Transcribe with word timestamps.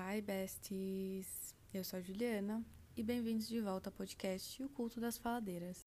Hi, 0.00 0.20
besties! 0.22 1.56
Eu 1.74 1.82
sou 1.82 1.98
a 1.98 2.00
Juliana 2.00 2.64
e 2.96 3.02
bem-vindos 3.02 3.48
de 3.48 3.60
volta 3.60 3.90
ao 3.90 3.92
podcast 3.92 4.62
O 4.62 4.68
Culto 4.68 5.00
das 5.00 5.18
Faladeiras. 5.18 5.82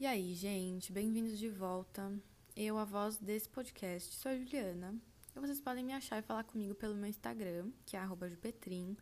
E 0.00 0.04
aí, 0.04 0.34
gente, 0.34 0.92
bem-vindos 0.92 1.38
de 1.38 1.48
volta. 1.48 2.12
Eu, 2.56 2.76
a 2.76 2.84
voz 2.84 3.16
desse 3.16 3.48
podcast, 3.48 4.12
sou 4.12 4.32
a 4.32 4.36
Juliana. 4.36 4.92
E 5.36 5.38
vocês 5.38 5.60
podem 5.60 5.84
me 5.84 5.92
achar 5.92 6.18
e 6.18 6.22
falar 6.22 6.44
comigo 6.44 6.74
pelo 6.74 6.94
meu 6.94 7.10
Instagram, 7.10 7.70
que 7.84 7.94
é 7.94 8.00
jupetrim, 8.30 8.96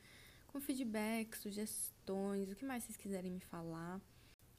com 0.49 0.61
feedback, 0.61 1.37
sugestões, 1.39 2.51
o 2.51 2.57
que 2.57 2.65
mais 2.65 2.83
vocês 2.83 2.97
quiserem 2.97 3.31
me 3.31 3.39
falar. 3.39 4.01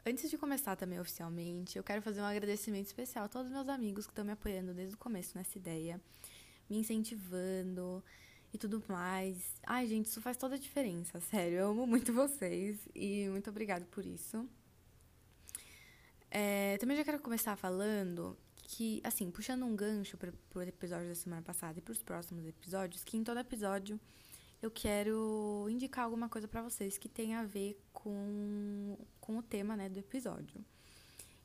Antes 0.05 0.29
de 0.29 0.37
começar 0.37 0.77
também 0.77 1.01
oficialmente, 1.01 1.77
eu 1.77 1.83
quero 1.83 2.01
fazer 2.01 2.21
um 2.21 2.25
agradecimento 2.25 2.85
especial 2.85 3.25
a 3.25 3.27
todos 3.27 3.47
os 3.47 3.53
meus 3.53 3.67
amigos 3.67 4.05
que 4.05 4.13
estão 4.13 4.23
me 4.23 4.31
apoiando 4.31 4.73
desde 4.73 4.95
o 4.95 4.97
começo 4.97 5.37
nessa 5.37 5.57
ideia, 5.57 5.99
me 6.69 6.77
incentivando 6.77 8.01
e 8.53 8.57
tudo 8.57 8.81
mais. 8.87 9.59
Ai, 9.63 9.85
gente, 9.85 10.05
isso 10.05 10.21
faz 10.21 10.37
toda 10.37 10.55
a 10.55 10.57
diferença, 10.57 11.19
sério. 11.29 11.57
Eu 11.57 11.71
amo 11.71 11.85
muito 11.85 12.13
vocês 12.13 12.79
e 12.95 13.27
muito 13.27 13.49
obrigada 13.49 13.85
por 13.91 14.05
isso. 14.05 14.47
É, 16.31 16.77
também 16.77 16.95
já 16.95 17.03
quero 17.03 17.19
começar 17.19 17.57
falando 17.57 18.37
que, 18.67 18.99
assim, 19.03 19.29
puxando 19.29 19.63
um 19.63 19.75
gancho 19.75 20.17
para 20.17 20.33
o 20.55 20.61
episódio 20.61 21.07
da 21.07 21.15
semana 21.15 21.41
passada 21.41 21.77
e 21.77 21.81
para 21.81 21.91
os 21.91 22.01
próximos 22.01 22.45
episódios, 22.45 23.03
que 23.03 23.15
em 23.15 23.23
todo 23.23 23.39
episódio 23.39 23.99
eu 24.61 24.71
quero 24.71 25.67
indicar 25.69 26.05
alguma 26.05 26.27
coisa 26.27 26.47
para 26.47 26.63
vocês 26.63 26.97
que 26.97 27.07
tenha 27.07 27.41
a 27.41 27.45
ver 27.45 27.79
com, 27.93 28.97
com 29.19 29.37
o 29.37 29.43
tema 29.43 29.75
né, 29.75 29.87
do 29.87 29.99
episódio. 29.99 30.65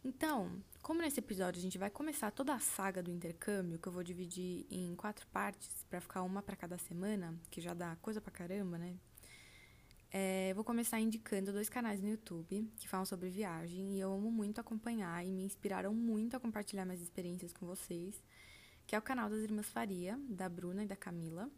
Então, 0.02 0.50
como 0.80 1.02
nesse 1.02 1.20
episódio 1.20 1.58
a 1.58 1.62
gente 1.62 1.76
vai 1.76 1.90
começar 1.90 2.30
toda 2.30 2.54
a 2.54 2.58
saga 2.58 3.02
do 3.02 3.10
intercâmbio, 3.10 3.78
que 3.78 3.86
eu 3.86 3.92
vou 3.92 4.02
dividir 4.02 4.66
em 4.70 4.94
quatro 4.96 5.26
partes 5.26 5.84
para 5.90 6.00
ficar 6.00 6.22
uma 6.22 6.42
para 6.42 6.56
cada 6.56 6.78
semana, 6.78 7.34
que 7.50 7.60
já 7.60 7.74
dá 7.74 7.96
coisa 7.96 8.18
pra 8.18 8.32
caramba, 8.32 8.78
né? 8.78 8.96
É, 10.12 10.52
vou 10.54 10.64
começar 10.64 10.98
indicando 10.98 11.52
dois 11.52 11.68
canais 11.68 12.00
no 12.00 12.08
YouTube 12.08 12.68
que 12.76 12.88
falam 12.88 13.06
sobre 13.06 13.30
viagem 13.30 13.94
e 13.94 14.00
eu 14.00 14.12
amo 14.12 14.28
muito 14.28 14.60
acompanhar 14.60 15.24
e 15.24 15.30
me 15.30 15.44
inspiraram 15.44 15.94
muito 15.94 16.36
a 16.36 16.40
compartilhar 16.40 16.84
minhas 16.84 17.00
experiências 17.00 17.52
com 17.52 17.64
vocês, 17.64 18.20
que 18.88 18.96
é 18.96 18.98
o 18.98 19.02
canal 19.02 19.30
das 19.30 19.38
Irmãs 19.38 19.68
Faria, 19.68 20.18
da 20.28 20.48
Bruna 20.48 20.82
e 20.82 20.86
da 20.86 20.96
Camila, 20.96 21.48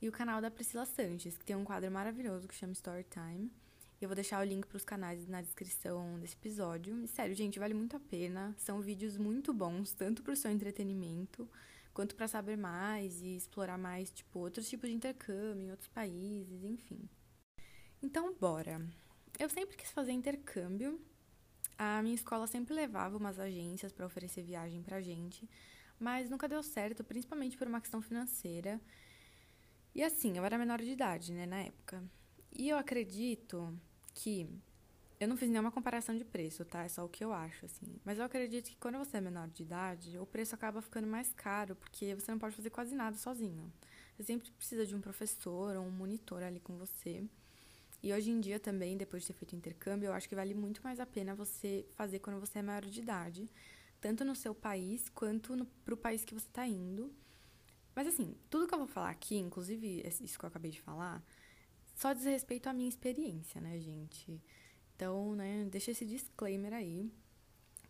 e 0.00 0.08
o 0.08 0.12
canal 0.12 0.40
da 0.40 0.50
Priscila 0.50 0.86
Sanches, 0.86 1.36
que 1.36 1.44
tem 1.44 1.54
um 1.56 1.64
quadro 1.64 1.90
maravilhoso 1.90 2.48
que 2.48 2.54
chama 2.54 2.72
Storytime. 2.72 3.52
Eu 4.00 4.08
vou 4.08 4.14
deixar 4.14 4.40
o 4.40 4.44
link 4.44 4.66
para 4.66 4.76
os 4.78 4.84
canais 4.84 5.26
na 5.28 5.42
descrição 5.42 6.18
desse 6.18 6.34
episódio. 6.34 7.02
E 7.02 7.08
sério, 7.08 7.34
gente, 7.34 7.58
vale 7.58 7.74
muito 7.74 7.96
a 7.96 8.00
pena. 8.00 8.54
São 8.58 8.80
vídeos 8.80 9.16
muito 9.16 9.52
bons, 9.52 9.92
tanto 9.92 10.22
para 10.22 10.32
o 10.32 10.36
seu 10.36 10.50
entretenimento, 10.50 11.48
quanto 11.92 12.14
para 12.14 12.28
saber 12.28 12.56
mais 12.56 13.20
e 13.20 13.36
explorar 13.36 13.78
mais, 13.78 14.10
tipo, 14.10 14.40
outros 14.40 14.68
tipos 14.68 14.88
de 14.88 14.96
intercâmbio 14.96 15.66
em 15.66 15.70
outros 15.70 15.88
países, 15.88 16.64
enfim. 16.64 17.08
Então, 18.04 18.34
bora. 18.34 18.86
Eu 19.38 19.48
sempre 19.48 19.78
quis 19.78 19.90
fazer 19.90 20.12
intercâmbio. 20.12 21.00
A 21.78 22.02
minha 22.02 22.14
escola 22.14 22.46
sempre 22.46 22.74
levava 22.74 23.16
umas 23.16 23.38
agências 23.38 23.92
para 23.92 24.04
oferecer 24.04 24.42
viagem 24.42 24.82
pra 24.82 25.00
gente, 25.00 25.48
mas 25.98 26.28
nunca 26.28 26.46
deu 26.46 26.62
certo, 26.62 27.02
principalmente 27.02 27.56
por 27.56 27.66
uma 27.66 27.80
questão 27.80 28.02
financeira. 28.02 28.78
E 29.94 30.02
assim, 30.02 30.36
eu 30.36 30.44
era 30.44 30.58
menor 30.58 30.82
de 30.82 30.90
idade, 30.90 31.32
né, 31.32 31.46
na 31.46 31.60
época. 31.60 32.04
E 32.52 32.68
eu 32.68 32.76
acredito 32.76 33.74
que 34.12 34.46
eu 35.18 35.26
não 35.26 35.38
fiz 35.38 35.48
nenhuma 35.48 35.72
comparação 35.72 36.14
de 36.14 36.26
preço, 36.26 36.62
tá? 36.62 36.84
É 36.84 36.88
só 36.88 37.06
o 37.06 37.08
que 37.08 37.24
eu 37.24 37.32
acho, 37.32 37.64
assim. 37.64 37.98
Mas 38.04 38.18
eu 38.18 38.24
acredito 38.26 38.68
que 38.68 38.76
quando 38.76 38.98
você 38.98 39.16
é 39.16 39.20
menor 39.22 39.48
de 39.48 39.62
idade, 39.62 40.18
o 40.18 40.26
preço 40.26 40.54
acaba 40.54 40.82
ficando 40.82 41.06
mais 41.06 41.32
caro, 41.32 41.74
porque 41.74 42.14
você 42.14 42.30
não 42.30 42.38
pode 42.38 42.54
fazer 42.54 42.68
quase 42.68 42.94
nada 42.94 43.16
sozinho. 43.16 43.72
Você 44.14 44.24
sempre 44.24 44.50
precisa 44.50 44.84
de 44.84 44.94
um 44.94 45.00
professor 45.00 45.74
ou 45.74 45.86
um 45.86 45.90
monitor 45.90 46.42
ali 46.42 46.60
com 46.60 46.76
você. 46.76 47.24
E 48.04 48.12
hoje 48.12 48.30
em 48.30 48.38
dia 48.38 48.60
também, 48.60 48.98
depois 48.98 49.22
de 49.22 49.28
ter 49.28 49.32
feito 49.32 49.56
intercâmbio, 49.56 50.08
eu 50.08 50.12
acho 50.12 50.28
que 50.28 50.34
vale 50.34 50.52
muito 50.52 50.82
mais 50.84 51.00
a 51.00 51.06
pena 51.06 51.34
você 51.34 51.86
fazer 51.94 52.18
quando 52.18 52.38
você 52.38 52.58
é 52.58 52.62
maior 52.62 52.84
de 52.84 53.00
idade, 53.00 53.50
tanto 53.98 54.26
no 54.26 54.36
seu 54.36 54.54
país 54.54 55.08
quanto 55.08 55.66
para 55.82 55.94
o 55.94 55.96
país 55.96 56.22
que 56.22 56.34
você 56.34 56.46
está 56.46 56.66
indo. 56.66 57.10
Mas 57.94 58.06
assim, 58.06 58.36
tudo 58.50 58.68
que 58.68 58.74
eu 58.74 58.78
vou 58.78 58.86
falar 58.86 59.08
aqui, 59.08 59.36
inclusive 59.36 60.06
isso 60.06 60.38
que 60.38 60.44
eu 60.44 60.48
acabei 60.48 60.70
de 60.70 60.82
falar, 60.82 61.24
só 61.94 62.12
diz 62.12 62.24
respeito 62.26 62.68
à 62.68 62.74
minha 62.74 62.90
experiência, 62.90 63.58
né, 63.58 63.80
gente? 63.80 64.38
Então, 64.94 65.34
né, 65.34 65.66
deixa 65.70 65.90
esse 65.92 66.04
disclaimer 66.04 66.74
aí. 66.74 67.10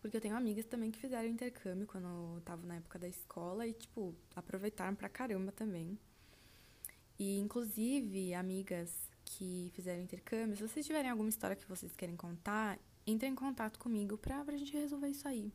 Porque 0.00 0.16
eu 0.16 0.20
tenho 0.20 0.36
amigas 0.36 0.64
também 0.66 0.92
que 0.92 1.00
fizeram 1.00 1.26
intercâmbio 1.28 1.88
quando 1.88 2.06
eu 2.06 2.40
tava 2.44 2.64
na 2.64 2.76
época 2.76 3.00
da 3.00 3.08
escola 3.08 3.66
e, 3.66 3.72
tipo, 3.72 4.14
aproveitaram 4.36 4.94
pra 4.94 5.08
caramba 5.08 5.50
também. 5.50 5.98
E, 7.18 7.36
inclusive, 7.40 8.32
amigas 8.32 9.12
que 9.24 9.70
fizeram 9.74 10.02
intercâmbio, 10.02 10.56
se 10.56 10.62
vocês 10.62 10.86
tiverem 10.86 11.10
alguma 11.10 11.28
história 11.28 11.56
que 11.56 11.68
vocês 11.68 11.94
querem 11.96 12.16
contar, 12.16 12.78
entre 13.06 13.28
em 13.28 13.34
contato 13.34 13.78
comigo 13.78 14.16
pra, 14.16 14.44
pra 14.44 14.56
gente 14.56 14.72
resolver 14.72 15.08
isso 15.08 15.26
aí. 15.26 15.52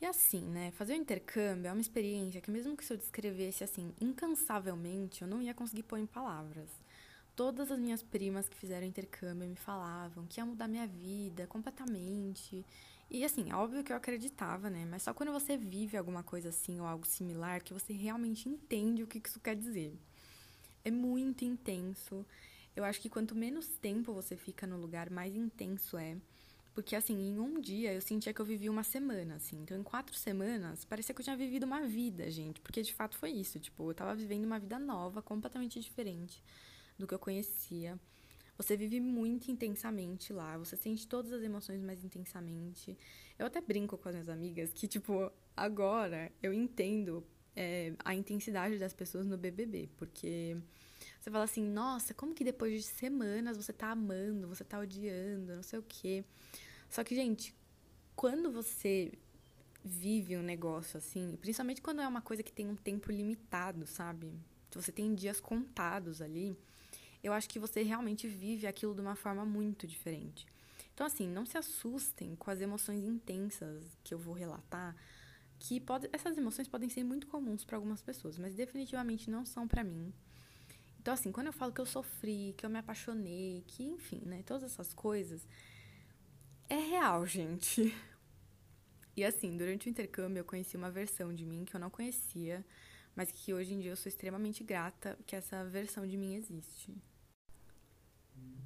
E 0.00 0.06
assim, 0.06 0.42
né, 0.42 0.72
fazer 0.72 0.94
o 0.94 0.96
intercâmbio 0.96 1.68
é 1.68 1.72
uma 1.72 1.80
experiência 1.80 2.40
que 2.40 2.50
mesmo 2.50 2.76
que 2.76 2.84
se 2.84 2.92
eu 2.92 2.96
descrevesse 2.96 3.62
assim, 3.62 3.94
incansavelmente, 4.00 5.22
eu 5.22 5.28
não 5.28 5.40
ia 5.40 5.54
conseguir 5.54 5.84
pôr 5.84 5.98
em 5.98 6.06
palavras. 6.06 6.68
Todas 7.36 7.70
as 7.70 7.78
minhas 7.78 8.02
primas 8.02 8.48
que 8.48 8.56
fizeram 8.56 8.86
intercâmbio 8.86 9.48
me 9.48 9.54
falavam 9.56 10.26
que 10.26 10.40
ia 10.40 10.44
mudar 10.44 10.66
minha 10.66 10.86
vida 10.86 11.46
completamente. 11.46 12.66
E 13.08 13.24
assim, 13.24 13.50
é 13.50 13.54
óbvio 13.54 13.84
que 13.84 13.92
eu 13.92 13.96
acreditava, 13.96 14.68
né? 14.68 14.84
Mas 14.90 15.04
só 15.04 15.14
quando 15.14 15.32
você 15.32 15.56
vive 15.56 15.96
alguma 15.96 16.22
coisa 16.22 16.48
assim 16.48 16.80
ou 16.80 16.86
algo 16.86 17.06
similar 17.06 17.62
que 17.62 17.72
você 17.72 17.92
realmente 17.92 18.48
entende 18.48 19.02
o 19.02 19.06
que 19.06 19.22
isso 19.24 19.38
quer 19.38 19.54
dizer 19.54 19.96
é 20.84 20.90
muito 20.90 21.44
intenso. 21.44 22.24
Eu 22.74 22.84
acho 22.84 23.00
que 23.00 23.08
quanto 23.08 23.34
menos 23.34 23.66
tempo 23.78 24.12
você 24.12 24.36
fica 24.36 24.66
no 24.66 24.76
lugar, 24.76 25.10
mais 25.10 25.36
intenso 25.36 25.96
é. 25.96 26.16
Porque, 26.74 26.96
assim, 26.96 27.14
em 27.14 27.38
um 27.38 27.60
dia 27.60 27.92
eu 27.92 28.00
sentia 28.00 28.32
que 28.32 28.40
eu 28.40 28.46
vivia 28.46 28.70
uma 28.70 28.82
semana, 28.82 29.34
assim. 29.34 29.60
Então, 29.60 29.78
em 29.78 29.82
quatro 29.82 30.14
semanas, 30.14 30.84
parecia 30.84 31.14
que 31.14 31.20
eu 31.20 31.24
tinha 31.24 31.36
vivido 31.36 31.64
uma 31.64 31.82
vida, 31.82 32.30
gente. 32.30 32.60
Porque, 32.62 32.80
de 32.80 32.94
fato, 32.94 33.16
foi 33.18 33.30
isso. 33.30 33.60
Tipo, 33.60 33.90
eu 33.90 33.94
tava 33.94 34.14
vivendo 34.14 34.44
uma 34.44 34.58
vida 34.58 34.78
nova, 34.78 35.20
completamente 35.20 35.78
diferente 35.80 36.42
do 36.98 37.06
que 37.06 37.12
eu 37.12 37.18
conhecia. 37.18 38.00
Você 38.56 38.74
vive 38.74 39.00
muito 39.00 39.50
intensamente 39.50 40.32
lá. 40.32 40.56
Você 40.56 40.74
sente 40.74 41.06
todas 41.06 41.32
as 41.32 41.42
emoções 41.42 41.82
mais 41.82 42.02
intensamente. 42.04 42.96
Eu 43.38 43.46
até 43.46 43.60
brinco 43.60 43.98
com 43.98 44.08
as 44.08 44.14
minhas 44.14 44.28
amigas 44.30 44.72
que, 44.72 44.88
tipo, 44.88 45.30
agora 45.54 46.32
eu 46.42 46.54
entendo 46.54 47.22
é, 47.54 47.92
a 48.04 48.14
intensidade 48.14 48.78
das 48.78 48.92
pessoas 48.92 49.26
no 49.26 49.36
BBB, 49.36 49.88
porque 49.96 50.56
você 51.20 51.30
fala 51.30 51.44
assim, 51.44 51.64
nossa, 51.64 52.14
como 52.14 52.34
que 52.34 52.44
depois 52.44 52.72
de 52.72 52.82
semanas 52.82 53.56
você 53.56 53.72
tá 53.72 53.90
amando, 53.90 54.48
você 54.48 54.64
tá 54.64 54.78
odiando, 54.78 55.56
não 55.56 55.62
sei 55.62 55.78
o 55.78 55.84
quê. 55.86 56.24
Só 56.88 57.02
que, 57.04 57.14
gente, 57.14 57.54
quando 58.14 58.50
você 58.50 59.12
vive 59.84 60.36
um 60.36 60.42
negócio 60.42 60.96
assim, 60.96 61.36
principalmente 61.40 61.82
quando 61.82 62.00
é 62.00 62.06
uma 62.06 62.22
coisa 62.22 62.42
que 62.42 62.52
tem 62.52 62.68
um 62.68 62.76
tempo 62.76 63.10
limitado, 63.10 63.86
sabe? 63.86 64.32
Você 64.72 64.92
tem 64.92 65.14
dias 65.14 65.40
contados 65.40 66.22
ali, 66.22 66.56
eu 67.22 67.32
acho 67.32 67.48
que 67.48 67.58
você 67.58 67.82
realmente 67.82 68.26
vive 68.26 68.66
aquilo 68.66 68.94
de 68.94 69.00
uma 69.00 69.14
forma 69.14 69.44
muito 69.44 69.86
diferente. 69.86 70.46
Então, 70.94 71.06
assim, 71.06 71.26
não 71.26 71.46
se 71.46 71.56
assustem 71.56 72.36
com 72.36 72.50
as 72.50 72.60
emoções 72.60 73.04
intensas 73.04 73.84
que 74.04 74.12
eu 74.12 74.18
vou 74.18 74.34
relatar, 74.34 74.94
que 75.62 75.78
pode, 75.78 76.08
essas 76.12 76.36
emoções 76.36 76.66
podem 76.66 76.88
ser 76.88 77.04
muito 77.04 77.28
comuns 77.28 77.64
para 77.64 77.76
algumas 77.76 78.02
pessoas, 78.02 78.36
mas 78.36 78.52
definitivamente 78.52 79.30
não 79.30 79.44
são 79.46 79.68
para 79.68 79.84
mim. 79.84 80.12
Então, 81.00 81.14
assim, 81.14 81.30
quando 81.30 81.46
eu 81.46 81.52
falo 81.52 81.72
que 81.72 81.80
eu 81.80 81.86
sofri, 81.86 82.52
que 82.58 82.66
eu 82.66 82.70
me 82.70 82.80
apaixonei, 82.80 83.62
que, 83.68 83.84
enfim, 83.84 84.20
né, 84.24 84.42
todas 84.44 84.64
essas 84.64 84.92
coisas, 84.92 85.46
é 86.68 86.74
real, 86.74 87.24
gente. 87.26 87.94
E 89.16 89.24
assim, 89.24 89.56
durante 89.56 89.86
o 89.86 89.90
intercâmbio 89.90 90.40
eu 90.40 90.44
conheci 90.44 90.76
uma 90.76 90.90
versão 90.90 91.32
de 91.32 91.46
mim 91.46 91.64
que 91.64 91.76
eu 91.76 91.80
não 91.80 91.90
conhecia, 91.90 92.66
mas 93.14 93.30
que 93.30 93.54
hoje 93.54 93.72
em 93.72 93.78
dia 93.78 93.92
eu 93.92 93.96
sou 93.96 94.10
extremamente 94.10 94.64
grata 94.64 95.16
que 95.24 95.36
essa 95.36 95.64
versão 95.64 96.04
de 96.04 96.16
mim 96.16 96.34
existe. 96.34 96.92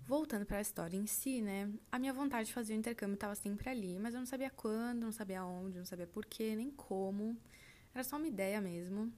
Voltando 0.07 0.47
para 0.47 0.59
a 0.59 0.61
história 0.61 0.97
em 0.97 1.05
si, 1.05 1.43
né? 1.43 1.69
A 1.91 1.99
minha 1.99 2.13
vontade 2.13 2.47
de 2.47 2.55
fazer 2.55 2.75
o 2.75 2.77
intercâmbio 2.77 3.15
estava 3.15 3.35
sempre 3.35 3.69
ali, 3.69 3.99
mas 3.99 4.15
eu 4.15 4.21
não 4.21 4.27
sabia 4.27 4.49
quando, 4.51 5.03
não 5.03 5.11
sabia 5.11 5.45
onde, 5.45 5.79
não 5.79 5.85
sabia 5.85 6.07
porquê, 6.07 6.55
nem 6.55 6.71
como. 6.71 7.37
Era 7.93 8.05
só 8.05 8.17
uma 8.17 8.29
ideia 8.29 8.61
mesmo. 8.61 9.13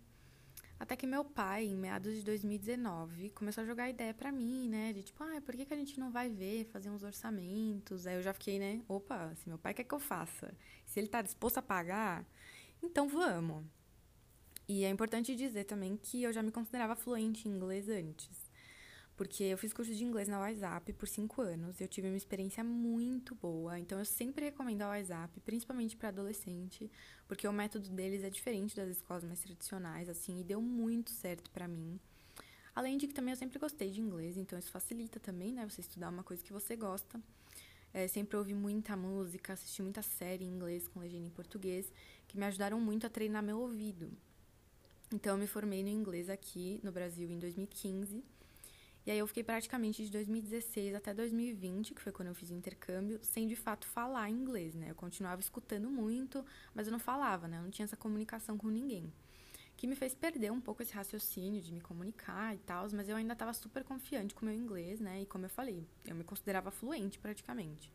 Até 0.81 0.97
que 0.97 1.07
meu 1.07 1.25
pai, 1.25 1.67
em 1.67 1.77
meados 1.77 2.15
de 2.15 2.23
2019, 2.23 3.31
começou 3.31 3.65
a 3.65 3.67
jogar 3.67 3.91
ideia 3.91 4.15
para 4.15 4.33
mim, 4.33 4.67
né? 4.71 4.95
De 4.95 5.03
tipo, 5.03 5.23
ah, 5.23 5.39
por 5.43 5.55
que, 5.55 5.67
que 5.67 5.75
a 5.75 5.77
gente 5.77 6.01
não 6.01 6.11
vai 6.11 6.31
ver, 6.31 6.65
fazer 6.73 6.89
uns 6.89 7.03
orçamentos? 7.03 8.07
Aí 8.07 8.15
eu 8.15 8.23
já 8.23 8.33
fiquei, 8.33 8.59
né? 8.59 8.81
Opa, 8.89 9.35
se 9.35 9.47
meu 9.47 9.59
pai 9.59 9.75
quer 9.75 9.85
que 9.85 9.95
eu 9.95 10.01
faça, 10.01 10.55
se 10.87 10.99
ele 10.99 11.09
tá 11.09 11.21
disposto 11.21 11.59
a 11.59 11.63
pagar, 11.63 12.25
então 12.83 13.07
vamos. 13.09 13.63
E 14.67 14.85
é 14.85 14.89
importante 14.89 15.37
dizer 15.37 15.65
também 15.65 15.99
que 15.99 16.23
eu 16.23 16.33
já 16.33 16.43
me 16.43 16.51
considerava 16.51 16.97
fluente 16.97 17.47
em 17.47 17.53
inglês 17.53 17.91
antes. 17.91 18.48
Porque 19.19 19.43
eu 19.43 19.59
fiz 19.59 19.73
curso 19.73 19.93
de 19.93 20.05
inglês 20.05 20.29
na 20.29 20.39
WhatsApp 20.39 20.93
por 20.93 21.09
cinco 21.09 21.43
anos. 21.43 21.81
Eu 21.81 21.89
tive 21.89 22.07
uma 22.07 22.17
experiência 22.17 22.63
muito 22.63 23.35
boa. 23.35 23.77
Então 23.77 23.99
eu 23.99 24.05
sempre 24.05 24.45
recomendo 24.45 24.83
a 24.83 24.91
WhatsApp, 24.91 25.41
principalmente 25.41 25.97
para 25.97 26.11
adolescente, 26.11 26.89
porque 27.27 27.47
o 27.49 27.53
método 27.53 27.91
deles 27.91 28.23
é 28.23 28.31
diferente 28.31 28.77
das 28.77 28.89
escolas 28.91 29.25
mais 29.25 29.41
tradicionais, 29.41 30.09
assim, 30.09 30.39
e 30.39 30.45
deu 30.45 30.63
muito 30.63 31.11
certo 31.11 31.51
para 31.51 31.67
mim. 31.67 31.99
Além 32.77 32.97
de 32.97 33.09
que 33.09 33.13
também 33.13 33.33
eu 33.33 33.37
sempre 33.37 33.59
gostei 33.59 33.91
de 33.91 34.01
inglês, 34.01 34.37
então 34.37 34.57
isso 34.57 34.71
facilita 34.71 35.19
também, 35.19 35.53
né? 35.53 35.69
Você 35.69 35.81
estudar 35.81 36.11
uma 36.11 36.23
coisa 36.23 36.41
que 36.41 36.53
você 36.53 36.77
gosta. 36.77 37.21
É, 37.93 38.07
sempre 38.07 38.37
ouvi 38.37 38.55
muita 38.55 38.97
música, 38.97 39.53
assisti 39.53 39.83
muita 39.83 40.01
série 40.01 40.45
em 40.45 40.49
inglês 40.49 40.87
com 40.87 41.01
legenda 41.01 41.27
em 41.27 41.31
português, 41.31 41.93
que 42.29 42.39
me 42.39 42.47
ajudaram 42.47 42.81
muito 42.81 43.05
a 43.05 43.11
treinar 43.11 43.43
meu 43.43 43.59
ouvido. 43.59 44.13
Então 45.13 45.33
eu 45.33 45.39
me 45.39 45.49
formei 45.49 45.83
no 45.83 45.89
inglês 45.89 46.31
aqui 46.31 46.79
no 46.85 46.93
Brasil 46.93 47.29
em 47.29 47.39
2015 47.41 48.38
e 49.09 49.11
aí 49.11 49.21
eu 49.21 49.27
fiquei 49.27 49.43
praticamente 49.43 50.05
de 50.05 50.11
2016 50.11 50.95
até 50.95 51.15
2020, 51.15 51.95
que 51.95 52.03
foi 52.03 52.13
quando 52.13 52.29
eu 52.29 52.35
fiz 52.35 52.51
o 52.51 52.55
intercâmbio, 52.55 53.19
sem 53.23 53.49
de 53.49 53.57
fato 53.57 53.87
falar 53.87 54.29
inglês, 54.29 54.75
né? 54.75 54.91
Eu 54.91 54.95
continuava 54.95 55.41
escutando 55.41 55.89
muito, 55.89 56.45
mas 56.75 56.87
eu 56.87 56.91
não 56.91 56.99
falava, 56.99 57.49
né? 57.49 57.57
Eu 57.57 57.63
não 57.63 57.71
tinha 57.71 57.85
essa 57.85 57.97
comunicação 57.97 58.59
com 58.59 58.69
ninguém. 58.69 59.11
Que 59.79 59.87
me 59.87 59.97
fez 59.97 60.15
perder 60.15 60.53
um 60.53 60.61
pouco 60.61 60.83
esse 60.83 60.93
raciocínio 60.93 61.63
de 61.63 61.73
me 61.73 61.81
comunicar 61.81 62.55
e 62.55 62.59
tal, 62.59 62.87
mas 62.93 63.09
eu 63.09 63.17
ainda 63.17 63.33
estava 63.33 63.55
super 63.55 63.83
confiante 63.83 64.35
com 64.35 64.43
o 64.43 64.45
meu 64.45 64.55
inglês, 64.55 65.01
né? 65.01 65.23
E 65.23 65.25
como 65.25 65.47
eu 65.47 65.49
falei, 65.49 65.83
eu 66.05 66.15
me 66.15 66.23
considerava 66.23 66.71
fluente 66.71 67.19
praticamente. 67.19 67.91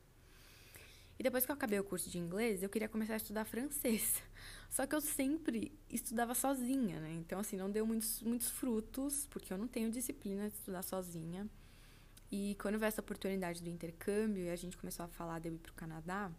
E 1.23 1.29
depois 1.31 1.45
que 1.45 1.51
eu 1.51 1.55
acabei 1.55 1.79
o 1.79 1.85
curso 1.85 2.09
de 2.09 2.17
inglês, 2.17 2.61
eu 2.61 2.67
queria 2.67 2.89
começar 2.89 3.13
a 3.13 3.15
estudar 3.15 3.45
francês. 3.45 4.21
Só 4.69 4.85
que 4.85 4.93
eu 4.93 4.99
sempre 4.99 5.71
estudava 5.89 6.35
sozinha, 6.35 6.99
né? 6.99 7.13
Então, 7.13 7.39
assim, 7.39 7.55
não 7.55 7.71
deu 7.71 7.87
muitos, 7.87 8.21
muitos 8.21 8.49
frutos, 8.49 9.25
porque 9.27 9.53
eu 9.53 9.57
não 9.57 9.65
tenho 9.65 9.89
disciplina 9.89 10.49
de 10.49 10.55
estudar 10.55 10.83
sozinha. 10.83 11.49
E 12.29 12.57
quando 12.59 12.77
veio 12.77 12.89
essa 12.89 12.99
oportunidade 12.99 13.63
do 13.63 13.69
intercâmbio 13.69 14.43
e 14.43 14.49
a 14.49 14.55
gente 14.57 14.75
começou 14.75 15.05
a 15.05 15.07
falar 15.07 15.39
de 15.39 15.47
eu 15.47 15.53
ir 15.53 15.59
pro 15.59 15.71
Canadá, 15.71 16.29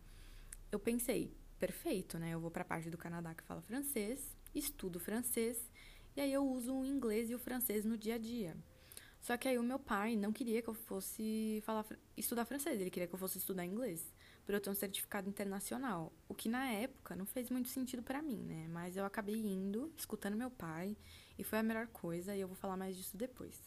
eu 0.70 0.78
pensei, 0.78 1.34
perfeito, 1.58 2.18
né? 2.18 2.34
Eu 2.34 2.40
vou 2.40 2.50
para 2.50 2.60
a 2.60 2.66
parte 2.66 2.90
do 2.90 2.98
Canadá 2.98 3.34
que 3.34 3.42
fala 3.42 3.62
francês, 3.62 4.36
estudo 4.54 5.00
francês, 5.00 5.70
e 6.14 6.20
aí 6.20 6.30
eu 6.30 6.46
uso 6.46 6.74
o 6.74 6.84
inglês 6.84 7.30
e 7.30 7.34
o 7.34 7.38
francês 7.38 7.86
no 7.86 7.96
dia 7.96 8.16
a 8.16 8.18
dia. 8.18 8.54
Só 9.18 9.34
que 9.38 9.48
aí 9.48 9.56
o 9.56 9.62
meu 9.62 9.78
pai 9.78 10.14
não 10.14 10.30
queria 10.30 10.60
que 10.60 10.68
eu 10.68 10.74
fosse 10.74 11.62
falar, 11.64 11.86
estudar 12.18 12.44
francês, 12.44 12.78
ele 12.78 12.90
queria 12.90 13.08
que 13.08 13.14
eu 13.14 13.18
fosse 13.18 13.38
estudar 13.38 13.64
inglês 13.64 14.12
por 14.44 14.54
eu 14.54 14.60
ter 14.60 14.70
um 14.70 14.74
certificado 14.74 15.28
internacional. 15.28 16.12
O 16.28 16.34
que 16.34 16.48
na 16.48 16.66
época 16.70 17.16
não 17.16 17.24
fez 17.24 17.50
muito 17.50 17.68
sentido 17.68 18.02
para 18.02 18.22
mim, 18.22 18.42
né? 18.42 18.68
Mas 18.68 18.96
eu 18.96 19.04
acabei 19.04 19.36
indo, 19.36 19.92
escutando 19.96 20.36
meu 20.36 20.50
pai, 20.50 20.96
e 21.38 21.44
foi 21.44 21.58
a 21.58 21.62
melhor 21.62 21.86
coisa, 21.88 22.36
e 22.36 22.40
eu 22.40 22.48
vou 22.48 22.56
falar 22.56 22.76
mais 22.76 22.96
disso 22.96 23.16
depois. 23.16 23.60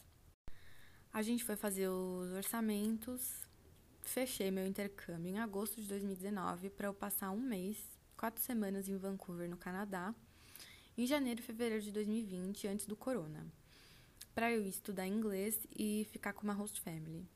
A 1.12 1.22
gente 1.22 1.44
foi 1.44 1.56
fazer 1.56 1.88
os 1.88 2.30
orçamentos, 2.32 3.46
fechei 4.02 4.50
meu 4.50 4.66
intercâmbio 4.66 5.30
em 5.30 5.38
agosto 5.38 5.80
de 5.80 5.88
2019 5.88 6.70
para 6.70 6.86
eu 6.88 6.94
passar 6.94 7.30
um 7.30 7.40
mês, 7.40 7.76
quatro 8.16 8.42
semanas 8.42 8.88
em 8.88 8.96
Vancouver, 8.96 9.48
no 9.48 9.56
Canadá, 9.56 10.14
em 10.96 11.06
janeiro 11.06 11.40
e 11.40 11.42
fevereiro 11.42 11.82
de 11.82 11.92
2020, 11.92 12.68
antes 12.68 12.86
do 12.86 12.96
corona, 12.96 13.46
para 14.34 14.52
eu 14.52 14.66
estudar 14.66 15.06
inglês 15.06 15.66
e 15.76 16.06
ficar 16.10 16.32
com 16.32 16.42
uma 16.42 16.52
host 16.52 16.80
family. 16.80 17.26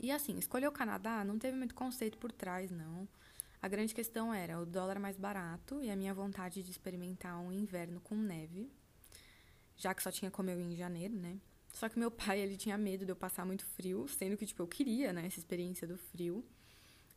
E 0.00 0.12
assim, 0.12 0.38
escolher 0.38 0.68
o 0.68 0.72
Canadá 0.72 1.24
não 1.24 1.38
teve 1.38 1.56
muito 1.56 1.74
conceito 1.74 2.18
por 2.18 2.30
trás, 2.30 2.70
não. 2.70 3.08
A 3.60 3.66
grande 3.66 3.92
questão 3.92 4.32
era 4.32 4.60
o 4.60 4.64
dólar 4.64 5.00
mais 5.00 5.16
barato 5.16 5.82
e 5.82 5.90
a 5.90 5.96
minha 5.96 6.14
vontade 6.14 6.62
de 6.62 6.70
experimentar 6.70 7.40
um 7.40 7.50
inverno 7.50 8.00
com 8.00 8.14
neve, 8.14 8.70
já 9.76 9.92
que 9.92 10.02
só 10.02 10.12
tinha 10.12 10.30
como 10.30 10.50
eu 10.50 10.60
ir 10.60 10.72
em 10.72 10.76
janeiro, 10.76 11.16
né? 11.16 11.40
Só 11.72 11.88
que 11.88 11.98
meu 11.98 12.10
pai, 12.12 12.38
ele 12.38 12.56
tinha 12.56 12.78
medo 12.78 13.04
de 13.04 13.10
eu 13.10 13.16
passar 13.16 13.44
muito 13.44 13.64
frio, 13.64 14.06
sendo 14.06 14.36
que, 14.36 14.46
tipo, 14.46 14.62
eu 14.62 14.68
queria, 14.68 15.12
né, 15.12 15.26
essa 15.26 15.40
experiência 15.40 15.86
do 15.86 15.98
frio. 15.98 16.44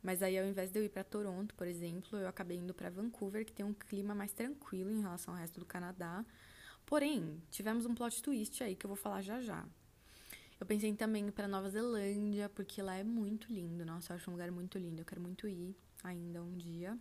Mas 0.02 0.24
aí, 0.24 0.38
ao 0.40 0.46
invés 0.46 0.72
de 0.72 0.80
eu 0.80 0.84
ir 0.84 0.90
para 0.90 1.04
Toronto, 1.04 1.54
por 1.54 1.68
exemplo, 1.68 2.18
eu 2.18 2.28
acabei 2.28 2.58
indo 2.58 2.74
para 2.74 2.90
Vancouver, 2.90 3.46
que 3.46 3.54
tem 3.54 3.64
um 3.64 3.74
clima 3.74 4.16
mais 4.16 4.34
tranquilo 4.34 4.90
em 4.90 5.02
relação 5.02 5.36
ao 5.36 5.40
resto 5.40 5.60
do 5.60 5.66
Canadá. 5.66 6.26
Porém, 6.88 7.40
tivemos 7.52 7.86
um 7.86 7.94
plot 7.94 8.24
twist 8.24 8.64
aí 8.64 8.76
que 8.76 8.88
eu 8.88 8.90
vou 8.90 8.98
falar 8.98 9.22
já 9.22 9.40
já. 9.40 9.64
Eu 10.62 10.66
pensei 10.68 10.94
também 10.94 11.32
para 11.32 11.48
Nova 11.48 11.68
Zelândia, 11.72 12.48
porque 12.48 12.84
lá 12.84 12.96
é 12.96 13.04
muito 13.04 13.52
lindo. 13.52 13.84
Nossa, 13.84 14.14
eu 14.14 14.18
acho 14.18 14.30
um 14.30 14.34
lugar 14.34 14.52
muito 14.52 14.78
lindo. 14.78 15.02
Eu 15.02 15.06
quero 15.06 15.20
muito 15.20 15.48
ir 15.48 15.76
ainda 16.04 16.40
um 16.44 16.56
dia. 16.56 16.96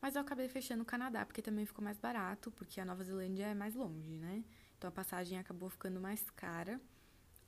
Mas 0.00 0.14
eu 0.14 0.20
acabei 0.20 0.46
fechando 0.48 0.84
o 0.84 0.86
Canadá, 0.86 1.26
porque 1.26 1.42
também 1.42 1.66
ficou 1.66 1.84
mais 1.84 1.98
barato, 1.98 2.48
porque 2.52 2.80
a 2.80 2.84
Nova 2.84 3.02
Zelândia 3.02 3.46
é 3.46 3.54
mais 3.54 3.74
longe, 3.74 4.16
né? 4.18 4.44
Então 4.78 4.86
a 4.86 4.92
passagem 4.92 5.36
acabou 5.36 5.68
ficando 5.68 6.00
mais 6.00 6.30
cara. 6.30 6.80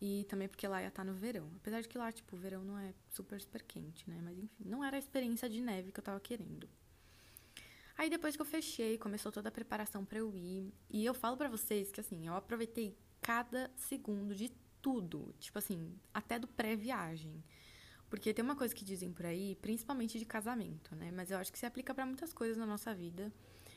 E 0.03 0.27
também 0.29 0.49
porque 0.49 0.67
lá 0.67 0.83
ia 0.83 0.89
estar 0.89 1.05
tá 1.05 1.09
no 1.09 1.17
verão. 1.17 1.49
Apesar 1.55 1.83
de 1.83 1.89
que 1.89 1.97
lá, 1.97 2.11
tipo, 2.11 2.35
o 2.35 2.39
verão 2.39 2.65
não 2.65 2.77
é 2.77 2.93
super, 3.09 3.41
super 3.41 3.63
quente, 3.63 4.11
né? 4.11 4.19
Mas 4.21 4.37
enfim, 4.37 4.65
não 4.65 4.85
era 4.85 4.97
a 4.97 4.99
experiência 4.99 5.49
de 5.49 5.61
neve 5.61 5.93
que 5.93 6.01
eu 6.01 6.05
tava 6.05 6.19
querendo. 6.19 6.69
Aí 7.97 8.11
depois 8.11 8.35
que 8.35 8.43
eu 8.43 8.47
fechei, 8.47 8.99
começou 8.99 9.31
toda 9.31 9.51
a 9.51 9.53
preparação 9.53 10.05
para 10.05 10.19
eu 10.19 10.35
ir. 10.35 10.75
E 10.91 11.05
eu 11.05 11.15
falo 11.15 11.37
para 11.37 11.49
vocês 11.49 11.93
que 11.93 12.01
assim, 12.01 12.27
eu 12.27 12.35
aproveitei 12.35 12.99
cada 13.21 13.71
segundo 13.77 14.35
de 14.35 14.51
tudo, 14.89 15.35
tipo 15.39 15.59
assim, 15.59 15.95
até 16.15 16.39
do 16.39 16.49
pré-viagem. 16.49 17.45
Porque 18.09 18.33
tem 18.33 18.43
uma 18.43 18.57
coisa 18.57 18.75
que 18.75 18.83
dizem 18.83 19.13
por 19.13 19.27
aí, 19.27 19.55
principalmente 19.57 20.19
de 20.19 20.25
casamento, 20.25 20.97
né? 20.97 21.11
Mas 21.15 21.31
eu 21.31 21.37
acho 21.37 21.53
que 21.53 21.59
se 21.59 21.67
aplica 21.67 21.95
para 21.95 22.07
muitas 22.07 22.33
coisas 22.33 22.57
na 22.57 22.65
nossa 22.65 22.95
vida, 22.95 23.31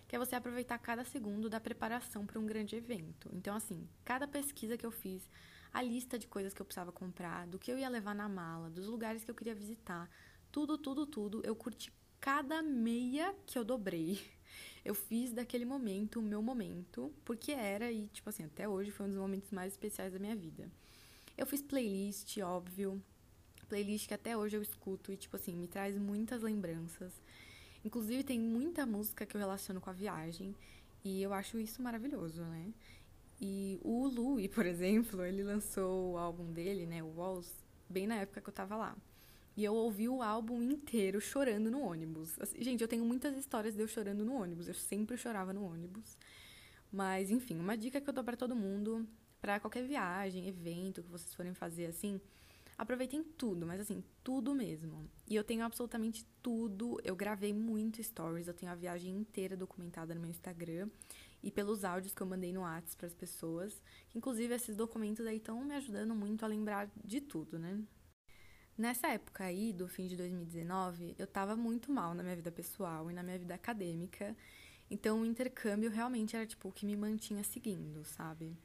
que 0.08 0.16
é 0.16 0.20
você 0.20 0.38
aproveitar 0.38 0.78
cada 0.78 1.04
segundo 1.04 1.50
da 1.50 1.60
preparação 1.60 2.26
para 2.26 2.40
um 2.40 2.46
grande 2.46 2.78
evento. 2.78 3.30
Então, 3.34 3.54
assim, 3.54 3.90
cada 4.06 4.26
pesquisa 4.26 4.78
que 4.78 4.86
eu 4.86 4.92
fiz, 4.92 5.30
a 5.74 5.82
lista 5.82 6.18
de 6.18 6.28
coisas 6.28 6.54
que 6.54 6.62
eu 6.62 6.66
precisava 6.66 6.94
comprar, 6.94 7.46
do 7.46 7.60
que 7.60 7.70
eu 7.70 7.78
ia 7.78 7.90
levar 7.90 8.16
na 8.16 8.30
mala, 8.30 8.70
dos 8.70 8.88
lugares 8.88 9.26
que 9.26 9.32
eu 9.32 9.36
queria 9.36 9.54
visitar, 9.54 10.10
tudo, 10.50 10.78
tudo, 10.78 11.06
tudo, 11.06 11.42
eu 11.44 11.54
curti 11.58 11.92
cada 12.22 12.62
meia 12.62 13.36
que 13.46 13.60
eu 13.60 13.66
dobrei. 13.66 14.18
Eu 14.84 14.96
fiz 14.96 15.32
daquele 15.32 15.64
momento 15.64 16.20
o 16.20 16.24
meu 16.24 16.42
momento, 16.42 17.14
porque 17.24 17.52
era 17.52 17.92
e, 17.92 18.08
tipo 18.08 18.28
assim, 18.28 18.44
até 18.46 18.68
hoje 18.68 18.90
foi 18.90 19.06
um 19.06 19.10
dos 19.10 19.18
momentos 19.18 19.52
mais 19.52 19.74
especiais 19.74 20.12
da 20.12 20.18
minha 20.18 20.36
vida. 20.36 20.72
Eu 21.42 21.48
fiz 21.48 21.60
playlist, 21.60 22.38
óbvio. 22.38 23.02
Playlist 23.68 24.08
que 24.08 24.14
até 24.14 24.38
hoje 24.38 24.56
eu 24.56 24.62
escuto 24.62 25.12
e, 25.12 25.18
tipo 25.18 25.36
assim, 25.36 25.56
me 25.56 25.68
traz 25.68 25.98
muitas 25.98 26.44
lembranças. 26.44 27.12
Inclusive, 27.84 28.24
tem 28.24 28.40
muita 28.40 28.86
música 28.86 29.26
que 29.26 29.36
eu 29.36 29.40
relaciono 29.40 29.82
com 29.82 29.90
a 29.90 29.94
viagem. 29.94 30.56
E 31.04 31.20
eu 31.20 31.34
acho 31.34 31.58
isso 31.58 31.82
maravilhoso, 31.82 32.44
né? 32.44 32.72
E 33.42 33.80
o 33.84 34.08
Louis, 34.08 34.48
por 34.54 34.68
exemplo, 34.68 35.26
ele 35.26 35.44
lançou 35.44 36.12
o 36.12 36.18
álbum 36.20 36.46
dele, 36.54 36.86
né? 36.86 37.02
O 37.02 37.08
Walls, 37.08 37.52
bem 37.90 38.06
na 38.06 38.18
época 38.18 38.40
que 38.40 38.50
eu 38.50 38.54
tava 38.54 38.76
lá. 38.76 38.96
E 39.58 39.64
eu 39.64 39.74
ouvi 39.74 40.08
o 40.08 40.22
álbum 40.22 40.62
inteiro 40.62 41.20
chorando 41.20 41.72
no 41.72 41.82
ônibus. 41.82 42.40
Assim, 42.40 42.62
gente, 42.62 42.82
eu 42.82 42.88
tenho 42.88 43.04
muitas 43.04 43.36
histórias 43.36 43.74
de 43.74 43.82
eu 43.82 43.88
chorando 43.88 44.24
no 44.24 44.36
ônibus. 44.36 44.68
Eu 44.68 44.76
sempre 44.76 45.18
chorava 45.18 45.52
no 45.52 45.66
ônibus. 45.66 46.16
Mas, 46.92 47.32
enfim, 47.32 47.58
uma 47.58 47.76
dica 47.76 48.00
que 48.00 48.08
eu 48.08 48.14
dou 48.14 48.24
pra 48.24 48.38
todo 48.38 48.56
mundo 48.56 49.08
para 49.42 49.60
qualquer 49.60 49.84
viagem, 49.84 50.48
evento 50.48 51.02
que 51.02 51.10
vocês 51.10 51.34
forem 51.34 51.54
fazer 51.54 51.88
assim, 51.88 52.22
aproveitem 52.78 53.24
tudo, 53.24 53.66
mas 53.66 53.82
assim, 53.82 54.04
tudo 54.24 54.54
mesmo. 54.54 55.10
E 55.28 55.36
eu 55.36 55.44
tenho 55.44 55.64
absolutamente 55.64 56.26
tudo. 56.42 57.00
Eu 57.04 57.16
gravei 57.16 57.54
muito 57.54 58.02
stories, 58.02 58.48
eu 58.48 58.54
tenho 58.54 58.72
a 58.72 58.76
viagem 58.76 59.16
inteira 59.16 59.58
documentada 59.58 60.14
no 60.14 60.22
meu 60.22 60.30
Instagram 60.30 60.90
e 61.44 61.52
pelos 61.52 61.84
áudios 61.84 62.14
que 62.14 62.22
eu 62.22 62.28
mandei 62.28 62.54
no 62.54 62.62
WhatsApp 62.62 62.98
para 62.98 63.08
as 63.08 63.14
pessoas. 63.14 63.82
Inclusive, 64.16 64.54
esses 64.54 64.76
documentos 64.76 65.26
aí 65.26 65.38
estão 65.38 65.64
me 65.64 65.76
ajudando 65.76 66.14
muito 66.14 66.46
a 66.46 66.48
lembrar 66.48 66.90
de 67.04 67.20
tudo, 67.20 67.58
né? 67.58 67.82
Nessa 68.78 69.10
época 69.10 69.44
aí, 69.44 69.74
do 69.74 69.88
fim 69.88 70.08
de 70.08 70.16
2019, 70.16 71.16
eu 71.18 71.28
tava 71.28 71.56
muito 71.56 71.92
mal 71.92 72.14
na 72.14 72.24
minha 72.24 72.36
vida 72.36 72.52
pessoal 72.52 73.12
e 73.12 73.14
na 73.14 73.22
minha 73.22 73.38
vida 73.38 73.54
acadêmica. 73.54 74.36
Então, 74.90 75.22
o 75.22 75.26
intercâmbio 75.26 75.90
realmente 75.90 76.36
era, 76.36 76.46
tipo, 76.46 76.70
o 76.70 76.72
que 76.72 76.86
me 76.86 76.96
mantinha 76.96 77.44
seguindo, 77.44 78.04
sabe? 78.04 78.58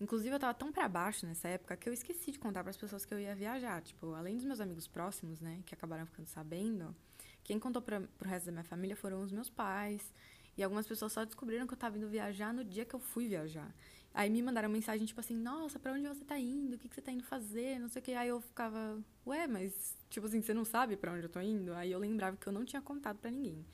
Inclusive, 0.00 0.34
eu 0.34 0.38
tava 0.40 0.54
tão 0.54 0.72
para 0.72 0.88
baixo 0.88 1.26
nessa 1.26 1.46
época 1.48 1.76
que 1.76 1.88
eu 1.88 1.92
esqueci 1.92 2.32
de 2.32 2.38
contar 2.38 2.62
para 2.62 2.70
as 2.70 2.76
pessoas 2.76 3.04
que 3.04 3.12
eu 3.12 3.20
ia 3.20 3.34
viajar. 3.34 3.82
Tipo, 3.82 4.14
além 4.14 4.34
dos 4.34 4.44
meus 4.44 4.60
amigos 4.60 4.86
próximos, 4.86 5.40
né, 5.40 5.60
que 5.66 5.74
acabaram 5.74 6.06
ficando 6.06 6.26
sabendo, 6.26 6.96
quem 7.44 7.58
contou 7.58 7.82
para 7.82 8.00
pro 8.00 8.28
resto 8.28 8.46
da 8.46 8.52
minha 8.52 8.64
família 8.64 8.96
foram 8.96 9.22
os 9.22 9.30
meus 9.30 9.50
pais. 9.50 10.12
E 10.56 10.62
algumas 10.62 10.86
pessoas 10.86 11.12
só 11.12 11.24
descobriram 11.24 11.66
que 11.66 11.74
eu 11.74 11.78
tava 11.78 11.98
indo 11.98 12.08
viajar 12.08 12.52
no 12.52 12.64
dia 12.64 12.84
que 12.84 12.94
eu 12.94 13.00
fui 13.00 13.28
viajar. 13.28 13.74
Aí 14.12 14.28
me 14.28 14.42
mandaram 14.42 14.68
mensagem 14.68 15.06
tipo 15.06 15.20
assim: 15.20 15.36
Nossa, 15.36 15.78
para 15.78 15.92
onde 15.92 16.08
você 16.08 16.24
tá 16.24 16.38
indo? 16.38 16.74
O 16.74 16.78
que, 16.78 16.88
que 16.88 16.94
você 16.94 17.00
tá 17.02 17.12
indo 17.12 17.22
fazer? 17.22 17.78
Não 17.78 17.88
sei 17.88 18.00
o 18.00 18.02
que. 18.02 18.12
Aí 18.12 18.28
eu 18.28 18.40
ficava: 18.40 18.98
Ué, 19.26 19.46
mas, 19.46 19.96
tipo 20.08 20.26
assim, 20.26 20.42
você 20.42 20.52
não 20.52 20.64
sabe 20.64 20.96
para 20.96 21.12
onde 21.12 21.24
eu 21.24 21.28
tô 21.28 21.40
indo? 21.40 21.72
Aí 21.74 21.92
eu 21.92 21.98
lembrava 21.98 22.36
que 22.36 22.46
eu 22.46 22.52
não 22.52 22.64
tinha 22.64 22.82
contado 22.82 23.18
para 23.18 23.30
ninguém. 23.30 23.64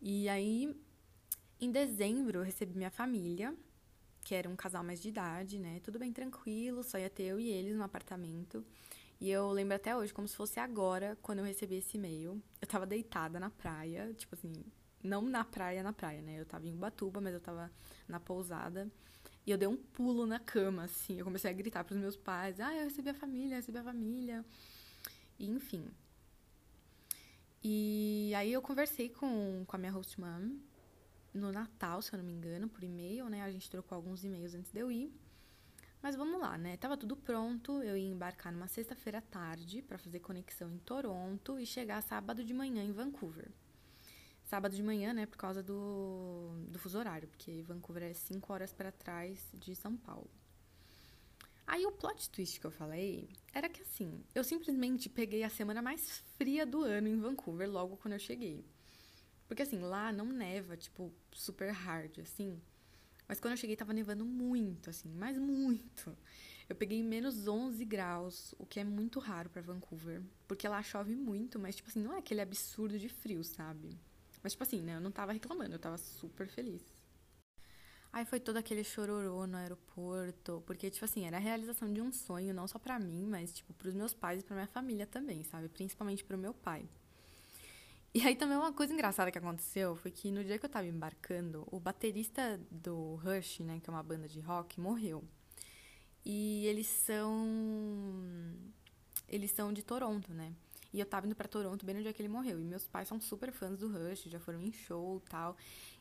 E 0.00 0.28
aí, 0.28 0.76
em 1.60 1.70
dezembro, 1.70 2.40
eu 2.40 2.42
recebi 2.44 2.76
minha 2.76 2.90
família 2.90 3.54
que 4.28 4.34
era 4.34 4.46
um 4.46 4.54
casal 4.54 4.84
mais 4.84 5.00
de 5.00 5.08
idade, 5.08 5.58
né? 5.58 5.80
Tudo 5.82 5.98
bem 5.98 6.12
tranquilo, 6.12 6.84
só 6.84 6.98
ia 6.98 7.08
ter 7.08 7.22
eu 7.22 7.40
e 7.40 7.48
eles 7.48 7.74
no 7.74 7.82
apartamento. 7.82 8.62
E 9.18 9.30
eu 9.30 9.50
lembro 9.50 9.74
até 9.74 9.96
hoje, 9.96 10.12
como 10.12 10.28
se 10.28 10.36
fosse 10.36 10.60
agora, 10.60 11.16
quando 11.22 11.38
eu 11.38 11.46
recebi 11.46 11.76
esse 11.76 11.96
e-mail. 11.96 12.38
Eu 12.60 12.68
tava 12.68 12.84
deitada 12.84 13.40
na 13.40 13.48
praia, 13.48 14.12
tipo 14.12 14.34
assim, 14.34 14.52
não 15.02 15.22
na 15.22 15.44
praia, 15.44 15.82
na 15.82 15.94
praia, 15.94 16.20
né? 16.20 16.38
Eu 16.38 16.44
tava 16.44 16.66
em 16.66 16.74
Ubatuba, 16.74 17.22
mas 17.22 17.32
eu 17.32 17.40
tava 17.40 17.72
na 18.06 18.20
pousada. 18.20 18.86
E 19.46 19.50
eu 19.50 19.56
dei 19.56 19.66
um 19.66 19.78
pulo 19.78 20.26
na 20.26 20.38
cama, 20.38 20.84
assim. 20.84 21.18
Eu 21.18 21.24
comecei 21.24 21.50
a 21.50 21.54
gritar 21.54 21.82
pros 21.82 21.98
meus 21.98 22.14
pais: 22.14 22.60
Ah, 22.60 22.74
eu 22.76 22.84
recebi 22.84 23.08
a 23.08 23.14
família, 23.14 23.54
eu 23.54 23.60
recebi 23.60 23.78
a 23.78 23.82
família. 23.82 24.44
E, 25.38 25.48
enfim. 25.48 25.88
E 27.64 28.30
aí 28.36 28.52
eu 28.52 28.60
conversei 28.60 29.08
com, 29.08 29.64
com 29.66 29.74
a 29.74 29.78
minha 29.78 29.92
host 29.92 30.20
mom 30.20 30.67
no 31.38 31.52
Natal, 31.52 32.02
se 32.02 32.12
eu 32.12 32.18
não 32.18 32.24
me 32.24 32.32
engano, 32.32 32.68
por 32.68 32.82
e-mail, 32.82 33.28
né? 33.28 33.42
A 33.42 33.50
gente 33.50 33.70
trocou 33.70 33.96
alguns 33.96 34.24
e-mails 34.24 34.54
antes 34.54 34.70
de 34.72 34.80
eu 34.80 34.90
ir. 34.90 35.12
Mas 36.02 36.14
vamos 36.14 36.40
lá, 36.40 36.56
né? 36.56 36.76
Tava 36.76 36.96
tudo 36.96 37.16
pronto, 37.16 37.82
eu 37.82 37.96
ia 37.96 38.08
embarcar 38.08 38.52
numa 38.52 38.68
sexta-feira 38.68 39.18
à 39.18 39.22
tarde 39.22 39.82
para 39.82 39.98
fazer 39.98 40.20
conexão 40.20 40.70
em 40.70 40.78
Toronto 40.78 41.58
e 41.58 41.66
chegar 41.66 42.02
sábado 42.02 42.44
de 42.44 42.54
manhã 42.54 42.84
em 42.84 42.92
Vancouver. 42.92 43.50
Sábado 44.44 44.74
de 44.74 44.82
manhã, 44.82 45.12
né, 45.12 45.26
por 45.26 45.36
causa 45.36 45.62
do, 45.62 46.50
do 46.68 46.78
fuso 46.78 46.98
horário, 46.98 47.28
porque 47.28 47.62
Vancouver 47.62 48.04
é 48.04 48.14
5 48.14 48.50
horas 48.50 48.72
para 48.72 48.90
trás 48.90 49.46
de 49.52 49.74
São 49.74 49.94
Paulo. 49.96 50.30
Aí 51.66 51.84
o 51.84 51.92
plot 51.92 52.30
twist 52.30 52.58
que 52.58 52.66
eu 52.66 52.70
falei 52.70 53.28
era 53.52 53.68
que 53.68 53.82
assim, 53.82 54.24
eu 54.34 54.42
simplesmente 54.42 55.10
peguei 55.10 55.42
a 55.42 55.50
semana 55.50 55.82
mais 55.82 56.24
fria 56.38 56.64
do 56.64 56.82
ano 56.82 57.08
em 57.08 57.18
Vancouver 57.18 57.70
logo 57.70 57.98
quando 57.98 58.14
eu 58.14 58.18
cheguei. 58.18 58.64
Porque 59.48 59.62
assim, 59.62 59.78
lá 59.78 60.12
não 60.12 60.26
neva, 60.26 60.76
tipo, 60.76 61.12
super 61.32 61.72
hard, 61.72 62.18
assim. 62.20 62.60
Mas 63.26 63.40
quando 63.40 63.52
eu 63.52 63.56
cheguei 63.56 63.74
tava 63.74 63.92
nevando 63.92 64.24
muito, 64.24 64.90
assim, 64.90 65.10
mas 65.14 65.36
muito. 65.36 66.16
Eu 66.68 66.76
peguei 66.76 67.02
menos 67.02 67.48
11 67.48 67.84
graus, 67.84 68.54
o 68.58 68.66
que 68.66 68.78
é 68.78 68.84
muito 68.84 69.18
raro 69.18 69.48
para 69.48 69.62
Vancouver. 69.62 70.22
Porque 70.46 70.68
lá 70.68 70.82
chove 70.82 71.16
muito, 71.16 71.58
mas, 71.58 71.76
tipo 71.76 71.88
assim, 71.88 72.02
não 72.02 72.12
é 72.14 72.18
aquele 72.18 72.42
absurdo 72.42 72.98
de 72.98 73.08
frio, 73.08 73.42
sabe? 73.42 73.98
Mas, 74.42 74.52
tipo 74.52 74.62
assim, 74.62 74.82
né? 74.82 74.96
Eu 74.96 75.00
não 75.00 75.10
tava 75.10 75.32
reclamando, 75.32 75.74
eu 75.74 75.78
tava 75.78 75.96
super 75.96 76.46
feliz. 76.46 76.82
Aí 78.12 78.24
foi 78.24 78.40
todo 78.40 78.56
aquele 78.56 78.84
chororô 78.84 79.46
no 79.46 79.56
aeroporto, 79.56 80.62
porque, 80.66 80.90
tipo 80.90 81.04
assim, 81.04 81.26
era 81.26 81.36
a 81.36 81.40
realização 81.40 81.92
de 81.92 82.00
um 82.00 82.12
sonho, 82.12 82.54
não 82.54 82.66
só 82.66 82.78
pra 82.78 82.98
mim, 82.98 83.26
mas, 83.26 83.52
tipo, 83.52 83.72
pros 83.74 83.94
meus 83.94 84.14
pais 84.14 84.40
e 84.40 84.44
pra 84.44 84.54
minha 84.54 84.66
família 84.66 85.06
também, 85.06 85.42
sabe? 85.44 85.68
Principalmente 85.68 86.24
pro 86.24 86.38
meu 86.38 86.54
pai. 86.54 86.88
E 88.18 88.26
aí 88.26 88.34
também 88.34 88.56
uma 88.56 88.72
coisa 88.72 88.92
engraçada 88.92 89.30
que 89.30 89.38
aconteceu 89.38 89.94
foi 89.94 90.10
que 90.10 90.32
no 90.32 90.42
dia 90.42 90.58
que 90.58 90.66
eu 90.66 90.68
tava 90.68 90.88
embarcando, 90.88 91.64
o 91.70 91.78
baterista 91.78 92.60
do 92.68 93.14
Rush, 93.14 93.60
né, 93.60 93.78
que 93.80 93.88
é 93.88 93.92
uma 93.92 94.02
banda 94.02 94.26
de 94.26 94.40
rock, 94.40 94.80
morreu. 94.80 95.22
E 96.24 96.66
eles 96.66 96.88
são 96.88 98.20
eles 99.28 99.52
são 99.52 99.72
de 99.72 99.84
Toronto, 99.84 100.34
né? 100.34 100.52
E 100.92 100.98
eu 100.98 101.06
tava 101.06 101.26
indo 101.26 101.36
para 101.36 101.46
Toronto 101.46 101.86
bem 101.86 101.94
no 101.94 102.02
dia 102.02 102.12
que 102.12 102.20
ele 102.20 102.28
morreu. 102.28 102.58
E 102.58 102.64
meus 102.64 102.88
pais 102.88 103.06
são 103.06 103.20
super 103.20 103.52
fãs 103.52 103.78
do 103.78 103.86
Rush, 103.86 104.24
já 104.24 104.40
foram 104.40 104.60
em 104.60 104.72
show 104.72 105.22
e 105.24 105.30
tal. 105.30 105.56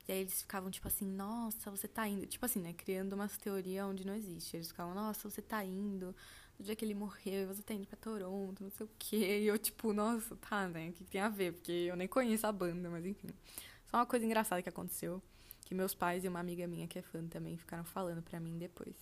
E 0.07 0.11
aí 0.11 0.21
eles 0.21 0.41
ficavam 0.41 0.71
tipo 0.71 0.87
assim, 0.87 1.05
nossa, 1.05 1.69
você 1.69 1.87
tá 1.87 2.07
indo. 2.07 2.25
Tipo 2.25 2.47
assim, 2.47 2.59
né? 2.59 2.73
Criando 2.73 3.13
umas 3.13 3.37
teorias 3.37 3.85
onde 3.85 4.07
não 4.07 4.15
existe. 4.15 4.57
Eles 4.57 4.69
ficavam, 4.69 4.95
nossa, 4.95 5.29
você 5.29 5.41
tá 5.43 5.63
indo 5.63 6.15
no 6.57 6.65
dia 6.65 6.75
que 6.75 6.83
ele 6.83 6.93
morreu, 6.93 7.43
e 7.43 7.45
você 7.45 7.61
tá 7.61 7.73
indo 7.73 7.87
pra 7.87 7.97
Toronto, 7.97 8.63
não 8.63 8.69
sei 8.69 8.85
o 8.85 8.89
quê. 8.97 9.39
E 9.41 9.47
eu, 9.47 9.57
tipo, 9.57 9.93
nossa, 9.93 10.35
tá, 10.37 10.67
né? 10.67 10.89
O 10.89 10.93
que 10.93 11.03
tem 11.03 11.21
a 11.21 11.29
ver? 11.29 11.53
Porque 11.53 11.71
eu 11.71 11.95
nem 11.95 12.07
conheço 12.07 12.47
a 12.47 12.51
banda, 12.51 12.89
mas 12.89 13.05
enfim. 13.05 13.29
Só 13.89 13.97
uma 13.97 14.05
coisa 14.05 14.25
engraçada 14.25 14.61
que 14.61 14.69
aconteceu. 14.69 15.21
Que 15.65 15.75
meus 15.75 15.93
pais 15.93 16.23
e 16.23 16.27
uma 16.27 16.39
amiga 16.39 16.65
minha 16.65 16.87
que 16.87 16.97
é 16.97 17.01
fã 17.01 17.25
também 17.27 17.57
ficaram 17.57 17.83
falando 17.83 18.21
pra 18.21 18.39
mim 18.39 18.57
depois. 18.57 18.95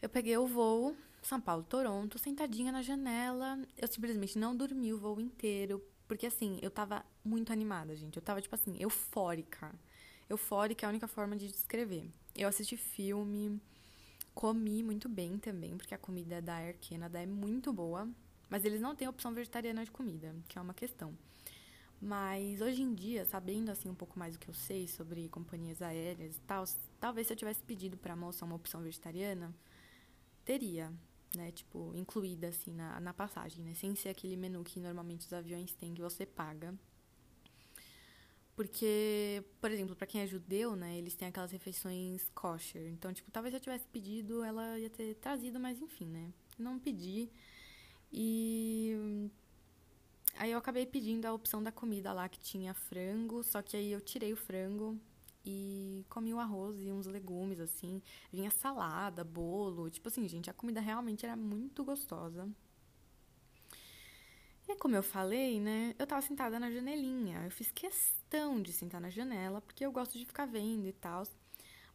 Eu 0.00 0.08
peguei 0.08 0.36
o 0.36 0.46
voo 0.46 0.94
São 1.22 1.40
Paulo, 1.40 1.64
Toronto, 1.64 2.18
sentadinha 2.18 2.70
na 2.70 2.82
janela. 2.82 3.58
Eu 3.76 3.88
simplesmente 3.88 4.38
não 4.38 4.54
dormi 4.54 4.92
o 4.92 4.98
voo 4.98 5.20
inteiro. 5.20 5.82
Porque 6.06 6.26
assim, 6.26 6.58
eu 6.62 6.70
tava 6.70 7.04
muito 7.24 7.52
animada, 7.52 7.96
gente. 7.96 8.16
Eu 8.16 8.22
tava, 8.22 8.40
tipo 8.40 8.54
assim, 8.54 8.76
eufórica. 8.78 9.74
Eufórica 10.28 10.84
é 10.84 10.86
a 10.86 10.90
única 10.90 11.08
forma 11.08 11.36
de 11.36 11.48
descrever. 11.48 12.10
Eu 12.34 12.48
assisti 12.48 12.76
filme, 12.76 13.60
Comi 14.38 14.84
muito 14.84 15.08
bem 15.08 15.36
também, 15.36 15.76
porque 15.76 15.92
a 15.92 15.98
comida 15.98 16.40
da 16.40 16.54
Air 16.54 16.78
Canada 16.78 17.20
é 17.20 17.26
muito 17.26 17.72
boa. 17.72 18.08
Mas 18.48 18.64
eles 18.64 18.80
não 18.80 18.94
têm 18.94 19.08
opção 19.08 19.34
vegetariana 19.34 19.84
de 19.84 19.90
comida, 19.90 20.32
que 20.46 20.56
é 20.56 20.62
uma 20.62 20.72
questão. 20.72 21.12
Mas 22.00 22.60
hoje 22.60 22.80
em 22.80 22.94
dia, 22.94 23.24
sabendo 23.24 23.68
assim 23.68 23.90
um 23.90 23.96
pouco 23.96 24.16
mais 24.16 24.34
do 24.34 24.38
que 24.38 24.48
eu 24.48 24.54
sei 24.54 24.86
sobre 24.86 25.28
companhias 25.28 25.82
aéreas 25.82 26.36
e 26.36 26.40
tal, 26.42 26.64
talvez 27.00 27.26
se 27.26 27.32
eu 27.32 27.36
tivesse 27.36 27.60
pedido 27.64 27.96
para 27.96 28.12
a 28.12 28.16
moça 28.16 28.44
uma 28.44 28.54
opção 28.54 28.80
vegetariana, 28.80 29.52
teria, 30.44 30.92
né, 31.34 31.50
tipo, 31.50 31.92
incluída 31.96 32.46
assim 32.46 32.72
na, 32.72 33.00
na 33.00 33.12
passagem, 33.12 33.64
né, 33.64 33.74
sem 33.74 33.96
ser 33.96 34.10
aquele 34.10 34.36
menu 34.36 34.62
que 34.62 34.78
normalmente 34.78 35.26
os 35.26 35.32
aviões 35.32 35.74
têm 35.74 35.94
que 35.94 36.00
você 36.00 36.24
paga 36.24 36.72
porque, 38.58 39.44
por 39.60 39.70
exemplo, 39.70 39.94
para 39.94 40.04
quem 40.04 40.20
é 40.20 40.26
judeu, 40.26 40.74
né, 40.74 40.98
eles 40.98 41.14
têm 41.14 41.28
aquelas 41.28 41.52
refeições 41.52 42.28
kosher. 42.34 42.88
Então, 42.88 43.12
tipo, 43.12 43.30
talvez 43.30 43.54
eu 43.54 43.60
tivesse 43.60 43.86
pedido, 43.86 44.42
ela 44.42 44.76
ia 44.76 44.90
ter 44.90 45.14
trazido, 45.14 45.60
mas 45.60 45.80
enfim, 45.80 46.06
né? 46.06 46.32
Não 46.58 46.76
pedi. 46.76 47.30
E 48.12 49.30
aí 50.34 50.50
eu 50.50 50.58
acabei 50.58 50.84
pedindo 50.86 51.24
a 51.26 51.32
opção 51.32 51.62
da 51.62 51.70
comida 51.70 52.12
lá 52.12 52.28
que 52.28 52.40
tinha 52.40 52.74
frango, 52.74 53.44
só 53.44 53.62
que 53.62 53.76
aí 53.76 53.92
eu 53.92 54.00
tirei 54.00 54.32
o 54.32 54.36
frango 54.36 54.98
e 55.46 56.04
comi 56.08 56.34
o 56.34 56.40
arroz 56.40 56.80
e 56.80 56.90
uns 56.90 57.06
legumes 57.06 57.60
assim, 57.60 58.02
vinha 58.32 58.50
salada, 58.50 59.22
bolo, 59.22 59.88
tipo 59.88 60.08
assim, 60.08 60.26
gente, 60.26 60.50
a 60.50 60.52
comida 60.52 60.80
realmente 60.80 61.24
era 61.24 61.36
muito 61.36 61.84
gostosa. 61.84 62.48
E 64.68 64.76
como 64.76 64.94
eu 64.94 65.02
falei, 65.02 65.58
né, 65.58 65.94
eu 65.98 66.06
tava 66.06 66.20
sentada 66.20 66.60
na 66.60 66.70
janelinha. 66.70 67.42
Eu 67.42 67.50
fiz 67.50 67.70
questão 67.70 68.60
de 68.60 68.70
sentar 68.70 69.00
na 69.00 69.08
janela, 69.08 69.62
porque 69.62 69.84
eu 69.84 69.90
gosto 69.90 70.18
de 70.18 70.26
ficar 70.26 70.44
vendo 70.46 70.86
e 70.86 70.92
tal. 70.92 71.22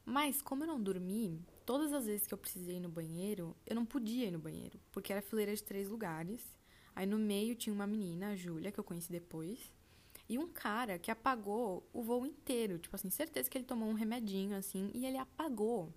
Mas 0.03 0.41
como 0.41 0.63
eu 0.63 0.67
não 0.67 0.81
dormi, 0.81 1.39
todas 1.65 1.93
as 1.93 2.07
vezes 2.07 2.25
que 2.25 2.33
eu 2.33 2.37
precisei 2.37 2.77
ir 2.77 2.79
no 2.79 2.89
banheiro, 2.89 3.55
eu 3.65 3.75
não 3.75 3.85
podia 3.85 4.25
ir 4.25 4.31
no 4.31 4.39
banheiro, 4.39 4.79
porque 4.91 5.13
era 5.13 5.21
fileira 5.21 5.55
de 5.55 5.63
três 5.63 5.87
lugares. 5.87 6.41
Aí 6.95 7.05
no 7.05 7.19
meio 7.19 7.55
tinha 7.55 7.73
uma 7.73 7.85
menina, 7.85 8.29
a 8.29 8.35
Júlia, 8.35 8.71
que 8.71 8.79
eu 8.79 8.83
conheci 8.83 9.11
depois, 9.11 9.71
e 10.27 10.39
um 10.39 10.47
cara 10.47 10.97
que 10.97 11.11
apagou 11.11 11.87
o 11.93 12.01
voo 12.01 12.25
inteiro. 12.25 12.79
Tipo 12.79 12.95
assim, 12.95 13.09
certeza 13.09 13.49
que 13.49 13.57
ele 13.57 13.65
tomou 13.65 13.87
um 13.87 13.93
remedinho 13.93 14.55
assim 14.57 14.89
e 14.95 15.05
ele 15.05 15.17
apagou. 15.17 15.93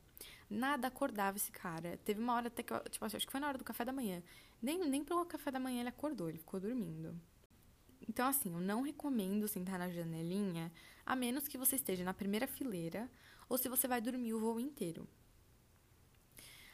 Nada 0.49 0.89
acordava 0.89 1.37
esse 1.37 1.51
cara. 1.51 1.99
Teve 2.05 2.21
uma 2.21 2.35
hora 2.35 2.49
até 2.49 2.63
que 2.63 2.73
eu, 2.73 2.81
tipo 2.89 3.05
assim, 3.05 3.17
acho 3.17 3.27
que 3.27 3.33
foi 3.33 3.41
na 3.41 3.49
hora 3.49 3.59
do 3.59 3.65
café 3.65 3.85
da 3.85 3.93
manhã. 3.93 4.23
Nem, 4.61 4.89
nem 4.89 5.05
pelo 5.05 5.25
café 5.27 5.51
da 5.51 5.61
manhã 5.61 5.81
ele 5.81 5.89
acordou, 5.89 6.29
ele 6.29 6.39
ficou 6.39 6.59
dormindo. 6.59 7.19
Então, 8.09 8.27
assim, 8.29 8.53
eu 8.53 8.61
não 8.61 8.83
recomendo 8.83 9.49
sentar 9.49 9.79
na 9.79 9.91
janelinha, 9.91 10.73
a 11.05 11.17
menos 11.17 11.49
que 11.49 11.59
você 11.59 11.77
esteja 11.77 12.05
na 12.05 12.15
primeira 12.15 12.47
fileira 12.47 13.11
ou 13.49 13.59
se 13.59 13.69
você 13.69 13.87
vai 13.89 14.01
dormir 14.01 14.35
o 14.35 14.41
voo 14.41 14.61
inteiro. 14.61 15.09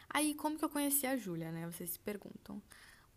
Aí, 0.08 0.34
como 0.34 0.58
que 0.58 0.64
eu 0.64 0.68
conheci 0.68 1.06
a 1.06 1.16
Júlia, 1.16 1.50
né? 1.50 1.66
Vocês 1.70 1.90
se 1.90 1.98
perguntam. 1.98 2.62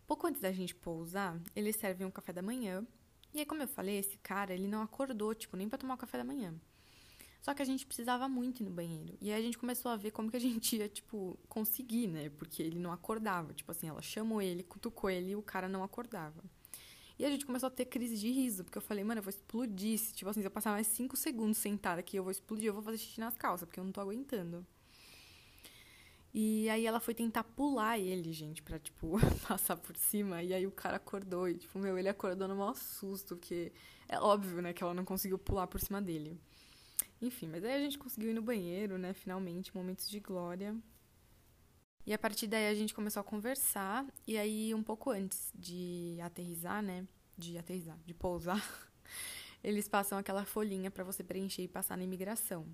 Pouco 0.06 0.26
antes 0.26 0.40
da 0.40 0.50
gente 0.52 0.74
pousar, 0.74 1.38
eles 1.54 1.76
servem 1.76 2.06
um 2.06 2.10
café 2.10 2.32
da 2.32 2.40
manhã. 2.40 2.86
E 3.34 3.40
aí, 3.40 3.46
como 3.46 3.62
eu 3.62 3.68
falei, 3.68 3.98
esse 3.98 4.16
cara, 4.18 4.54
ele 4.54 4.66
não 4.66 4.80
acordou, 4.80 5.34
tipo, 5.34 5.56
nem 5.56 5.68
para 5.68 5.78
tomar 5.78 5.94
o 5.94 5.98
café 5.98 6.16
da 6.16 6.24
manhã. 6.24 6.54
Só 7.46 7.54
que 7.54 7.62
a 7.62 7.64
gente 7.64 7.86
precisava 7.86 8.28
muito 8.28 8.60
ir 8.60 8.64
no 8.64 8.72
banheiro. 8.72 9.16
E 9.20 9.30
aí 9.30 9.38
a 9.38 9.40
gente 9.40 9.56
começou 9.56 9.92
a 9.92 9.96
ver 9.96 10.10
como 10.10 10.28
que 10.28 10.36
a 10.36 10.40
gente 10.40 10.74
ia, 10.78 10.88
tipo, 10.88 11.38
conseguir, 11.48 12.08
né? 12.08 12.28
Porque 12.28 12.60
ele 12.60 12.76
não 12.76 12.90
acordava. 12.90 13.54
Tipo 13.54 13.70
assim, 13.70 13.86
ela 13.86 14.02
chamou 14.02 14.42
ele, 14.42 14.64
cutucou 14.64 15.08
ele 15.08 15.30
e 15.30 15.36
o 15.36 15.42
cara 15.42 15.68
não 15.68 15.84
acordava. 15.84 16.42
E 17.16 17.24
a 17.24 17.30
gente 17.30 17.46
começou 17.46 17.68
a 17.68 17.70
ter 17.70 17.84
crise 17.84 18.18
de 18.18 18.32
riso, 18.32 18.64
porque 18.64 18.76
eu 18.76 18.82
falei, 18.82 19.04
mano, 19.04 19.20
eu 19.20 19.22
vou 19.22 19.30
explodir. 19.30 19.96
Se, 19.96 20.12
tipo 20.12 20.28
assim, 20.28 20.40
se 20.40 20.46
eu 20.48 20.50
passar 20.50 20.72
mais 20.72 20.88
cinco 20.88 21.16
segundos 21.16 21.56
sentada 21.58 22.00
aqui, 22.00 22.16
eu 22.16 22.24
vou 22.24 22.32
explodir, 22.32 22.66
eu 22.66 22.74
vou 22.74 22.82
fazer 22.82 22.98
xixi 22.98 23.20
nas 23.20 23.36
calças, 23.36 23.64
porque 23.64 23.78
eu 23.78 23.84
não 23.84 23.92
tô 23.92 24.00
aguentando. 24.00 24.66
E 26.34 26.68
aí 26.68 26.84
ela 26.84 26.98
foi 26.98 27.14
tentar 27.14 27.44
pular 27.44 27.96
ele, 27.96 28.32
gente, 28.32 28.60
pra, 28.60 28.76
tipo, 28.80 29.20
passar 29.46 29.76
por 29.76 29.96
cima. 29.96 30.42
E 30.42 30.52
aí 30.52 30.66
o 30.66 30.72
cara 30.72 30.96
acordou. 30.96 31.48
E, 31.48 31.54
tipo, 31.54 31.78
meu, 31.78 31.96
ele 31.96 32.08
acordou 32.08 32.48
no 32.48 32.56
maior 32.56 32.74
susto, 32.74 33.36
porque 33.36 33.72
é 34.08 34.18
óbvio, 34.18 34.60
né, 34.60 34.72
que 34.72 34.82
ela 34.82 34.92
não 34.92 35.04
conseguiu 35.04 35.38
pular 35.38 35.68
por 35.68 35.80
cima 35.80 36.02
dele. 36.02 36.36
Enfim, 37.20 37.48
mas 37.48 37.64
aí 37.64 37.72
a 37.72 37.80
gente 37.80 37.98
conseguiu 37.98 38.30
ir 38.30 38.34
no 38.34 38.42
banheiro, 38.42 38.98
né? 38.98 39.14
Finalmente, 39.14 39.74
momentos 39.74 40.08
de 40.08 40.20
glória. 40.20 40.76
E 42.06 42.12
a 42.12 42.18
partir 42.18 42.46
daí 42.46 42.68
a 42.68 42.74
gente 42.74 42.94
começou 42.94 43.20
a 43.20 43.24
conversar. 43.24 44.06
E 44.26 44.38
aí, 44.38 44.74
um 44.74 44.82
pouco 44.82 45.10
antes 45.10 45.52
de 45.54 46.18
aterrizar, 46.22 46.82
né? 46.82 47.06
De 47.36 47.58
aterrizar, 47.58 47.98
de 48.06 48.14
pousar, 48.14 48.62
eles 49.62 49.88
passam 49.88 50.16
aquela 50.18 50.44
folhinha 50.44 50.90
para 50.90 51.04
você 51.04 51.24
preencher 51.24 51.62
e 51.62 51.68
passar 51.68 51.96
na 51.96 52.04
imigração. 52.04 52.66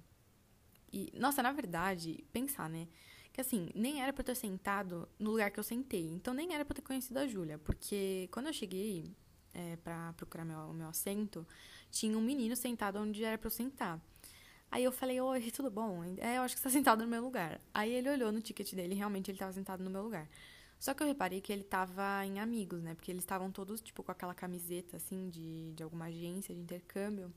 E, 0.92 1.10
nossa, 1.18 1.42
na 1.42 1.52
verdade, 1.52 2.22
pensar, 2.32 2.68
né? 2.68 2.86
Que 3.32 3.40
assim, 3.40 3.70
nem 3.74 4.02
era 4.02 4.12
pra 4.12 4.20
eu 4.20 4.26
ter 4.26 4.34
sentado 4.34 5.08
no 5.18 5.30
lugar 5.30 5.50
que 5.50 5.58
eu 5.58 5.64
sentei. 5.64 6.06
Então 6.08 6.34
nem 6.34 6.54
era 6.54 6.64
pra 6.64 6.72
eu 6.72 6.76
ter 6.76 6.82
conhecido 6.82 7.18
a 7.18 7.26
Júlia. 7.26 7.58
Porque 7.58 8.28
quando 8.30 8.48
eu 8.48 8.52
cheguei 8.52 9.16
é, 9.54 9.76
pra 9.76 10.12
procurar 10.12 10.44
meu, 10.44 10.72
meu 10.74 10.88
assento, 10.88 11.46
tinha 11.90 12.16
um 12.16 12.20
menino 12.20 12.54
sentado 12.54 12.98
onde 12.98 13.24
era 13.24 13.38
pra 13.38 13.46
eu 13.46 13.50
sentar. 13.50 13.98
Aí 14.72 14.84
eu 14.84 14.90
falei, 14.90 15.20
oi, 15.20 15.50
tudo 15.50 15.70
bom? 15.70 16.02
É, 16.16 16.38
eu 16.38 16.42
acho 16.42 16.54
que 16.54 16.60
você 16.62 16.68
tá 16.68 16.70
sentado 16.70 17.02
no 17.02 17.06
meu 17.06 17.22
lugar. 17.22 17.60
Aí 17.74 17.92
ele 17.92 18.08
olhou 18.08 18.32
no 18.32 18.40
ticket 18.40 18.72
dele, 18.72 18.94
realmente 18.94 19.30
ele 19.30 19.36
estava 19.36 19.52
sentado 19.52 19.84
no 19.84 19.90
meu 19.90 20.02
lugar. 20.02 20.26
Só 20.80 20.94
que 20.94 21.02
eu 21.02 21.06
reparei 21.06 21.42
que 21.42 21.52
ele 21.52 21.62
tava 21.62 22.24
em 22.24 22.40
amigos, 22.40 22.82
né? 22.82 22.94
Porque 22.94 23.10
eles 23.10 23.22
estavam 23.22 23.52
todos, 23.52 23.82
tipo, 23.82 24.02
com 24.02 24.10
aquela 24.10 24.34
camiseta, 24.34 24.96
assim, 24.96 25.28
de, 25.28 25.72
de 25.74 25.82
alguma 25.82 26.06
agência 26.06 26.54
de 26.54 26.60
intercâmbio. 26.62 27.30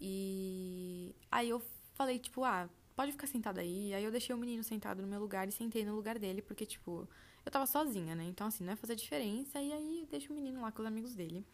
E 0.00 1.12
aí 1.28 1.48
eu 1.48 1.60
falei, 1.94 2.20
tipo, 2.20 2.44
ah, 2.44 2.70
pode 2.94 3.10
ficar 3.10 3.26
sentado 3.26 3.58
aí. 3.58 3.92
Aí 3.92 4.04
eu 4.04 4.12
deixei 4.12 4.32
o 4.32 4.38
menino 4.38 4.62
sentado 4.62 5.02
no 5.02 5.08
meu 5.08 5.18
lugar 5.18 5.48
e 5.48 5.52
sentei 5.52 5.84
no 5.84 5.96
lugar 5.96 6.20
dele, 6.20 6.40
porque, 6.40 6.64
tipo, 6.64 7.08
eu 7.44 7.50
tava 7.50 7.66
sozinha, 7.66 8.14
né? 8.14 8.24
Então, 8.26 8.46
assim, 8.46 8.62
não 8.62 8.72
ia 8.72 8.76
fazer 8.76 8.94
diferença. 8.94 9.60
E 9.60 9.72
aí 9.72 10.06
deixa 10.08 10.32
o 10.32 10.36
menino 10.36 10.60
lá 10.60 10.70
com 10.70 10.82
os 10.82 10.86
amigos 10.86 11.16
dele. 11.16 11.44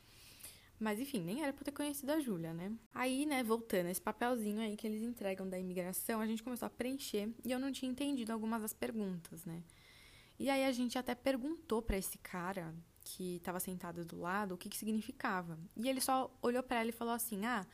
Mas 0.79 1.01
enfim, 1.01 1.21
nem 1.21 1.43
era 1.43 1.53
pra 1.53 1.65
ter 1.65 1.73
conhecido 1.73 2.13
a 2.13 2.21
Júlia, 2.21 2.55
né? 2.55 2.73
Aí, 2.95 3.27
né, 3.27 3.43
voltando, 3.43 3.89
esse 3.89 4.01
papelzinho 4.01 4.61
aí 4.61 4.77
que 4.77 4.87
eles 4.87 5.03
entregam 5.03 5.49
da 5.49 5.59
imigração, 5.59 6.21
a 6.21 6.27
gente 6.27 6.43
começou 6.43 6.67
a 6.67 6.71
preencher 6.71 7.29
e 7.45 7.51
eu 7.51 7.59
não 7.59 7.73
tinha 7.73 7.91
entendido 7.91 8.33
algumas 8.33 8.63
das 8.63 8.73
perguntas, 8.73 9.45
né? 9.45 9.63
E 10.39 10.49
aí 10.49 10.65
a 10.65 10.71
gente 10.71 10.97
até 10.97 11.17
perguntou 11.17 11.83
para 11.83 11.99
esse 11.99 12.17
cara 12.19 12.73
que 13.03 13.41
tava 13.43 13.59
sentado 13.59 14.05
do 14.05 14.21
lado 14.21 14.55
o 14.55 14.59
que 14.59 14.69
que 14.69 14.77
significava. 14.77 15.59
E 15.77 15.89
ele 15.89 16.01
só 16.01 16.33
olhou 16.41 16.63
para 16.63 16.81
ela 16.81 16.91
e 16.91 16.93
falou 16.93 17.15
assim: 17.15 17.45
"Ah, 17.45 17.67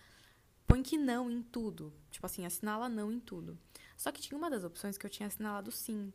põe 0.66 0.82
que 0.82 0.96
não 0.96 1.30
em 1.30 1.42
tudo". 1.42 1.92
Tipo 2.10 2.24
assim, 2.24 2.46
assinala 2.46 2.88
não 2.88 3.12
em 3.12 3.20
tudo. 3.20 3.58
Só 3.98 4.10
que 4.10 4.22
tinha 4.22 4.38
uma 4.38 4.48
das 4.48 4.64
opções 4.64 4.96
que 4.96 5.04
eu 5.04 5.10
tinha 5.10 5.26
assinalado 5.26 5.70
sim, 5.70 6.12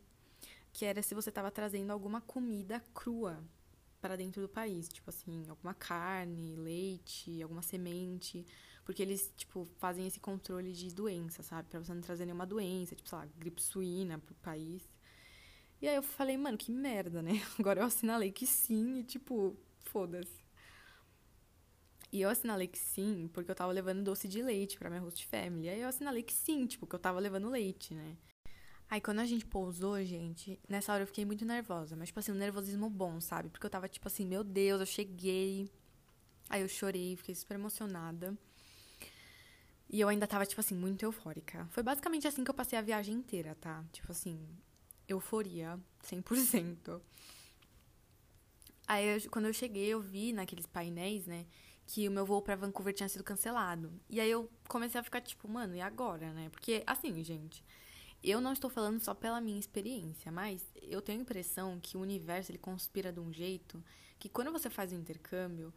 que 0.72 0.84
era 0.84 1.02
se 1.02 1.14
você 1.14 1.30
tava 1.30 1.50
trazendo 1.52 1.92
alguma 1.92 2.20
comida 2.20 2.80
crua 2.92 3.40
para 4.00 4.16
dentro 4.16 4.42
do 4.42 4.48
país, 4.48 4.88
tipo 4.88 5.10
assim, 5.10 5.44
alguma 5.48 5.74
carne, 5.74 6.56
leite, 6.56 7.42
alguma 7.42 7.62
semente, 7.62 8.46
porque 8.84 9.02
eles, 9.02 9.32
tipo, 9.36 9.66
fazem 9.78 10.06
esse 10.06 10.18
controle 10.20 10.72
de 10.72 10.92
doença, 10.94 11.42
sabe? 11.42 11.68
Para 11.68 11.80
você 11.80 11.94
não 11.94 12.00
trazer 12.00 12.24
nenhuma 12.24 12.46
doença, 12.46 12.96
tipo, 12.96 13.08
sei 13.08 13.18
lá, 13.18 13.28
gripe 13.38 13.62
suína 13.62 14.18
pro 14.18 14.34
país. 14.36 14.82
E 15.80 15.88
aí 15.88 15.96
eu 15.96 16.02
falei, 16.02 16.36
mano, 16.36 16.58
que 16.58 16.70
merda, 16.72 17.22
né? 17.22 17.32
Agora 17.58 17.80
eu 17.80 17.86
assinalei 17.86 18.32
que 18.32 18.46
sim 18.46 18.98
e, 18.98 19.04
tipo, 19.04 19.56
foda-se. 19.80 20.40
E 22.12 22.20
eu 22.22 22.28
assinalei 22.28 22.66
que 22.66 22.78
sim, 22.78 23.30
porque 23.32 23.50
eu 23.50 23.54
tava 23.54 23.72
levando 23.72 24.02
doce 24.02 24.26
de 24.28 24.42
leite 24.42 24.76
pra 24.78 24.90
minha 24.90 25.00
host 25.00 25.24
family. 25.26 25.68
Aí 25.68 25.80
eu 25.80 25.88
assinalei 25.88 26.22
que 26.22 26.32
sim, 26.32 26.66
tipo, 26.66 26.86
que 26.86 26.94
eu 26.94 26.98
tava 26.98 27.20
levando 27.20 27.48
leite, 27.48 27.94
né? 27.94 28.16
Aí 28.90 29.00
quando 29.00 29.20
a 29.20 29.24
gente 29.24 29.46
pousou, 29.46 30.02
gente, 30.02 30.58
nessa 30.68 30.92
hora 30.92 31.04
eu 31.04 31.06
fiquei 31.06 31.24
muito 31.24 31.44
nervosa. 31.44 31.94
Mas, 31.94 32.08
tipo 32.08 32.18
assim, 32.18 32.32
um 32.32 32.34
nervosismo 32.34 32.90
bom, 32.90 33.20
sabe? 33.20 33.48
Porque 33.48 33.64
eu 33.64 33.70
tava, 33.70 33.88
tipo 33.88 34.08
assim, 34.08 34.26
meu 34.26 34.42
Deus, 34.42 34.80
eu 34.80 34.86
cheguei. 34.86 35.70
Aí 36.48 36.62
eu 36.62 36.68
chorei, 36.68 37.16
fiquei 37.16 37.34
super 37.36 37.54
emocionada. 37.54 38.36
E 39.88 40.00
eu 40.00 40.08
ainda 40.08 40.26
tava, 40.26 40.44
tipo 40.44 40.60
assim, 40.60 40.74
muito 40.74 41.04
eufórica. 41.04 41.68
Foi 41.70 41.84
basicamente 41.84 42.26
assim 42.26 42.42
que 42.42 42.50
eu 42.50 42.54
passei 42.54 42.76
a 42.76 42.82
viagem 42.82 43.14
inteira, 43.14 43.54
tá? 43.60 43.84
Tipo 43.92 44.10
assim, 44.10 44.44
euforia, 45.06 45.78
100%. 46.02 47.00
Aí, 48.88 49.06
eu, 49.06 49.30
quando 49.30 49.46
eu 49.46 49.52
cheguei, 49.52 49.86
eu 49.86 50.00
vi 50.00 50.32
naqueles 50.32 50.66
painéis, 50.66 51.24
né, 51.26 51.46
que 51.86 52.08
o 52.08 52.10
meu 52.10 52.26
voo 52.26 52.42
para 52.42 52.56
Vancouver 52.56 52.92
tinha 52.92 53.08
sido 53.08 53.22
cancelado. 53.22 53.92
E 54.08 54.20
aí 54.20 54.30
eu 54.30 54.50
comecei 54.68 55.00
a 55.00 55.04
ficar 55.04 55.20
tipo, 55.20 55.48
mano, 55.48 55.76
e 55.76 55.80
agora, 55.80 56.32
né? 56.32 56.48
Porque, 56.50 56.82
assim, 56.86 57.22
gente, 57.22 57.64
eu 58.22 58.40
não 58.40 58.52
estou 58.52 58.68
falando 58.68 59.00
só 59.00 59.14
pela 59.14 59.40
minha 59.40 59.58
experiência, 59.58 60.30
mas 60.30 60.62
eu 60.82 61.00
tenho 61.00 61.18
a 61.18 61.22
impressão 61.22 61.80
que 61.80 61.96
o 61.96 62.00
universo 62.00 62.50
ele 62.50 62.58
conspira 62.58 63.12
de 63.12 63.20
um 63.20 63.32
jeito 63.32 63.82
que 64.18 64.28
quando 64.28 64.52
você 64.52 64.68
faz 64.68 64.92
o 64.92 64.94
um 64.94 64.98
intercâmbio, 64.98 65.72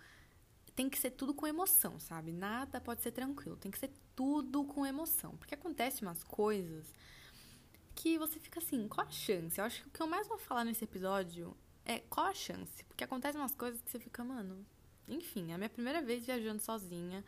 tem 0.75 0.89
que 0.89 0.99
ser 0.99 1.11
tudo 1.11 1.33
com 1.33 1.47
emoção, 1.47 1.99
sabe? 1.99 2.31
Nada 2.31 2.81
pode 2.81 3.01
ser 3.01 3.11
tranquilo, 3.11 3.55
tem 3.55 3.71
que 3.71 3.79
ser 3.79 3.91
tudo 4.15 4.65
com 4.65 4.85
emoção. 4.85 5.37
Porque 5.37 5.53
acontece 5.53 6.01
umas 6.01 6.23
coisas 6.23 6.91
que 7.95 8.17
você 8.17 8.39
fica 8.39 8.59
assim, 8.59 8.87
qual 8.87 9.07
a 9.07 9.11
chance? 9.11 9.59
Eu 9.59 9.65
acho 9.65 9.81
que 9.83 9.87
o 9.87 9.91
que 9.91 10.01
eu 10.01 10.07
mais 10.07 10.27
vou 10.27 10.37
falar 10.37 10.65
nesse 10.65 10.83
episódio 10.83 11.55
é 11.85 11.99
qual 11.99 12.25
a 12.25 12.33
chance? 12.33 12.83
Porque 12.85 13.03
acontecem 13.03 13.39
umas 13.39 13.55
coisas 13.55 13.81
que 13.81 13.91
você 13.91 13.99
fica, 13.99 14.23
mano. 14.23 14.65
Enfim, 15.07 15.51
é 15.51 15.55
a 15.55 15.57
minha 15.57 15.69
primeira 15.69 16.01
vez 16.01 16.25
viajando 16.25 16.61
sozinha 16.61 17.23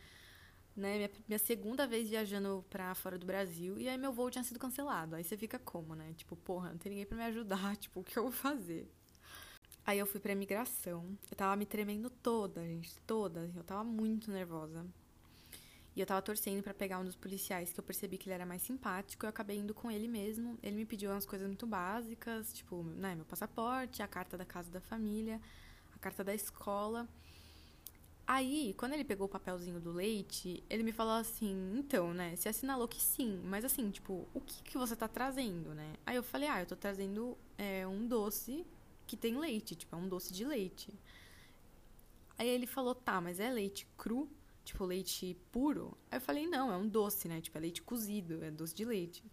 né? 0.75 0.98
Minha, 0.98 1.12
minha 1.27 1.39
segunda 1.39 1.88
vez 1.88 2.10
viajando 2.10 2.65
pra 2.70 2.94
fora 2.96 3.17
do 3.17 3.25
Brasil 3.25 3.79
e 3.79 3.88
aí 3.88 3.98
meu 3.98 4.12
voo 4.12 4.29
tinha 4.29 4.44
sido 4.44 4.60
cancelado. 4.60 5.15
Aí 5.15 5.24
você 5.24 5.38
fica 5.38 5.58
como, 5.58 5.96
né? 5.96 6.13
Tipo, 6.15 6.36
porra, 6.36 6.70
não 6.70 6.77
tem 6.77 6.89
ninguém 6.89 7.05
pra 7.05 7.17
me 7.17 7.24
ajudar, 7.24 7.75
tipo, 7.77 8.01
o 8.01 8.03
que 8.03 8.17
eu 8.17 8.24
vou 8.24 8.32
fazer? 8.32 8.88
Aí 9.86 10.00
eu 10.00 10.05
fui 10.05 10.20
pra 10.20 10.31
imigração. 10.31 11.18
Eu 11.29 11.38
tava 11.38 11.55
me 11.55 11.66
tremendo 11.66 12.09
toda, 12.09 12.66
gente, 12.66 13.00
toda. 13.01 13.51
Eu 13.55 13.64
tava 13.64 13.83
muito 13.83 14.31
nervosa. 14.31 14.85
E 15.96 16.00
eu 16.01 16.05
tava 16.05 16.22
torcendo 16.22 16.61
para 16.61 16.74
pegar 16.74 17.00
um 17.00 17.05
dos 17.05 17.16
policiais 17.16 17.72
que 17.72 17.79
eu 17.79 17.83
percebi 17.83 18.18
que 18.18 18.27
ele 18.27 18.33
era 18.33 18.46
mais 18.46 18.64
simpático. 18.64 19.25
Eu 19.25 19.29
acabei 19.29 19.57
indo 19.57 19.74
com 19.74 19.90
ele 19.90 20.07
mesmo. 20.07 20.57
Ele 20.61 20.75
me 20.75 20.85
pediu 20.85 21.11
umas 21.11 21.25
coisas 21.25 21.48
muito 21.48 21.66
básicas, 21.66 22.51
tipo, 22.51 22.83
né, 22.83 23.16
meu 23.16 23.24
passaporte, 23.25 24.01
a 24.01 24.07
carta 24.07 24.38
da 24.38 24.44
casa 24.44 24.70
da 24.72 24.81
família, 24.81 25.40
a 25.96 26.00
carta 26.00 26.24
da 26.24 26.33
escola. 26.33 27.07
Aí, 28.27 28.74
quando 28.77 28.94
ele 28.94 29.03
pegou 29.03 29.27
o 29.27 29.29
papelzinho 29.29 29.79
do 29.79 29.92
leite, 29.92 30.64
ele 30.70 30.81
me 30.83 30.92
falou 30.92 31.14
assim: 31.14 31.74
então, 31.77 32.14
né? 32.14 32.35
Você 32.35 32.50
assinalou 32.50 32.88
que 32.88 33.00
sim, 33.00 33.40
mas 33.46 33.64
assim, 33.64 33.92
tipo, 33.92 34.27
o 34.33 34.42
que, 34.42 34.64
que 34.64 34.77
você 34.77 34.96
tá 34.96 35.07
trazendo, 35.07 35.75
né? 35.75 35.94
Aí 36.05 36.16
eu 36.16 36.24
falei: 36.24 36.50
ah, 36.50 36.59
eu 36.61 36.66
tô 36.66 36.75
trazendo 36.75 37.38
é, 37.57 37.85
um 37.85 38.07
doce 38.07 38.66
que 39.05 39.16
tem 39.16 39.38
leite, 39.38 39.75
tipo, 39.75 39.96
é 39.96 40.00
um 40.00 40.07
doce 40.07 40.33
de 40.33 40.44
leite. 40.44 40.92
Aí 42.38 42.48
ele 42.48 42.66
falou: 42.66 42.96
tá, 42.96 43.22
mas 43.22 43.40
é 43.40 43.50
leite 43.51 43.88
cru? 43.96 44.27
Tipo, 44.64 44.85
leite 44.85 45.38
puro? 45.51 45.96
Aí 46.09 46.18
eu 46.18 46.22
falei: 46.22 46.48
não, 46.48 46.72
é 46.72 46.77
um 46.77 46.88
doce, 46.88 47.27
né? 47.27 47.40
Tipo, 47.42 47.57
é 47.59 47.61
leite 47.61 47.81
cozido, 47.83 48.44
é 48.44 48.50
doce 48.50 48.74
de 48.74 48.85
leite. 48.85 49.24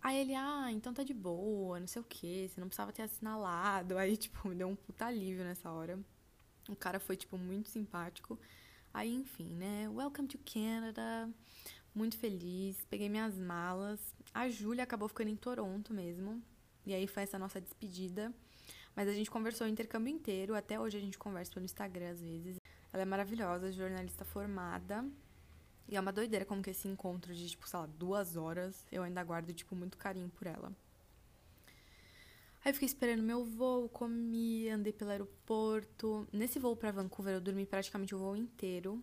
Aí 0.00 0.16
ele, 0.18 0.34
ah, 0.34 0.70
então 0.72 0.94
tá 0.94 1.02
de 1.02 1.12
boa, 1.12 1.80
não 1.80 1.86
sei 1.86 2.00
o 2.00 2.04
que, 2.04 2.48
você 2.48 2.60
não 2.60 2.68
precisava 2.68 2.92
ter 2.92 3.02
assinalado. 3.02 3.98
Aí, 3.98 4.16
tipo, 4.16 4.46
me 4.48 4.54
deu 4.54 4.68
um 4.68 4.76
puta 4.76 5.06
alívio 5.06 5.44
nessa 5.44 5.70
hora. 5.70 5.98
O 6.68 6.76
cara 6.76 7.00
foi, 7.00 7.16
tipo, 7.16 7.38
muito 7.38 7.68
simpático. 7.68 8.38
Aí, 8.92 9.14
enfim, 9.14 9.48
né? 9.54 9.88
Welcome 9.88 10.28
to 10.28 10.38
Canada. 10.38 11.28
Muito 11.94 12.18
feliz. 12.18 12.84
Peguei 12.90 13.08
minhas 13.08 13.38
malas. 13.38 14.14
A 14.34 14.48
Júlia 14.50 14.84
acabou 14.84 15.08
ficando 15.08 15.30
em 15.30 15.36
Toronto 15.36 15.94
mesmo. 15.94 16.42
E 16.84 16.94
aí 16.94 17.06
foi 17.06 17.22
essa 17.22 17.38
nossa 17.38 17.60
despedida. 17.60 18.32
Mas 18.94 19.08
a 19.08 19.12
gente 19.12 19.30
conversou 19.30 19.66
o 19.66 19.70
intercâmbio 19.70 20.12
inteiro. 20.12 20.54
Até 20.54 20.78
hoje 20.78 20.98
a 20.98 21.00
gente 21.00 21.18
conversa 21.18 21.52
pelo 21.52 21.64
Instagram 21.64 22.10
às 22.10 22.20
vezes. 22.20 22.60
Ela 22.92 23.02
é 23.02 23.06
maravilhosa, 23.06 23.72
jornalista 23.72 24.24
formada. 24.24 25.04
E 25.88 25.96
é 25.96 26.00
uma 26.00 26.12
doideira 26.12 26.44
como 26.44 26.62
que 26.62 26.70
esse 26.70 26.86
encontro 26.86 27.34
de, 27.34 27.48
tipo, 27.48 27.66
sei 27.66 27.78
lá, 27.78 27.86
duas 27.86 28.36
horas, 28.36 28.86
eu 28.92 29.02
ainda 29.02 29.24
guardo, 29.24 29.54
tipo, 29.54 29.74
muito 29.74 29.96
carinho 29.96 30.28
por 30.28 30.46
ela. 30.46 30.70
Aí 32.68 32.72
fiquei 32.74 32.84
esperando 32.84 33.22
meu 33.22 33.46
voo, 33.46 33.88
comi, 33.88 34.68
andei 34.68 34.92
pelo 34.92 35.10
aeroporto. 35.10 36.28
Nesse 36.30 36.58
voo 36.58 36.76
para 36.76 36.92
Vancouver 36.92 37.32
eu 37.32 37.40
dormi 37.40 37.64
praticamente 37.64 38.14
o 38.14 38.18
voo 38.18 38.36
inteiro. 38.36 39.02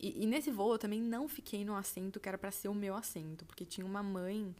E, 0.00 0.22
e 0.22 0.26
nesse 0.26 0.50
voo 0.50 0.72
eu 0.72 0.78
também 0.78 1.02
não 1.02 1.28
fiquei 1.28 1.62
no 1.62 1.76
assento 1.76 2.18
que 2.18 2.26
era 2.26 2.38
para 2.38 2.50
ser 2.50 2.68
o 2.68 2.74
meu 2.74 2.94
assento, 2.94 3.44
porque 3.44 3.66
tinha 3.66 3.86
uma 3.86 4.02
mãe 4.02 4.56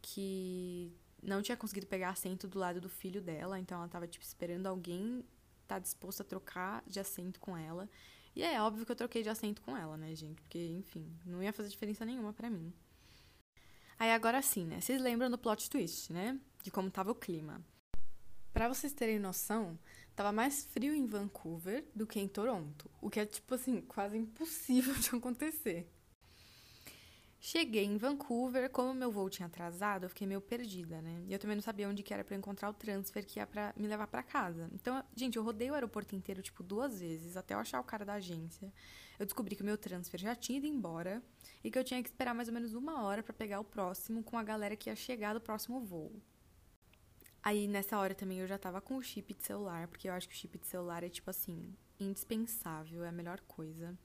que 0.00 0.90
não 1.22 1.42
tinha 1.42 1.54
conseguido 1.54 1.86
pegar 1.86 2.08
assento 2.08 2.48
do 2.48 2.58
lado 2.58 2.80
do 2.80 2.88
filho 2.88 3.20
dela, 3.20 3.60
então 3.60 3.76
ela 3.76 3.88
tava 3.88 4.06
tipo 4.06 4.24
esperando 4.24 4.66
alguém 4.66 5.22
tá 5.68 5.78
disposto 5.78 6.22
a 6.22 6.24
trocar 6.24 6.82
de 6.86 6.98
assento 6.98 7.38
com 7.38 7.54
ela. 7.58 7.90
E 8.34 8.42
é 8.42 8.58
óbvio 8.58 8.86
que 8.86 8.92
eu 8.92 8.96
troquei 8.96 9.22
de 9.22 9.28
assento 9.28 9.60
com 9.60 9.76
ela, 9.76 9.98
né, 9.98 10.14
gente? 10.14 10.40
Porque, 10.40 10.66
enfim, 10.66 11.14
não 11.26 11.42
ia 11.42 11.52
fazer 11.52 11.68
diferença 11.68 12.06
nenhuma 12.06 12.32
para 12.32 12.48
mim. 12.48 12.72
Aí 13.98 14.12
agora 14.12 14.42
sim, 14.42 14.66
né? 14.66 14.80
Vocês 14.80 15.00
lembram 15.00 15.30
do 15.30 15.38
plot 15.38 15.70
twist, 15.70 16.12
né? 16.12 16.38
De 16.62 16.70
como 16.70 16.90
tava 16.90 17.10
o 17.10 17.14
clima. 17.14 17.64
Para 18.52 18.68
vocês 18.68 18.92
terem 18.92 19.18
noção, 19.18 19.78
tava 20.14 20.32
mais 20.32 20.64
frio 20.64 20.94
em 20.94 21.06
Vancouver 21.06 21.84
do 21.94 22.06
que 22.06 22.18
em 22.18 22.28
Toronto, 22.28 22.90
o 23.00 23.10
que 23.10 23.20
é 23.20 23.26
tipo 23.26 23.54
assim, 23.54 23.80
quase 23.82 24.16
impossível 24.16 24.94
de 25.00 25.14
acontecer. 25.14 25.90
Cheguei 27.38 27.84
em 27.84 27.96
Vancouver, 27.96 28.68
como 28.70 28.92
meu 28.92 29.10
voo 29.10 29.30
tinha 29.30 29.46
atrasado, 29.46 30.04
eu 30.04 30.08
fiquei 30.08 30.26
meio 30.26 30.40
perdida, 30.40 31.00
né? 31.00 31.22
E 31.26 31.32
eu 31.32 31.38
também 31.38 31.54
não 31.54 31.62
sabia 31.62 31.88
onde 31.88 32.02
que 32.02 32.12
era 32.12 32.24
para 32.24 32.34
encontrar 32.34 32.70
o 32.70 32.74
transfer 32.74 33.24
que 33.24 33.38
ia 33.38 33.46
para 33.46 33.72
me 33.76 33.86
levar 33.86 34.06
para 34.06 34.22
casa. 34.22 34.68
Então, 34.72 35.04
gente, 35.14 35.36
eu 35.36 35.44
rodei 35.44 35.70
o 35.70 35.74
aeroporto 35.74 36.16
inteiro 36.16 36.42
tipo 36.42 36.62
duas 36.62 36.98
vezes 36.98 37.36
até 37.36 37.54
eu 37.54 37.58
achar 37.58 37.78
o 37.78 37.84
cara 37.84 38.04
da 38.04 38.14
agência. 38.14 38.72
Eu 39.18 39.26
descobri 39.26 39.56
que 39.56 39.62
o 39.62 39.64
meu 39.64 39.78
transfer 39.78 40.20
já 40.20 40.34
tinha 40.34 40.58
ido 40.58 40.66
embora 40.66 41.22
e 41.64 41.70
que 41.70 41.78
eu 41.78 41.84
tinha 41.84 42.02
que 42.02 42.08
esperar 42.08 42.34
mais 42.34 42.48
ou 42.48 42.54
menos 42.54 42.74
uma 42.74 43.02
hora 43.02 43.22
para 43.22 43.32
pegar 43.32 43.60
o 43.60 43.64
próximo 43.64 44.22
com 44.22 44.38
a 44.38 44.42
galera 44.42 44.76
que 44.76 44.90
ia 44.90 44.96
chegar 44.96 45.34
do 45.34 45.40
próximo 45.40 45.80
voo. 45.80 46.20
Aí 47.42 47.68
nessa 47.68 47.98
hora 47.98 48.14
também 48.14 48.40
eu 48.40 48.46
já 48.46 48.58
tava 48.58 48.80
com 48.80 48.96
o 48.96 49.02
chip 49.02 49.32
de 49.32 49.44
celular, 49.44 49.86
porque 49.88 50.08
eu 50.08 50.12
acho 50.12 50.28
que 50.28 50.34
o 50.34 50.36
chip 50.36 50.58
de 50.58 50.66
celular 50.66 51.04
é 51.04 51.08
tipo 51.08 51.30
assim, 51.30 51.72
indispensável, 51.98 53.04
é 53.04 53.08
a 53.08 53.12
melhor 53.12 53.40
coisa. 53.42 53.96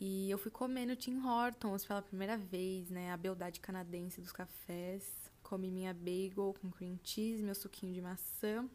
E 0.00 0.30
eu 0.30 0.38
fui 0.38 0.50
comendo 0.50 0.94
Tim 0.94 1.20
Hortons 1.20 1.84
pela 1.84 2.00
primeira 2.00 2.38
vez, 2.38 2.88
né? 2.88 3.10
A 3.10 3.16
beldade 3.16 3.58
canadense 3.58 4.20
dos 4.20 4.30
cafés. 4.30 5.28
Comi 5.42 5.70
minha 5.72 5.92
bagel 5.92 6.54
com 6.60 6.70
cream 6.70 6.98
cheese, 7.02 7.42
meu 7.42 7.54
suquinho 7.54 7.92
de 7.92 8.00
maçã. 8.00 8.68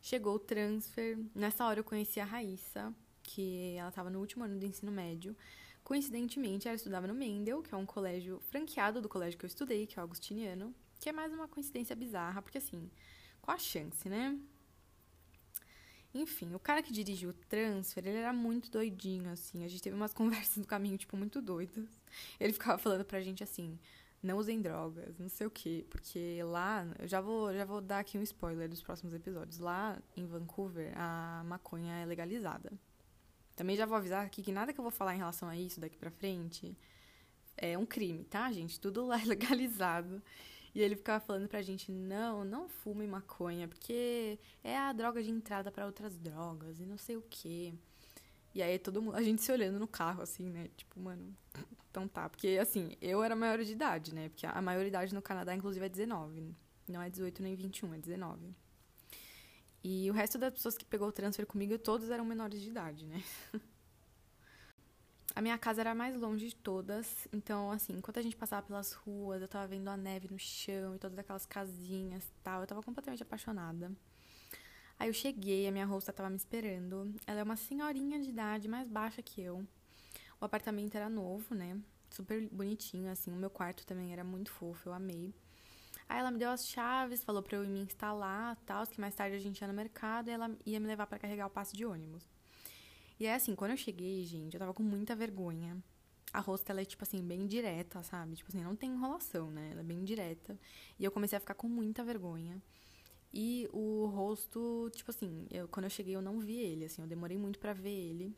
Chegou 0.00 0.36
o 0.36 0.38
transfer. 0.38 1.18
Nessa 1.34 1.66
hora 1.66 1.80
eu 1.80 1.84
conheci 1.84 2.18
a 2.18 2.24
Raíssa, 2.24 2.94
que 3.30 3.74
ela 3.76 3.88
estava 3.88 4.10
no 4.10 4.18
último 4.18 4.44
ano 4.44 4.58
do 4.58 4.64
ensino 4.64 4.90
médio. 4.90 5.36
Coincidentemente, 5.84 6.68
ela 6.68 6.76
estudava 6.76 7.06
no 7.06 7.14
Mendel, 7.14 7.62
que 7.62 7.74
é 7.74 7.76
um 7.76 7.86
colégio 7.86 8.40
franqueado 8.50 9.00
do 9.00 9.08
colégio 9.08 9.38
que 9.38 9.44
eu 9.44 9.48
estudei, 9.48 9.86
que 9.86 9.98
é 9.98 10.02
o 10.02 10.04
Augustiniano. 10.04 10.74
Que 10.98 11.08
é 11.08 11.12
mais 11.12 11.32
uma 11.32 11.48
coincidência 11.48 11.96
bizarra, 11.96 12.42
porque 12.42 12.58
assim, 12.58 12.90
qual 13.40 13.54
a 13.54 13.58
chance, 13.58 14.08
né? 14.08 14.38
Enfim, 16.12 16.54
o 16.54 16.58
cara 16.58 16.82
que 16.82 16.92
dirigiu 16.92 17.30
o 17.30 17.32
transfer, 17.32 18.04
ele 18.04 18.18
era 18.18 18.32
muito 18.32 18.70
doidinho, 18.70 19.30
assim. 19.30 19.64
A 19.64 19.68
gente 19.68 19.82
teve 19.82 19.94
umas 19.94 20.12
conversas 20.14 20.56
no 20.56 20.66
caminho, 20.66 20.98
tipo, 20.98 21.16
muito 21.16 21.40
doidas. 21.40 21.88
Ele 22.38 22.52
ficava 22.52 22.78
falando 22.78 23.04
pra 23.04 23.20
gente 23.20 23.44
assim, 23.44 23.78
não 24.22 24.36
usem 24.36 24.60
drogas, 24.60 25.16
não 25.18 25.28
sei 25.28 25.46
o 25.46 25.50
quê. 25.50 25.86
Porque 25.88 26.40
lá, 26.44 26.86
eu 26.98 27.06
já 27.06 27.20
vou, 27.20 27.54
já 27.54 27.64
vou 27.64 27.80
dar 27.80 28.00
aqui 28.00 28.18
um 28.18 28.22
spoiler 28.22 28.68
dos 28.68 28.82
próximos 28.82 29.14
episódios. 29.14 29.58
Lá 29.58 29.98
em 30.16 30.26
Vancouver, 30.26 30.92
a 30.96 31.42
maconha 31.44 31.94
é 31.94 32.04
legalizada. 32.04 32.72
Também 33.60 33.76
já 33.76 33.84
vou 33.84 33.98
avisar 33.98 34.24
aqui 34.24 34.42
que 34.42 34.52
nada 34.52 34.72
que 34.72 34.80
eu 34.80 34.82
vou 34.82 34.90
falar 34.90 35.14
em 35.14 35.18
relação 35.18 35.46
a 35.46 35.54
isso 35.54 35.78
daqui 35.78 35.98
pra 35.98 36.10
frente 36.10 36.74
é 37.58 37.76
um 37.76 37.84
crime, 37.84 38.24
tá, 38.24 38.50
gente? 38.50 38.80
Tudo 38.80 39.04
lá 39.06 39.20
é 39.20 39.24
legalizado. 39.26 40.22
E 40.74 40.80
ele 40.80 40.96
ficava 40.96 41.22
falando 41.22 41.46
pra 41.46 41.60
gente: 41.60 41.92
não, 41.92 42.42
não 42.42 42.70
fume 42.70 43.06
maconha, 43.06 43.68
porque 43.68 44.38
é 44.64 44.78
a 44.78 44.94
droga 44.94 45.22
de 45.22 45.30
entrada 45.30 45.70
para 45.70 45.84
outras 45.84 46.16
drogas 46.16 46.80
e 46.80 46.86
não 46.86 46.96
sei 46.96 47.18
o 47.18 47.24
quê. 47.28 47.74
E 48.54 48.62
aí 48.62 48.78
todo 48.78 49.02
mundo, 49.02 49.14
a 49.14 49.22
gente 49.22 49.42
se 49.42 49.52
olhando 49.52 49.78
no 49.78 49.86
carro, 49.86 50.22
assim, 50.22 50.48
né? 50.48 50.70
Tipo, 50.74 50.98
mano, 50.98 51.36
então 51.90 52.08
tá. 52.08 52.30
Porque, 52.30 52.56
assim, 52.58 52.96
eu 52.98 53.22
era 53.22 53.36
maior 53.36 53.62
de 53.62 53.72
idade, 53.72 54.14
né? 54.14 54.30
Porque 54.30 54.46
a 54.46 54.62
maioridade 54.62 55.14
no 55.14 55.20
Canadá, 55.20 55.54
inclusive, 55.54 55.84
é 55.84 55.88
19. 55.90 56.56
Não 56.88 57.02
é 57.02 57.10
18 57.10 57.42
nem 57.42 57.54
21, 57.54 57.92
é 57.92 57.98
19. 57.98 58.56
E 59.82 60.10
o 60.10 60.12
resto 60.12 60.38
das 60.38 60.52
pessoas 60.52 60.76
que 60.76 60.84
pegou 60.84 61.08
o 61.08 61.12
transfer 61.12 61.46
comigo, 61.46 61.78
todos 61.78 62.10
eram 62.10 62.24
menores 62.24 62.60
de 62.60 62.68
idade, 62.68 63.06
né? 63.06 63.22
A 65.34 65.40
minha 65.40 65.56
casa 65.56 65.80
era 65.80 65.92
a 65.92 65.94
mais 65.94 66.16
longe 66.20 66.48
de 66.48 66.56
todas, 66.56 67.28
então, 67.32 67.70
assim, 67.70 67.92
enquanto 67.92 68.18
a 68.18 68.22
gente 68.22 68.36
passava 68.36 68.66
pelas 68.66 68.92
ruas, 68.92 69.40
eu 69.40 69.46
tava 69.46 69.68
vendo 69.68 69.86
a 69.88 69.96
neve 69.96 70.26
no 70.28 70.38
chão 70.38 70.96
e 70.96 70.98
todas 70.98 71.16
aquelas 71.16 71.46
casinhas 71.46 72.24
e 72.24 72.32
tal, 72.42 72.62
eu 72.62 72.66
tava 72.66 72.82
completamente 72.82 73.22
apaixonada. 73.22 73.92
Aí 74.98 75.08
eu 75.08 75.14
cheguei, 75.14 75.66
a 75.66 75.72
minha 75.72 75.86
rosta 75.86 76.12
tava 76.12 76.28
me 76.28 76.36
esperando. 76.36 77.14
Ela 77.26 77.40
é 77.40 77.42
uma 77.42 77.56
senhorinha 77.56 78.20
de 78.20 78.28
idade, 78.28 78.68
mais 78.68 78.86
baixa 78.86 79.22
que 79.22 79.40
eu. 79.40 79.66
O 80.38 80.44
apartamento 80.44 80.94
era 80.94 81.08
novo, 81.08 81.54
né? 81.54 81.80
Super 82.10 82.46
bonitinho, 82.50 83.10
assim. 83.10 83.32
O 83.32 83.36
meu 83.36 83.48
quarto 83.48 83.86
também 83.86 84.12
era 84.12 84.22
muito 84.22 84.50
fofo, 84.50 84.90
eu 84.90 84.92
amei. 84.92 85.32
Aí 86.10 86.18
ela 86.18 86.32
me 86.32 86.38
deu 86.38 86.50
as 86.50 86.66
chaves, 86.66 87.22
falou 87.22 87.40
pra 87.40 87.56
eu 87.56 87.64
ir 87.64 87.68
me 87.68 87.78
instalar, 87.82 88.56
tal, 88.66 88.84
que 88.84 89.00
mais 89.00 89.14
tarde 89.14 89.36
a 89.36 89.38
gente 89.38 89.60
ia 89.60 89.68
no 89.68 89.72
mercado 89.72 90.28
e 90.28 90.32
ela 90.32 90.50
ia 90.66 90.80
me 90.80 90.88
levar 90.88 91.06
para 91.06 91.20
carregar 91.20 91.46
o 91.46 91.50
passe 91.50 91.76
de 91.76 91.86
ônibus. 91.86 92.28
E 93.20 93.26
é 93.26 93.34
assim, 93.36 93.54
quando 93.54 93.70
eu 93.70 93.76
cheguei, 93.76 94.24
gente, 94.24 94.54
eu 94.54 94.58
tava 94.58 94.74
com 94.74 94.82
muita 94.82 95.14
vergonha. 95.14 95.80
A 96.32 96.40
rosto, 96.40 96.68
ela 96.68 96.80
é, 96.80 96.84
tipo 96.84 97.04
assim, 97.04 97.22
bem 97.22 97.46
direta, 97.46 98.02
sabe? 98.02 98.34
Tipo 98.34 98.50
assim, 98.50 98.60
não 98.60 98.74
tem 98.74 98.90
enrolação, 98.90 99.52
né? 99.52 99.68
Ela 99.70 99.82
é 99.82 99.84
bem 99.84 100.02
direta. 100.02 100.58
E 100.98 101.04
eu 101.04 101.12
comecei 101.12 101.36
a 101.36 101.40
ficar 101.40 101.54
com 101.54 101.68
muita 101.68 102.02
vergonha. 102.02 102.60
E 103.32 103.68
o 103.72 104.06
rosto, 104.06 104.90
tipo 104.92 105.12
assim, 105.12 105.46
eu, 105.48 105.68
quando 105.68 105.84
eu 105.84 105.90
cheguei 105.90 106.16
eu 106.16 106.22
não 106.22 106.40
vi 106.40 106.58
ele, 106.58 106.86
assim, 106.86 107.02
eu 107.02 107.08
demorei 107.08 107.38
muito 107.38 107.60
para 107.60 107.72
ver 107.72 107.88
ele. 107.88 108.36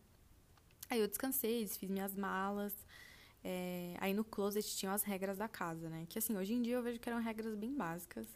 Aí 0.90 1.00
eu 1.00 1.08
descansei, 1.08 1.66
fiz 1.66 1.88
minhas 1.88 2.14
malas. 2.14 2.74
É, 3.44 3.96
aí 3.98 4.14
no 4.14 4.24
closet 4.24 4.76
tinham 4.76 4.94
as 4.94 5.02
regras 5.02 5.38
da 5.38 5.48
casa, 5.48 5.88
né? 5.88 6.06
Que 6.08 6.18
assim, 6.18 6.36
hoje 6.36 6.54
em 6.54 6.62
dia 6.62 6.76
eu 6.76 6.82
vejo 6.82 7.00
que 7.00 7.08
eram 7.08 7.20
regras 7.20 7.54
bem 7.54 7.74
básicas. 7.74 8.26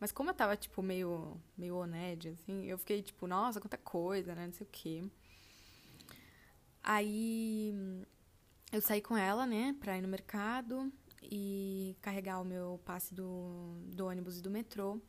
Mas 0.00 0.12
como 0.12 0.30
eu 0.30 0.34
tava, 0.34 0.56
tipo, 0.56 0.82
meio, 0.82 1.40
meio 1.56 1.76
oned, 1.76 2.28
assim, 2.28 2.66
eu 2.66 2.76
fiquei, 2.78 3.02
tipo, 3.02 3.26
nossa, 3.26 3.60
quanta 3.60 3.78
coisa, 3.78 4.34
né? 4.34 4.46
Não 4.46 4.52
sei 4.52 4.66
o 4.66 4.70
quê. 4.70 5.04
Aí 6.82 7.74
eu 8.72 8.80
saí 8.80 9.00
com 9.00 9.16
ela, 9.16 9.46
né, 9.46 9.74
pra 9.80 9.96
ir 9.96 10.02
no 10.02 10.08
mercado 10.08 10.92
e 11.22 11.96
carregar 12.00 12.40
o 12.40 12.44
meu 12.44 12.80
passe 12.84 13.14
do, 13.14 13.74
do 13.86 14.06
ônibus 14.06 14.38
e 14.38 14.42
do 14.42 14.50
metrô. 14.50 15.00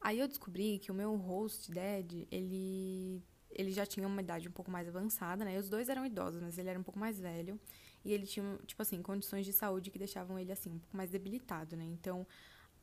Aí 0.00 0.18
eu 0.18 0.28
descobri 0.28 0.78
que 0.78 0.90
o 0.90 0.94
meu 0.94 1.14
host 1.16 1.70
dad, 1.70 2.12
ele 2.30 3.22
ele 3.54 3.70
já 3.70 3.86
tinha 3.86 4.06
uma 4.06 4.20
idade 4.20 4.48
um 4.48 4.52
pouco 4.52 4.70
mais 4.70 4.88
avançada, 4.88 5.44
né? 5.44 5.58
Os 5.58 5.68
dois 5.68 5.88
eram 5.88 6.04
idosos, 6.04 6.42
mas 6.42 6.58
ele 6.58 6.68
era 6.68 6.78
um 6.78 6.82
pouco 6.82 6.98
mais 6.98 7.20
velho. 7.20 7.58
E 8.04 8.12
ele 8.12 8.26
tinha, 8.26 8.58
tipo 8.66 8.80
assim, 8.82 9.00
condições 9.02 9.46
de 9.46 9.52
saúde 9.52 9.90
que 9.90 9.98
deixavam 9.98 10.38
ele, 10.38 10.52
assim, 10.52 10.70
um 10.70 10.78
pouco 10.78 10.96
mais 10.96 11.10
debilitado, 11.10 11.76
né? 11.76 11.84
Então, 11.84 12.26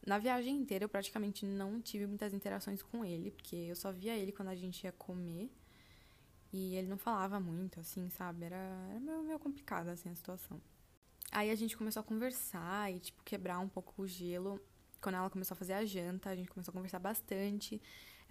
na 0.05 0.17
viagem 0.17 0.55
inteira, 0.55 0.85
eu 0.85 0.89
praticamente 0.89 1.45
não 1.45 1.79
tive 1.79 2.07
muitas 2.07 2.33
interações 2.33 2.81
com 2.81 3.05
ele, 3.05 3.29
porque 3.31 3.55
eu 3.55 3.75
só 3.75 3.91
via 3.91 4.15
ele 4.17 4.31
quando 4.31 4.49
a 4.49 4.55
gente 4.55 4.83
ia 4.83 4.91
comer. 4.91 5.51
E 6.51 6.75
ele 6.75 6.87
não 6.87 6.97
falava 6.97 7.39
muito, 7.39 7.79
assim, 7.79 8.09
sabe? 8.09 8.45
Era, 8.45 8.57
era 8.89 8.99
meio, 8.99 9.23
meio 9.23 9.39
complicada, 9.39 9.91
assim, 9.91 10.09
a 10.09 10.15
situação. 10.15 10.59
Aí 11.31 11.49
a 11.49 11.55
gente 11.55 11.77
começou 11.77 12.01
a 12.01 12.03
conversar 12.03 12.91
e, 12.91 12.99
tipo, 12.99 13.23
quebrar 13.23 13.59
um 13.59 13.69
pouco 13.69 14.01
o 14.01 14.07
gelo. 14.07 14.59
Quando 14.99 15.15
ela 15.15 15.29
começou 15.29 15.55
a 15.55 15.57
fazer 15.57 15.73
a 15.73 15.85
janta, 15.85 16.29
a 16.29 16.35
gente 16.35 16.49
começou 16.49 16.71
a 16.71 16.73
conversar 16.73 16.99
bastante. 16.99 17.81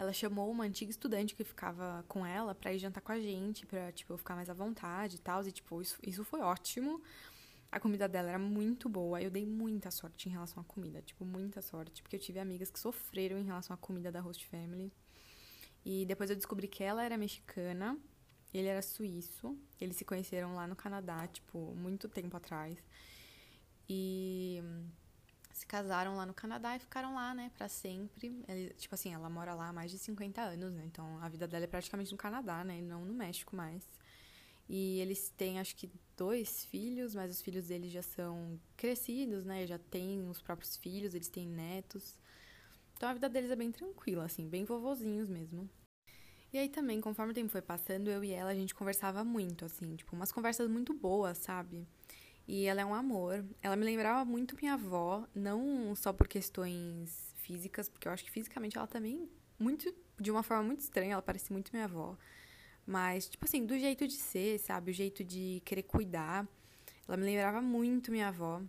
Ela 0.00 0.12
chamou 0.12 0.50
uma 0.50 0.64
antiga 0.64 0.90
estudante 0.90 1.34
que 1.34 1.44
ficava 1.44 2.04
com 2.08 2.24
ela 2.24 2.54
pra 2.54 2.72
ir 2.72 2.78
jantar 2.78 3.00
com 3.00 3.12
a 3.12 3.20
gente, 3.20 3.66
pra, 3.66 3.92
tipo, 3.92 4.12
eu 4.12 4.18
ficar 4.18 4.34
mais 4.34 4.48
à 4.48 4.54
vontade 4.54 5.16
e 5.16 5.18
tal. 5.18 5.46
E, 5.46 5.52
tipo, 5.52 5.82
isso, 5.82 5.98
isso 6.06 6.24
foi 6.24 6.40
ótimo. 6.40 7.02
A 7.70 7.78
comida 7.78 8.08
dela 8.08 8.30
era 8.30 8.38
muito 8.38 8.88
boa. 8.88 9.20
Eu 9.20 9.30
dei 9.30 9.44
muita 9.44 9.90
sorte 9.90 10.28
em 10.28 10.32
relação 10.32 10.62
à 10.62 10.64
comida, 10.64 11.02
tipo, 11.02 11.24
muita 11.24 11.60
sorte. 11.60 12.02
Porque 12.02 12.16
eu 12.16 12.20
tive 12.20 12.38
amigas 12.38 12.70
que 12.70 12.80
sofreram 12.80 13.38
em 13.38 13.44
relação 13.44 13.74
à 13.74 13.76
comida 13.76 14.10
da 14.10 14.20
Host 14.20 14.46
Family. 14.46 14.90
E 15.84 16.06
depois 16.06 16.30
eu 16.30 16.36
descobri 16.36 16.66
que 16.66 16.82
ela 16.82 17.04
era 17.04 17.18
mexicana 17.18 17.98
ele 18.52 18.68
era 18.68 18.82
suíço. 18.82 19.56
Eles 19.80 19.96
se 19.96 20.04
conheceram 20.04 20.54
lá 20.54 20.66
no 20.66 20.76
Canadá, 20.76 21.26
tipo, 21.28 21.74
muito 21.76 22.08
tempo 22.08 22.36
atrás. 22.36 22.78
E 23.88 24.62
se 25.60 25.66
casaram 25.66 26.16
lá 26.16 26.24
no 26.24 26.32
Canadá 26.32 26.74
e 26.74 26.78
ficaram 26.78 27.14
lá, 27.14 27.34
né, 27.34 27.50
para 27.54 27.68
sempre. 27.68 28.42
Ele, 28.48 28.70
tipo 28.74 28.94
assim, 28.94 29.12
ela 29.12 29.28
mora 29.28 29.54
lá 29.54 29.68
há 29.68 29.72
mais 29.72 29.90
de 29.90 29.98
50 29.98 30.40
anos, 30.40 30.72
né? 30.72 30.82
Então 30.86 31.18
a 31.22 31.28
vida 31.28 31.46
dela 31.46 31.64
é 31.64 31.66
praticamente 31.66 32.10
no 32.12 32.18
Canadá, 32.18 32.64
né? 32.64 32.78
E 32.78 32.82
não 32.82 33.04
no 33.04 33.12
México 33.12 33.54
mais. 33.54 33.86
E 34.68 35.00
eles 35.00 35.30
têm, 35.30 35.58
acho 35.60 35.76
que, 35.76 35.90
dois 36.16 36.64
filhos, 36.64 37.14
mas 37.14 37.30
os 37.30 37.42
filhos 37.42 37.66
deles 37.66 37.92
já 37.92 38.02
são 38.02 38.58
crescidos, 38.76 39.44
né? 39.44 39.66
Já 39.66 39.78
têm 39.78 40.26
os 40.28 40.40
próprios 40.40 40.76
filhos, 40.76 41.14
eles 41.14 41.28
têm 41.28 41.46
netos. 41.46 42.16
Então 42.96 43.08
a 43.08 43.12
vida 43.12 43.28
deles 43.28 43.50
é 43.50 43.56
bem 43.56 43.70
tranquila, 43.70 44.24
assim, 44.24 44.48
bem 44.48 44.64
vovozinhos 44.64 45.28
mesmo. 45.28 45.68
E 46.52 46.58
aí 46.58 46.68
também, 46.68 47.00
conforme 47.00 47.32
o 47.32 47.34
tempo 47.34 47.50
foi 47.50 47.62
passando, 47.62 48.08
eu 48.08 48.24
e 48.24 48.32
ela, 48.32 48.50
a 48.50 48.54
gente 48.54 48.74
conversava 48.74 49.22
muito, 49.24 49.64
assim, 49.64 49.94
tipo, 49.96 50.16
umas 50.16 50.32
conversas 50.32 50.68
muito 50.70 50.94
boas, 50.94 51.38
sabe? 51.38 51.86
E 52.46 52.66
ela 52.66 52.80
é 52.80 52.84
um 52.84 52.94
amor. 52.94 53.44
Ela 53.62 53.76
me 53.76 53.84
lembrava 53.84 54.24
muito 54.24 54.56
minha 54.60 54.74
avó, 54.74 55.26
não 55.34 55.94
só 55.94 56.12
por 56.12 56.26
questões 56.26 57.34
físicas, 57.36 57.88
porque 57.88 58.08
eu 58.08 58.12
acho 58.12 58.24
que 58.24 58.30
fisicamente 58.30 58.76
ela 58.76 58.86
também, 58.86 59.28
muito, 59.58 59.92
de 60.18 60.30
uma 60.30 60.42
forma 60.42 60.64
muito 60.64 60.80
estranha, 60.80 61.12
ela 61.12 61.22
parece 61.22 61.52
muito 61.52 61.70
minha 61.72 61.84
avó. 61.84 62.16
Mas, 62.86 63.28
tipo 63.28 63.44
assim, 63.44 63.64
do 63.64 63.78
jeito 63.78 64.06
de 64.06 64.14
ser, 64.14 64.58
sabe? 64.58 64.90
O 64.90 64.94
jeito 64.94 65.22
de 65.22 65.62
querer 65.64 65.82
cuidar. 65.84 66.48
Ela 67.06 67.16
me 67.16 67.24
lembrava 67.24 67.60
muito 67.60 68.10
minha 68.10 68.28
avó. 68.28 68.62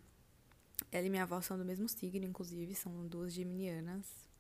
Ela 0.92 1.08
e 1.08 1.10
minha 1.10 1.24
avó 1.24 1.42
são 1.42 1.58
do 1.58 1.66
mesmo 1.66 1.88
signo, 1.88 2.26
inclusive, 2.26 2.76
são 2.76 3.08
duas 3.08 3.34
geminianas. 3.34 4.31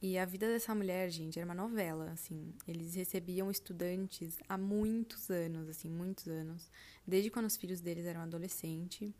E 0.00 0.18
a 0.18 0.24
vida 0.24 0.46
dessa 0.46 0.74
mulher, 0.74 1.10
gente, 1.10 1.38
era 1.38 1.46
uma 1.46 1.54
novela, 1.54 2.10
assim. 2.10 2.52
Eles 2.68 2.94
recebiam 2.94 3.50
estudantes 3.50 4.38
há 4.48 4.58
muitos 4.58 5.30
anos, 5.30 5.68
assim, 5.68 5.88
muitos 5.88 6.28
anos. 6.28 6.70
Desde 7.06 7.30
quando 7.30 7.46
os 7.46 7.56
filhos 7.56 7.80
deles 7.80 8.04
eram 8.04 8.20
adolescentes. 8.20 9.12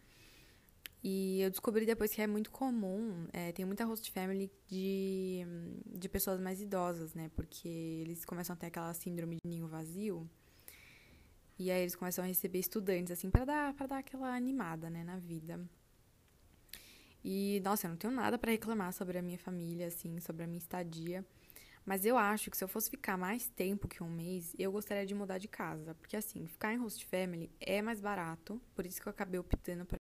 E 1.03 1.41
eu 1.41 1.51
descobri 1.51 1.87
depois 1.87 2.13
que 2.13 2.21
é 2.21 2.27
muito 2.27 2.51
comum, 2.51 3.27
é, 3.33 3.53
tem 3.53 3.65
muita 3.65 3.85
host 3.85 4.11
family 4.11 4.51
de, 4.67 5.47
de 5.87 6.09
pessoas 6.09 6.41
mais 6.41 6.61
idosas, 6.61 7.15
né? 7.15 7.31
Porque 7.35 7.69
eles 7.69 8.25
começam 8.25 8.55
a 8.55 8.57
ter 8.57 8.67
aquela 8.67 8.93
síndrome 8.93 9.37
de 9.37 9.49
ninho 9.49 9.69
vazio. 9.69 10.29
E 11.59 11.71
aí 11.71 11.81
eles 11.81 11.97
começam 11.97 12.23
a 12.25 12.27
receber 12.27 12.59
estudantes, 12.59 13.13
assim, 13.13 13.31
para 13.31 13.45
dar, 13.45 13.75
pra 13.75 13.87
dar 13.87 13.99
aquela 13.99 14.35
animada, 14.35 14.91
né, 14.91 15.03
na 15.05 15.17
vida. 15.17 15.59
E, 17.29 17.61
nossa, 17.65 17.89
eu 17.89 17.91
não 17.91 17.97
tenho 17.97 18.13
nada 18.13 18.39
para 18.39 18.53
reclamar 18.53 18.93
sobre 18.93 19.19
a 19.19 19.23
minha 19.23 19.37
família, 19.37 19.89
assim, 19.89 20.21
sobre 20.21 20.45
a 20.45 20.47
minha 20.47 20.61
estadia. 20.61 21.27
Mas 21.85 22.05
eu 22.05 22.17
acho 22.17 22.53
que 22.53 22.57
se 22.57 22.63
eu 22.63 22.69
fosse 22.69 22.89
ficar 22.89 23.17
mais 23.17 23.49
tempo 23.49 23.89
que 23.89 24.01
um 24.01 24.09
mês, 24.09 24.55
eu 24.57 24.71
gostaria 24.71 25.05
de 25.05 25.13
mudar 25.13 25.39
de 25.39 25.49
casa. 25.49 25.93
Porque, 25.97 26.17
assim, 26.17 26.47
ficar 26.47 26.73
em 26.73 26.77
host 26.77 27.05
family 27.07 27.51
é 27.61 27.83
mais 27.83 28.01
barato, 28.01 28.63
por 28.77 28.87
isso 28.87 29.03
que 29.03 29.09
eu 29.09 29.11
acabei 29.11 29.41
optando 29.41 29.85
por. 29.85 29.99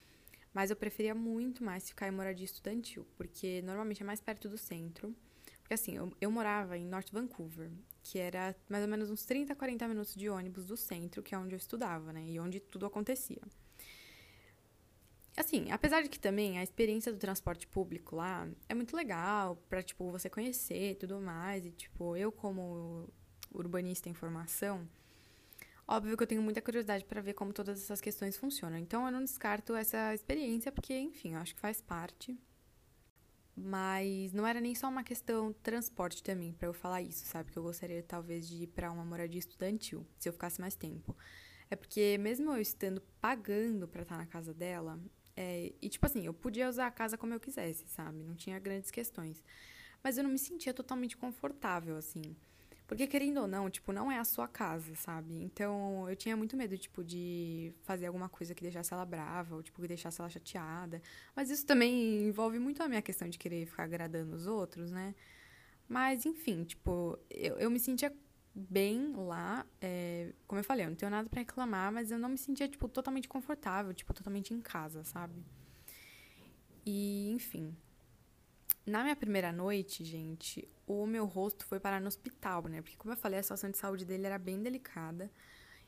Mas 0.53 0.71
eu 0.71 0.77
preferia 0.77 1.15
muito 1.15 1.63
mais 1.63 1.89
ficar 1.89 2.09
em 2.09 2.11
moradia 2.11 2.45
estudantil, 2.45 3.07
porque 3.17 3.63
normalmente 3.63 4.03
é 4.03 4.05
mais 4.05 4.21
perto 4.21 4.49
do 4.49 4.59
centro. 4.59 5.15
Porque, 5.61 5.75
assim, 5.75 5.97
eu, 5.97 6.13
eu 6.21 6.29
morava 6.29 6.77
em 6.77 6.85
North 6.85 7.13
Vancouver, 7.13 7.71
que 8.03 8.19
era 8.19 8.53
mais 8.69 8.83
ou 8.83 8.91
menos 8.91 9.09
uns 9.11 9.25
30, 9.25 9.55
40 9.55 9.87
minutos 9.87 10.17
de 10.17 10.29
ônibus 10.29 10.67
do 10.67 10.77
centro, 10.77 11.23
que 11.23 11.37
é 11.37 11.39
onde 11.39 11.55
eu 11.55 11.59
estudava, 11.59 12.13
né? 12.13 12.25
E 12.27 12.41
onde 12.41 12.59
tudo 12.59 12.85
acontecia. 12.85 13.43
Assim, 15.37 15.71
apesar 15.71 16.03
de 16.03 16.11
que 16.11 16.21
também 16.21 16.59
a 16.59 16.63
experiência 16.63 17.11
do 17.11 17.19
transporte 17.19 17.67
público 17.67 18.17
lá 18.17 18.47
é 18.69 18.75
muito 18.75 18.95
legal 18.95 19.57
pra, 19.69 19.83
tipo, 19.83 20.11
você 20.11 20.29
conhecer 20.29 20.93
e 20.93 20.95
tudo 20.95 21.21
mais. 21.21 21.65
E, 21.65 21.71
tipo, 21.71 22.17
eu 22.17 22.31
como 22.31 23.09
urbanista 23.51 24.09
em 24.09 24.15
formação, 24.15 24.87
óbvio 25.89 26.17
que 26.17 26.23
eu 26.23 26.27
tenho 26.27 26.43
muita 26.43 26.61
curiosidade 26.61 27.05
para 27.05 27.23
ver 27.23 27.33
como 27.35 27.53
todas 27.53 27.83
essas 27.83 28.01
questões 28.01 28.37
funcionam. 28.37 28.77
Então, 28.77 29.07
eu 29.07 29.13
não 29.13 29.25
descarto 29.25 29.75
essa 29.75 30.15
experiência 30.15 30.71
porque, 30.71 30.97
enfim, 30.99 31.33
eu 31.33 31.41
acho 31.41 31.55
que 31.55 31.61
faz 31.61 31.81
parte. 31.81 32.39
Mas 33.57 34.33
não 34.33 34.47
era 34.47 34.61
nem 34.61 34.75
só 34.75 34.89
uma 34.89 35.05
questão 35.05 35.53
transporte 35.63 36.23
também 36.23 36.53
para 36.53 36.69
eu 36.69 36.73
falar 36.75 37.03
isso, 37.03 37.25
sabe? 37.27 37.53
Que 37.53 37.59
eu 37.59 37.63
gostaria 37.63 38.03
talvez 38.03 38.49
de 38.49 38.65
ir 38.65 38.67
para 38.69 38.91
uma 38.91 39.05
moradia 39.05 39.39
estudantil, 39.39 40.07
se 40.19 40.29
eu 40.29 40.33
ficasse 40.33 40.61
mais 40.61 40.75
tempo. 40.75 41.17
É 41.71 41.77
porque 41.77 42.19
mesmo 42.19 42.51
eu 42.53 42.61
estando 42.61 43.01
pagando 43.21 43.89
para 43.89 44.03
estar 44.03 44.17
na 44.17 44.27
casa 44.27 44.55
dela, 44.55 44.99
é, 45.37 45.73
e 45.81 45.89
tipo 45.89 46.05
assim, 46.07 46.27
eu 46.27 46.35
podia 46.35 46.69
usar 46.69 46.87
a 46.87 46.91
casa 46.91 47.17
como 47.17 47.35
eu 47.35 47.41
quisesse, 47.41 47.85
sabe? 47.89 48.23
Não 48.23 48.35
tinha 48.35 48.59
grandes 48.59 48.91
questões. 48.91 49.43
Mas 50.03 50.19
eu 50.19 50.25
não 50.25 50.31
me 50.31 50.39
sentia 50.39 50.75
totalmente 50.75 51.17
confortável, 51.17 51.97
assim. 51.97 52.37
Porque, 52.87 53.07
querendo 53.07 53.41
ou 53.41 53.47
não, 53.47 53.71
tipo, 53.71 53.91
não 53.93 54.13
é 54.13 54.19
a 54.19 54.25
sua 54.25 54.47
casa, 54.47 54.95
sabe? 54.97 55.35
Então, 55.43 56.09
eu 56.11 56.17
tinha 56.17 56.37
muito 56.37 56.57
medo, 56.57 56.77
tipo, 56.77 57.03
de 57.03 57.73
fazer 57.85 58.07
alguma 58.07 58.29
coisa 58.29 58.55
que 58.55 58.63
deixasse 58.63 58.93
ela 58.93 59.07
brava, 59.07 59.55
ou, 59.55 59.63
tipo, 59.63 59.81
que 59.81 59.89
deixasse 59.89 60.21
ela 60.21 60.29
chateada. 60.29 61.01
Mas 61.35 61.49
isso 61.49 61.65
também 61.65 62.23
envolve 62.29 62.59
muito 62.59 62.83
a 62.83 62.89
minha 62.89 63.01
questão 63.01 63.29
de 63.29 63.39
querer 63.39 63.65
ficar 63.65 63.85
agradando 63.85 64.35
os 64.35 64.47
outros, 64.47 64.91
né? 64.91 65.15
Mas, 65.89 66.27
enfim, 66.27 66.65
tipo, 66.65 67.19
eu, 67.31 67.57
eu 67.59 67.71
me 67.71 67.79
sentia 67.79 68.13
bem 68.55 69.13
lá. 69.17 69.67
É, 69.81 70.33
como 70.47 70.61
eu 70.61 70.65
falei, 70.65 70.85
eu 70.85 70.91
não 70.91 70.97
tenho 70.97 71.11
nada 71.11 71.29
para 71.29 71.41
reclamar, 71.41 71.93
mas 71.93 72.11
eu 72.11 72.19
não 72.19 72.29
me 72.29 72.39
sentia, 72.39 72.69
tipo, 72.69 72.89
totalmente 72.89 73.29
confortável, 73.29 73.93
tipo, 73.95 74.13
totalmente 74.13 74.53
em 74.53 74.61
casa, 74.61 75.05
sabe? 75.05 75.43
E, 76.85 77.31
enfim. 77.33 77.77
Na 78.85 79.03
minha 79.03 79.15
primeira 79.15 79.53
noite, 79.53 80.05
gente, 80.05 80.69
o 80.87 81.07
meu 81.07 81.25
rosto 81.25 81.65
foi 81.65 81.79
parar 81.79 82.01
no 82.01 82.09
hospital, 82.09 82.65
né? 82.65 82.83
Porque, 82.83 82.97
como 82.97 83.13
eu 83.13 83.17
falei, 83.17 83.39
a 83.39 83.43
situação 83.43 83.71
de 83.71 83.79
saúde 83.79 84.05
dele 84.05 84.27
era 84.27 84.39
bem 84.39 84.61
delicada. 84.61 85.31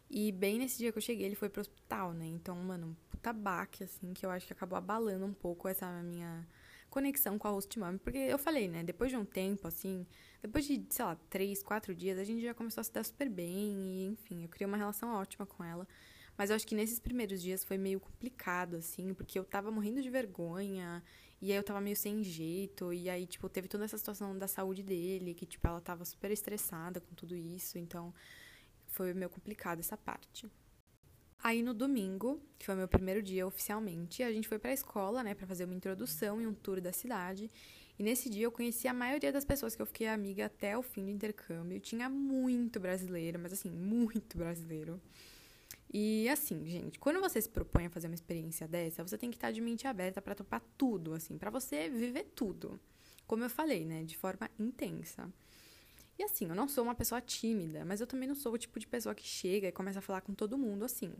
E 0.09 0.31
bem 0.31 0.59
nesse 0.59 0.79
dia 0.79 0.93
que 0.93 0.99
eu 0.99 1.03
cheguei, 1.03 1.27
ele 1.27 1.35
foi 1.35 1.49
pro 1.49 1.61
hospital, 1.61 2.13
né? 2.13 2.27
Então, 2.27 2.55
mano, 2.57 2.89
um 2.89 2.95
puta 3.11 3.33
baque, 3.33 3.85
assim, 3.85 4.13
que 4.15 4.25
eu 4.25 4.31
acho 4.31 4.47
que 4.47 4.53
acabou 4.53 4.79
abalando 4.79 5.25
um 5.25 5.33
pouco 5.33 5.67
essa 5.67 5.91
minha 6.03 6.47
conexão 6.95 7.37
com 7.37 7.49
a 7.49 7.51
host 7.51 7.77
mami. 7.77 7.99
Porque 7.99 8.19
eu 8.19 8.39
falei, 8.39 8.69
né? 8.69 8.85
Depois 8.85 9.11
de 9.11 9.17
um 9.17 9.25
tempo, 9.25 9.67
assim, 9.67 10.07
depois 10.41 10.65
de, 10.65 10.87
sei 10.89 11.05
lá, 11.05 11.17
três, 11.29 11.61
quatro 11.61 11.93
dias, 11.93 12.17
a 12.19 12.25
gente 12.25 12.41
já 12.41 12.55
começou 12.55 12.81
a 12.81 12.85
se 12.85 12.93
dar 12.93 13.05
super 13.05 13.29
bem. 13.29 13.73
E, 13.73 14.07
enfim, 14.07 14.45
eu 14.45 14.49
criei 14.49 14.67
uma 14.67 14.77
relação 14.77 15.13
ótima 15.13 15.45
com 15.45 15.65
ela. 15.65 15.89
Mas 16.39 16.51
eu 16.51 16.57
acho 16.57 16.67
que 16.67 16.75
nesses 16.75 17.01
primeiros 17.01 17.43
dias 17.43 17.65
foi 17.65 17.77
meio 17.77 17.99
complicado, 17.99 18.77
assim, 18.77 19.13
porque 19.13 19.39
eu 19.39 19.45
tava 19.45 19.71
morrendo 19.73 20.01
de 20.01 20.09
vergonha. 20.09 21.03
E 21.43 21.51
aí 21.51 21.57
eu 21.57 21.65
tava 21.65 21.81
meio 21.81 21.97
sem 21.97 22.23
jeito. 22.23 22.93
E 22.93 23.11
aí, 23.11 23.27
tipo, 23.27 23.49
teve 23.49 23.67
toda 23.67 23.85
essa 23.85 23.99
situação 23.99 24.39
da 24.39 24.47
saúde 24.47 24.83
dele, 24.83 25.35
que, 25.35 25.45
tipo, 25.47 25.67
ela 25.67 25.81
tava 25.81 26.05
super 26.05 26.31
estressada 26.31 27.01
com 27.01 27.15
tudo 27.15 27.35
isso. 27.35 27.77
Então, 27.77 28.15
foi 28.87 29.13
meio 29.13 29.31
complicado 29.31 29.81
essa 29.81 29.97
parte. 29.97 30.49
Aí 31.45 31.63
no 31.63 31.75
domingo, 31.75 32.41
que 32.59 32.65
foi 32.65 32.75
meu 32.75 32.89
primeiro 32.89 33.23
dia 33.23 33.47
oficialmente, 33.47 34.23
a 34.23 34.33
gente 34.33 34.49
foi 34.49 34.59
pra 34.59 34.73
escola, 34.73 35.23
né, 35.23 35.35
para 35.35 35.47
fazer 35.47 35.67
uma 35.67 35.75
introdução 35.75 36.41
e 36.41 36.47
um 36.47 36.55
tour 36.55 36.81
da 36.81 36.91
cidade. 36.91 37.51
E 37.99 38.03
nesse 38.03 38.31
dia 38.31 38.45
eu 38.45 38.51
conheci 38.51 38.89
a 38.89 38.95
maioria 38.95 39.31
das 39.31 39.45
pessoas 39.45 39.77
que 39.77 39.83
eu 39.83 39.85
fiquei 39.85 40.09
amiga 40.09 40.47
até 40.47 40.75
o 40.79 40.83
fim 40.83 41.05
do 41.05 41.11
intercâmbio. 41.11 41.79
Tinha 41.81 42.09
muito 42.09 42.81
brasileiro, 42.81 43.39
mas 43.39 43.53
assim, 43.53 43.71
muito 43.71 44.39
brasileiro. 44.39 44.99
E 45.93 46.27
assim, 46.31 46.67
gente, 46.67 46.99
quando 46.99 47.21
você 47.21 47.43
se 47.43 47.49
propõe 47.51 47.85
a 47.85 47.91
fazer 47.91 48.07
uma 48.07 48.15
experiência 48.15 48.67
dessa, 48.67 49.07
você 49.07 49.19
tem 49.19 49.31
que 49.31 49.37
estar 49.37 49.51
de 49.51 49.61
mente 49.61 49.87
aberta 49.87 50.23
para 50.23 50.35
topar 50.35 50.63
tudo, 50.79 51.13
assim, 51.13 51.37
para 51.37 51.51
você 51.51 51.91
viver 51.91 52.25
tudo. 52.35 52.81
Como 53.27 53.45
eu 53.45 53.51
falei, 53.51 53.85
né, 53.85 54.03
de 54.03 54.17
forma 54.17 54.49
intensa. 54.59 55.31
E 56.19 56.23
assim, 56.23 56.49
eu 56.49 56.55
não 56.55 56.69
sou 56.69 56.85
uma 56.85 56.95
pessoa 56.95 57.21
tímida, 57.21 57.85
mas 57.85 58.01
eu 58.01 58.07
também 58.07 58.29
não 58.29 58.35
sou 58.35 58.53
o 58.53 58.59
tipo 58.59 58.79
de 58.79 58.87
pessoa 58.87 59.15
que 59.15 59.27
chega 59.27 59.69
e 59.69 59.73
começa 59.73 59.99
a 59.99 60.03
falar 60.03 60.21
com 60.21 60.35
todo 60.35 60.57
mundo 60.57 60.85
assim. 60.85 61.13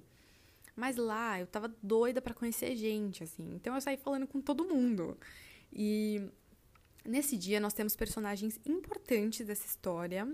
Mas 0.77 0.97
lá 0.97 1.41
eu 1.41 1.47
tava 1.47 1.69
doida 1.83 2.21
para 2.23 2.35
conhecer 2.35 2.77
gente, 2.77 3.23
assim. 3.23 3.55
Então 3.55 3.75
eu 3.75 3.81
saí 3.81 3.97
falando 3.97 4.27
com 4.27 4.41
todo 4.41 4.65
mundo. 4.65 5.17
E 5.73 6.29
nesse 7.05 7.37
dia 7.37 7.61
nós 7.61 7.73
temos 7.73 7.97
personagens 7.97 8.61
importantes 8.65 9.47
dessa 9.47 9.67
história 9.67 10.29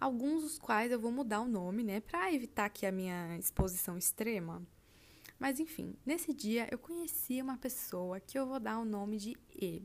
alguns 0.00 0.42
dos 0.42 0.58
quais 0.58 0.90
eu 0.90 0.98
vou 0.98 1.12
mudar 1.12 1.40
o 1.40 1.48
nome, 1.48 1.84
né, 1.84 2.00
para 2.00 2.32
evitar 2.32 2.64
aqui 2.64 2.86
a 2.86 2.92
minha 2.92 3.36
exposição 3.36 3.98
extrema. 3.98 4.66
Mas 5.38 5.60
enfim, 5.60 5.94
nesse 6.04 6.32
dia 6.32 6.66
eu 6.70 6.78
conheci 6.78 7.40
uma 7.40 7.58
pessoa 7.58 8.18
que 8.18 8.38
eu 8.38 8.46
vou 8.46 8.58
dar 8.58 8.78
o 8.78 8.84
nome 8.84 9.18
de 9.18 9.36
E, 9.54 9.82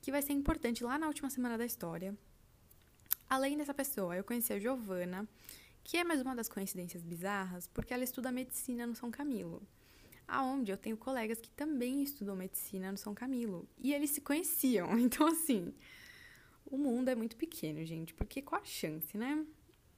que 0.00 0.10
vai 0.10 0.20
ser 0.20 0.32
importante 0.32 0.82
lá 0.82 0.98
na 0.98 1.06
última 1.06 1.30
semana 1.30 1.56
da 1.56 1.64
história. 1.64 2.16
Além 3.30 3.56
dessa 3.56 3.72
pessoa, 3.72 4.16
eu 4.16 4.24
conheci 4.24 4.52
a 4.52 4.58
Giovana, 4.58 5.24
que 5.84 5.96
é 5.96 6.02
mais 6.02 6.20
uma 6.20 6.34
das 6.34 6.48
coincidências 6.48 7.00
bizarras, 7.04 7.68
porque 7.68 7.94
ela 7.94 8.02
estuda 8.02 8.32
medicina 8.32 8.84
no 8.88 8.96
São 8.96 9.08
Camilo. 9.08 9.62
Aonde 10.26 10.72
eu 10.72 10.76
tenho 10.76 10.96
colegas 10.96 11.40
que 11.40 11.48
também 11.50 12.02
estudam 12.02 12.34
medicina 12.34 12.90
no 12.90 12.98
São 12.98 13.14
Camilo. 13.14 13.68
E 13.78 13.94
eles 13.94 14.10
se 14.10 14.20
conheciam. 14.20 14.88
Então, 14.98 15.28
assim, 15.28 15.72
o 16.66 16.76
mundo 16.76 17.08
é 17.08 17.14
muito 17.14 17.36
pequeno, 17.36 17.84
gente, 17.84 18.12
porque 18.14 18.42
qual 18.42 18.60
a 18.60 18.64
chance, 18.64 19.16
né? 19.16 19.46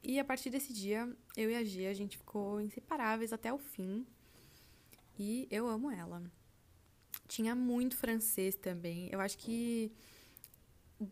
E 0.02 0.18
a 0.18 0.24
partir 0.26 0.50
desse 0.50 0.70
dia, 0.70 1.10
eu 1.34 1.50
e 1.50 1.54
a 1.54 1.64
Gia, 1.64 1.88
a 1.88 1.94
gente 1.94 2.18
ficou 2.18 2.60
inseparáveis 2.60 3.32
até 3.32 3.50
o 3.50 3.56
fim. 3.56 4.06
E 5.18 5.48
eu 5.50 5.66
amo 5.66 5.90
ela. 5.90 6.22
Tinha 7.26 7.54
muito 7.54 7.96
francês 7.96 8.54
também. 8.56 9.08
Eu 9.10 9.22
acho 9.22 9.38
que 9.38 9.90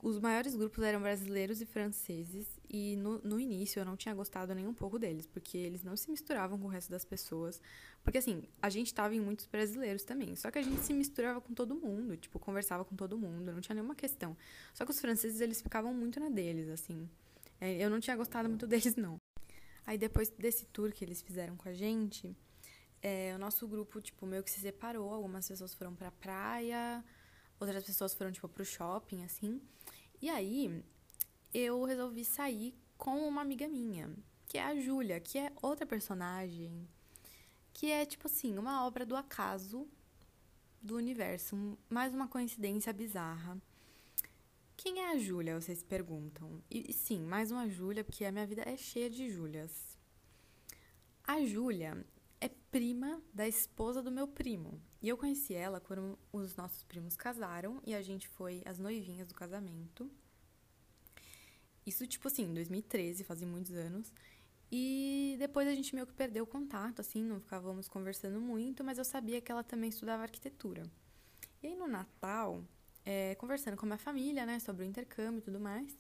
os 0.03 0.19
maiores 0.19 0.55
grupos 0.55 0.83
eram 0.85 1.01
brasileiros 1.01 1.61
e 1.61 1.67
franceses. 1.67 2.47
E 2.69 2.97
no, 2.97 3.19
no 3.19 3.41
início 3.41 3.81
eu 3.81 3.85
não 3.85 3.97
tinha 3.97 4.15
gostado 4.15 4.55
nem 4.55 4.67
um 4.67 4.75
pouco 4.75 4.99
deles, 4.99 5.27
porque 5.27 5.57
eles 5.57 5.83
não 5.83 5.97
se 5.97 6.11
misturavam 6.11 6.59
com 6.59 6.67
o 6.67 6.71
resto 6.71 6.91
das 6.91 7.05
pessoas. 7.05 7.61
Porque 8.03 8.19
assim, 8.19 8.43
a 8.61 8.71
gente 8.71 8.93
tava 8.93 9.15
em 9.15 9.21
muitos 9.21 9.47
brasileiros 9.47 10.03
também. 10.03 10.35
Só 10.37 10.51
que 10.51 10.59
a 10.59 10.63
gente 10.63 10.81
se 10.81 10.93
misturava 10.93 11.41
com 11.41 11.53
todo 11.53 11.75
mundo, 11.75 12.17
tipo, 12.17 12.39
conversava 12.39 12.85
com 12.85 12.97
todo 12.97 13.19
mundo, 13.19 13.53
não 13.53 13.61
tinha 13.61 13.75
nenhuma 13.75 13.95
questão. 13.95 14.37
Só 14.75 14.85
que 14.85 14.91
os 14.91 15.01
franceses, 15.01 15.41
eles 15.41 15.61
ficavam 15.61 15.93
muito 15.93 16.19
na 16.21 16.29
deles, 16.29 16.69
assim. 16.69 17.09
É, 17.61 17.77
eu 17.77 17.91
não 17.91 18.01
tinha 18.01 18.17
gostado 18.17 18.49
muito 18.49 18.67
deles, 18.69 18.97
não. 18.97 19.17
Aí 19.87 19.99
depois 19.99 20.31
desse 20.31 20.67
tour 20.67 20.93
que 20.93 21.05
eles 21.05 21.21
fizeram 21.21 21.57
com 21.57 21.69
a 21.69 21.73
gente, 21.73 22.37
é, 23.03 23.33
o 23.35 23.39
nosso 23.39 23.67
grupo, 23.67 24.01
tipo, 24.01 24.27
meio 24.27 24.43
que 24.43 24.51
se 24.51 24.61
separou. 24.61 25.13
Algumas 25.13 25.49
pessoas 25.49 25.75
foram 25.75 25.95
pra 25.95 26.11
praia, 26.11 27.05
outras 27.59 27.85
pessoas 27.85 28.15
foram, 28.15 28.33
tipo, 28.33 28.49
pro 28.49 28.65
shopping, 28.65 29.25
assim. 29.25 29.61
E 30.21 30.29
aí, 30.29 30.85
eu 31.53 31.83
resolvi 31.85 32.25
sair 32.25 32.75
com 32.97 33.27
uma 33.27 33.43
amiga 33.43 33.67
minha, 33.69 34.11
que 34.47 34.59
é 34.59 34.63
a 34.63 34.79
Júlia, 34.79 35.21
que 35.21 35.39
é 35.39 35.53
outra 35.63 35.87
personagem 35.87 36.89
que 37.73 37.91
é 37.91 38.05
tipo 38.05 38.27
assim, 38.27 38.59
uma 38.59 38.85
obra 38.87 39.07
do 39.07 39.17
acaso 39.17 39.89
do 40.83 40.97
universo, 40.97 41.79
mais 41.89 42.13
uma 42.15 42.29
coincidência 42.29 42.93
bizarra. 42.93 43.61
Quem 44.77 45.01
é 45.01 45.13
a 45.13 45.19
Júlia, 45.19 45.61
vocês 45.61 45.83
perguntam? 45.83 46.63
E 46.71 46.93
sim, 46.93 47.21
mais 47.21 47.51
uma 47.51 47.69
Júlia, 47.69 48.05
porque 48.05 48.25
a 48.25 48.33
minha 48.33 48.47
vida 48.47 48.63
é 48.67 48.77
cheia 48.77 49.11
de 49.11 49.29
Júlias. 49.29 49.99
A 51.25 51.45
Júlia 51.45 52.05
é 52.41 52.49
prima 52.49 53.23
da 53.33 53.47
esposa 53.47 54.03
do 54.03 54.11
meu 54.11 54.27
primo. 54.27 54.81
E 55.03 55.09
eu 55.09 55.17
conheci 55.17 55.55
ela 55.55 55.81
quando 55.81 56.19
os 56.33 56.57
nossos 56.57 56.83
primos 56.85 57.17
casaram 57.17 57.81
e 57.85 57.95
a 57.95 58.03
gente 58.03 58.27
foi 58.29 58.63
as 58.65 58.79
noivinhas 58.79 59.29
do 59.29 59.35
casamento. 59.35 60.11
Isso, 61.85 62.07
tipo 62.07 62.29
assim, 62.29 62.45
em 62.45 62.55
2013, 62.55 63.25
fazem 63.25 63.47
muitos 63.47 63.73
anos. 63.73 64.13
E 64.73 65.37
depois 65.39 65.67
a 65.67 65.75
gente 65.75 65.95
meio 65.95 66.07
que 66.07 66.13
perdeu 66.13 66.45
o 66.45 66.47
contato, 66.47 67.01
assim, 67.01 67.23
não 67.23 67.41
ficávamos 67.41 67.89
conversando 67.89 68.41
muito, 68.41 68.85
mas 68.85 68.99
eu 68.99 69.05
sabia 69.05 69.41
que 69.41 69.51
ela 69.51 69.65
também 69.65 69.91
estudava 69.91 70.23
arquitetura. 70.23 70.85
E 71.63 71.67
aí 71.67 71.75
no 71.75 71.89
Natal, 71.89 72.63
é, 73.05 73.35
conversando 73.35 73.77
com 73.77 73.85
a 73.87 73.89
minha 73.89 73.99
família, 73.99 74.47
né, 74.47 74.61
sobre 74.61 74.85
o 74.85 74.87
intercâmbio 74.87 75.39
e 75.41 75.43
tudo 75.43 75.59
mais, 75.59 75.99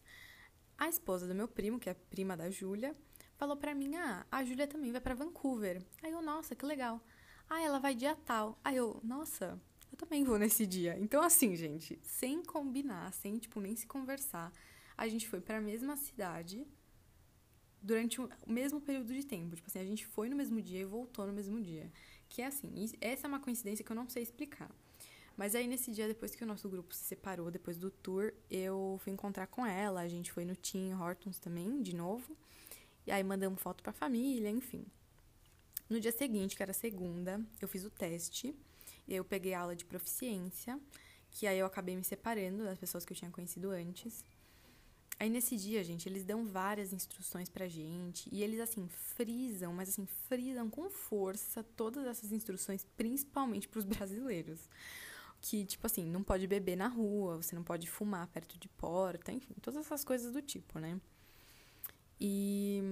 a 0.78 0.88
esposa 0.88 1.26
do 1.26 1.34
meu 1.34 1.48
primo, 1.48 1.80
que 1.80 1.90
é 1.90 1.94
prima 1.94 2.36
da 2.36 2.48
Júlia, 2.48 2.94
falou 3.40 3.56
pra 3.56 3.74
mim: 3.74 3.96
ah, 3.96 4.26
a 4.30 4.44
Júlia 4.44 4.66
também 4.66 4.92
vai 4.92 5.00
para 5.00 5.14
Vancouver. 5.14 5.82
Aí 6.02 6.12
eu, 6.12 6.20
nossa, 6.20 6.54
que 6.54 6.66
legal. 6.66 7.02
Ah, 7.48 7.62
ela 7.62 7.78
vai 7.80 7.94
dia 7.94 8.14
tal. 8.14 8.60
Aí 8.62 8.76
eu, 8.76 9.00
nossa, 9.02 9.58
eu 9.90 9.96
também 9.96 10.22
vou 10.22 10.38
nesse 10.38 10.66
dia. 10.66 10.96
Então, 11.00 11.22
assim, 11.22 11.56
gente, 11.56 11.98
sem 12.02 12.44
combinar, 12.44 13.10
sem, 13.14 13.38
tipo, 13.38 13.58
nem 13.58 13.74
se 13.74 13.86
conversar, 13.86 14.52
a 14.96 15.08
gente 15.08 15.26
foi 15.26 15.40
para 15.40 15.56
a 15.56 15.60
mesma 15.60 15.96
cidade 15.96 16.66
durante 17.82 18.20
o 18.20 18.28
mesmo 18.46 18.78
período 18.78 19.12
de 19.14 19.24
tempo. 19.24 19.56
Tipo 19.56 19.68
assim, 19.68 19.80
a 19.80 19.84
gente 19.84 20.06
foi 20.06 20.28
no 20.28 20.36
mesmo 20.36 20.60
dia 20.60 20.80
e 20.80 20.84
voltou 20.84 21.26
no 21.26 21.32
mesmo 21.32 21.58
dia. 21.62 21.90
Que 22.28 22.42
é 22.42 22.46
assim, 22.46 22.70
essa 23.00 23.26
é 23.26 23.28
uma 23.28 23.40
coincidência 23.40 23.82
que 23.82 23.90
eu 23.90 23.96
não 23.96 24.08
sei 24.08 24.22
explicar. 24.22 24.70
Mas 25.34 25.54
aí 25.54 25.66
nesse 25.66 25.90
dia, 25.90 26.06
depois 26.06 26.34
que 26.36 26.44
o 26.44 26.46
nosso 26.46 26.68
grupo 26.68 26.94
se 26.94 27.04
separou, 27.04 27.50
depois 27.50 27.78
do 27.78 27.90
tour, 27.90 28.34
eu 28.50 29.00
fui 29.02 29.10
encontrar 29.10 29.46
com 29.46 29.64
ela, 29.64 30.02
a 30.02 30.08
gente 30.08 30.30
foi 30.30 30.44
no 30.44 30.54
Tim 30.54 30.92
Hortons 30.92 31.38
também, 31.38 31.80
de 31.80 31.96
novo. 31.96 32.36
E 33.06 33.10
aí 33.10 33.22
mandamos 33.22 33.60
foto 33.60 33.82
pra 33.82 33.92
família, 33.92 34.50
enfim. 34.50 34.84
No 35.88 35.98
dia 35.98 36.12
seguinte, 36.12 36.56
que 36.56 36.62
era 36.62 36.72
segunda, 36.72 37.40
eu 37.60 37.66
fiz 37.66 37.84
o 37.84 37.90
teste. 37.90 38.54
E 39.08 39.14
eu 39.14 39.24
peguei 39.24 39.54
aula 39.54 39.74
de 39.74 39.84
proficiência, 39.84 40.78
que 41.32 41.46
aí 41.46 41.58
eu 41.58 41.66
acabei 41.66 41.96
me 41.96 42.04
separando 42.04 42.64
das 42.64 42.78
pessoas 42.78 43.04
que 43.04 43.12
eu 43.12 43.16
tinha 43.16 43.30
conhecido 43.30 43.70
antes. 43.70 44.24
Aí 45.18 45.28
nesse 45.28 45.56
dia, 45.56 45.84
gente, 45.84 46.08
eles 46.08 46.24
dão 46.24 46.46
várias 46.46 46.94
instruções 46.94 47.48
pra 47.48 47.68
gente 47.68 48.26
e 48.32 48.42
eles 48.42 48.58
assim 48.58 48.88
frisam, 48.88 49.72
mas 49.74 49.90
assim 49.90 50.06
frisam 50.06 50.70
com 50.70 50.88
força 50.88 51.62
todas 51.62 52.06
essas 52.06 52.32
instruções, 52.32 52.86
principalmente 52.96 53.68
para 53.68 53.80
os 53.80 53.84
brasileiros. 53.84 54.68
que, 55.42 55.64
tipo 55.66 55.86
assim, 55.86 56.06
não 56.06 56.22
pode 56.22 56.46
beber 56.46 56.76
na 56.76 56.88
rua, 56.88 57.36
você 57.36 57.54
não 57.54 57.64
pode 57.64 57.88
fumar 57.88 58.26
perto 58.28 58.58
de 58.58 58.68
porta, 58.68 59.32
enfim, 59.32 59.54
todas 59.60 59.80
essas 59.86 60.04
coisas 60.04 60.32
do 60.32 60.40
tipo, 60.40 60.78
né? 60.78 61.00
E 62.20 62.82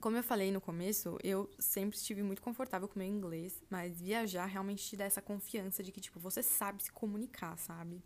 como 0.00 0.16
eu 0.16 0.22
falei 0.22 0.52
no 0.52 0.60
começo, 0.60 1.18
eu 1.22 1.50
sempre 1.58 1.96
estive 1.96 2.22
muito 2.22 2.40
confortável 2.40 2.86
com 2.88 2.98
meu 2.98 3.08
inglês, 3.08 3.62
mas 3.68 4.00
viajar 4.00 4.46
realmente 4.46 4.84
te 4.84 4.96
dá 4.96 5.04
essa 5.04 5.20
confiança 5.20 5.82
de 5.82 5.90
que, 5.90 6.00
tipo, 6.00 6.20
você 6.20 6.42
sabe 6.42 6.82
se 6.82 6.92
comunicar, 6.92 7.58
sabe? 7.58 8.02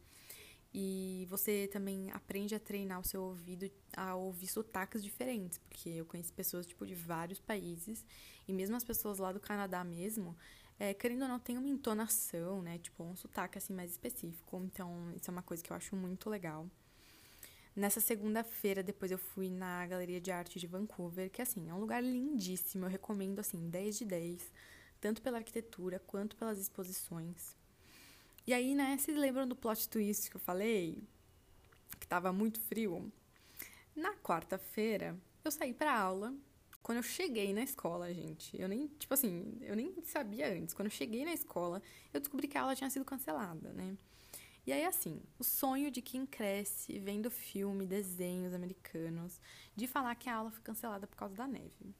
E 0.72 1.26
você 1.28 1.68
também 1.72 2.10
aprende 2.12 2.54
a 2.54 2.60
treinar 2.60 3.00
o 3.00 3.04
seu 3.04 3.22
ouvido 3.22 3.68
a 3.96 4.14
ouvir 4.14 4.46
sotaques 4.46 5.02
diferentes, 5.02 5.58
porque 5.58 5.90
eu 5.90 6.06
conheço 6.06 6.32
pessoas, 6.32 6.66
tipo, 6.66 6.86
de 6.86 6.94
vários 6.94 7.40
países, 7.40 8.04
e 8.46 8.52
mesmo 8.52 8.76
as 8.76 8.84
pessoas 8.84 9.18
lá 9.18 9.32
do 9.32 9.40
Canadá 9.40 9.82
mesmo, 9.82 10.36
é, 10.78 10.94
querendo 10.94 11.22
ou 11.22 11.28
não, 11.28 11.38
tem 11.40 11.58
uma 11.58 11.68
entonação, 11.68 12.62
né? 12.62 12.78
Tipo, 12.78 13.04
um 13.04 13.16
sotaque, 13.16 13.58
assim, 13.58 13.74
mais 13.74 13.90
específico. 13.90 14.62
Então, 14.64 15.12
isso 15.14 15.30
é 15.30 15.32
uma 15.32 15.42
coisa 15.42 15.62
que 15.62 15.70
eu 15.72 15.76
acho 15.76 15.94
muito 15.96 16.30
legal. 16.30 16.66
Nessa 17.74 18.00
segunda-feira, 18.00 18.82
depois 18.82 19.12
eu 19.12 19.18
fui 19.18 19.48
na 19.48 19.86
Galeria 19.86 20.20
de 20.20 20.30
Arte 20.30 20.58
de 20.58 20.66
Vancouver, 20.66 21.30
que, 21.30 21.40
assim, 21.40 21.70
é 21.70 21.74
um 21.74 21.78
lugar 21.78 22.02
lindíssimo. 22.02 22.84
Eu 22.84 22.90
recomendo, 22.90 23.38
assim, 23.38 23.70
10 23.70 23.98
de 23.98 24.04
10, 24.04 24.52
tanto 25.00 25.22
pela 25.22 25.38
arquitetura 25.38 26.00
quanto 26.00 26.36
pelas 26.36 26.58
exposições. 26.58 27.54
E 28.46 28.52
aí, 28.52 28.74
né, 28.74 28.96
vocês 28.98 29.16
lembram 29.16 29.46
do 29.46 29.54
plot 29.54 29.88
twist 29.88 30.30
que 30.30 30.36
eu 30.36 30.40
falei? 30.40 30.98
Que 32.00 32.06
tava 32.06 32.32
muito 32.32 32.60
frio? 32.60 33.12
Na 33.94 34.14
quarta-feira, 34.16 35.16
eu 35.44 35.50
saí 35.50 35.72
pra 35.72 35.96
aula. 35.96 36.34
Quando 36.82 36.98
eu 36.98 37.02
cheguei 37.02 37.52
na 37.52 37.62
escola, 37.62 38.12
gente, 38.12 38.60
eu 38.60 38.66
nem, 38.66 38.88
tipo 38.98 39.14
assim, 39.14 39.56
eu 39.60 39.76
nem 39.76 39.94
sabia 40.02 40.52
antes. 40.52 40.74
Quando 40.74 40.86
eu 40.86 40.92
cheguei 40.92 41.24
na 41.24 41.32
escola, 41.32 41.80
eu 42.12 42.18
descobri 42.18 42.48
que 42.48 42.58
a 42.58 42.62
aula 42.62 42.74
tinha 42.74 42.90
sido 42.90 43.04
cancelada, 43.04 43.72
né? 43.72 43.96
E 44.70 44.72
aí, 44.72 44.84
assim, 44.84 45.20
o 45.36 45.42
sonho 45.42 45.90
de 45.90 46.00
quem 46.00 46.24
cresce 46.24 46.96
vendo 47.00 47.28
filme, 47.28 47.84
desenhos 47.84 48.54
americanos, 48.54 49.40
de 49.74 49.88
falar 49.88 50.14
que 50.14 50.30
a 50.30 50.36
aula 50.36 50.52
foi 50.52 50.62
cancelada 50.62 51.08
por 51.08 51.16
causa 51.16 51.34
da 51.34 51.44
neve. 51.44 51.92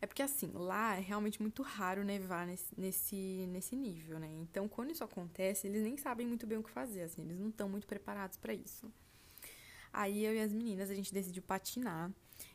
É 0.00 0.06
porque, 0.06 0.22
assim, 0.22 0.50
lá 0.54 0.96
é 0.96 1.00
realmente 1.00 1.42
muito 1.42 1.62
raro 1.62 2.02
nevar 2.02 2.46
nesse, 2.46 2.80
nesse, 2.80 3.46
nesse 3.50 3.76
nível, 3.76 4.18
né? 4.18 4.32
Então, 4.40 4.66
quando 4.70 4.90
isso 4.90 5.04
acontece, 5.04 5.66
eles 5.66 5.82
nem 5.82 5.98
sabem 5.98 6.26
muito 6.26 6.46
bem 6.46 6.56
o 6.56 6.62
que 6.62 6.70
fazer, 6.70 7.02
assim, 7.02 7.20
eles 7.20 7.38
não 7.38 7.50
estão 7.50 7.68
muito 7.68 7.86
preparados 7.86 8.38
para 8.38 8.54
isso. 8.54 8.90
Aí 9.92 10.24
eu 10.24 10.34
e 10.34 10.40
as 10.40 10.50
meninas, 10.50 10.88
a 10.88 10.94
gente 10.94 11.12
decidiu 11.12 11.42
patinar. 11.42 12.10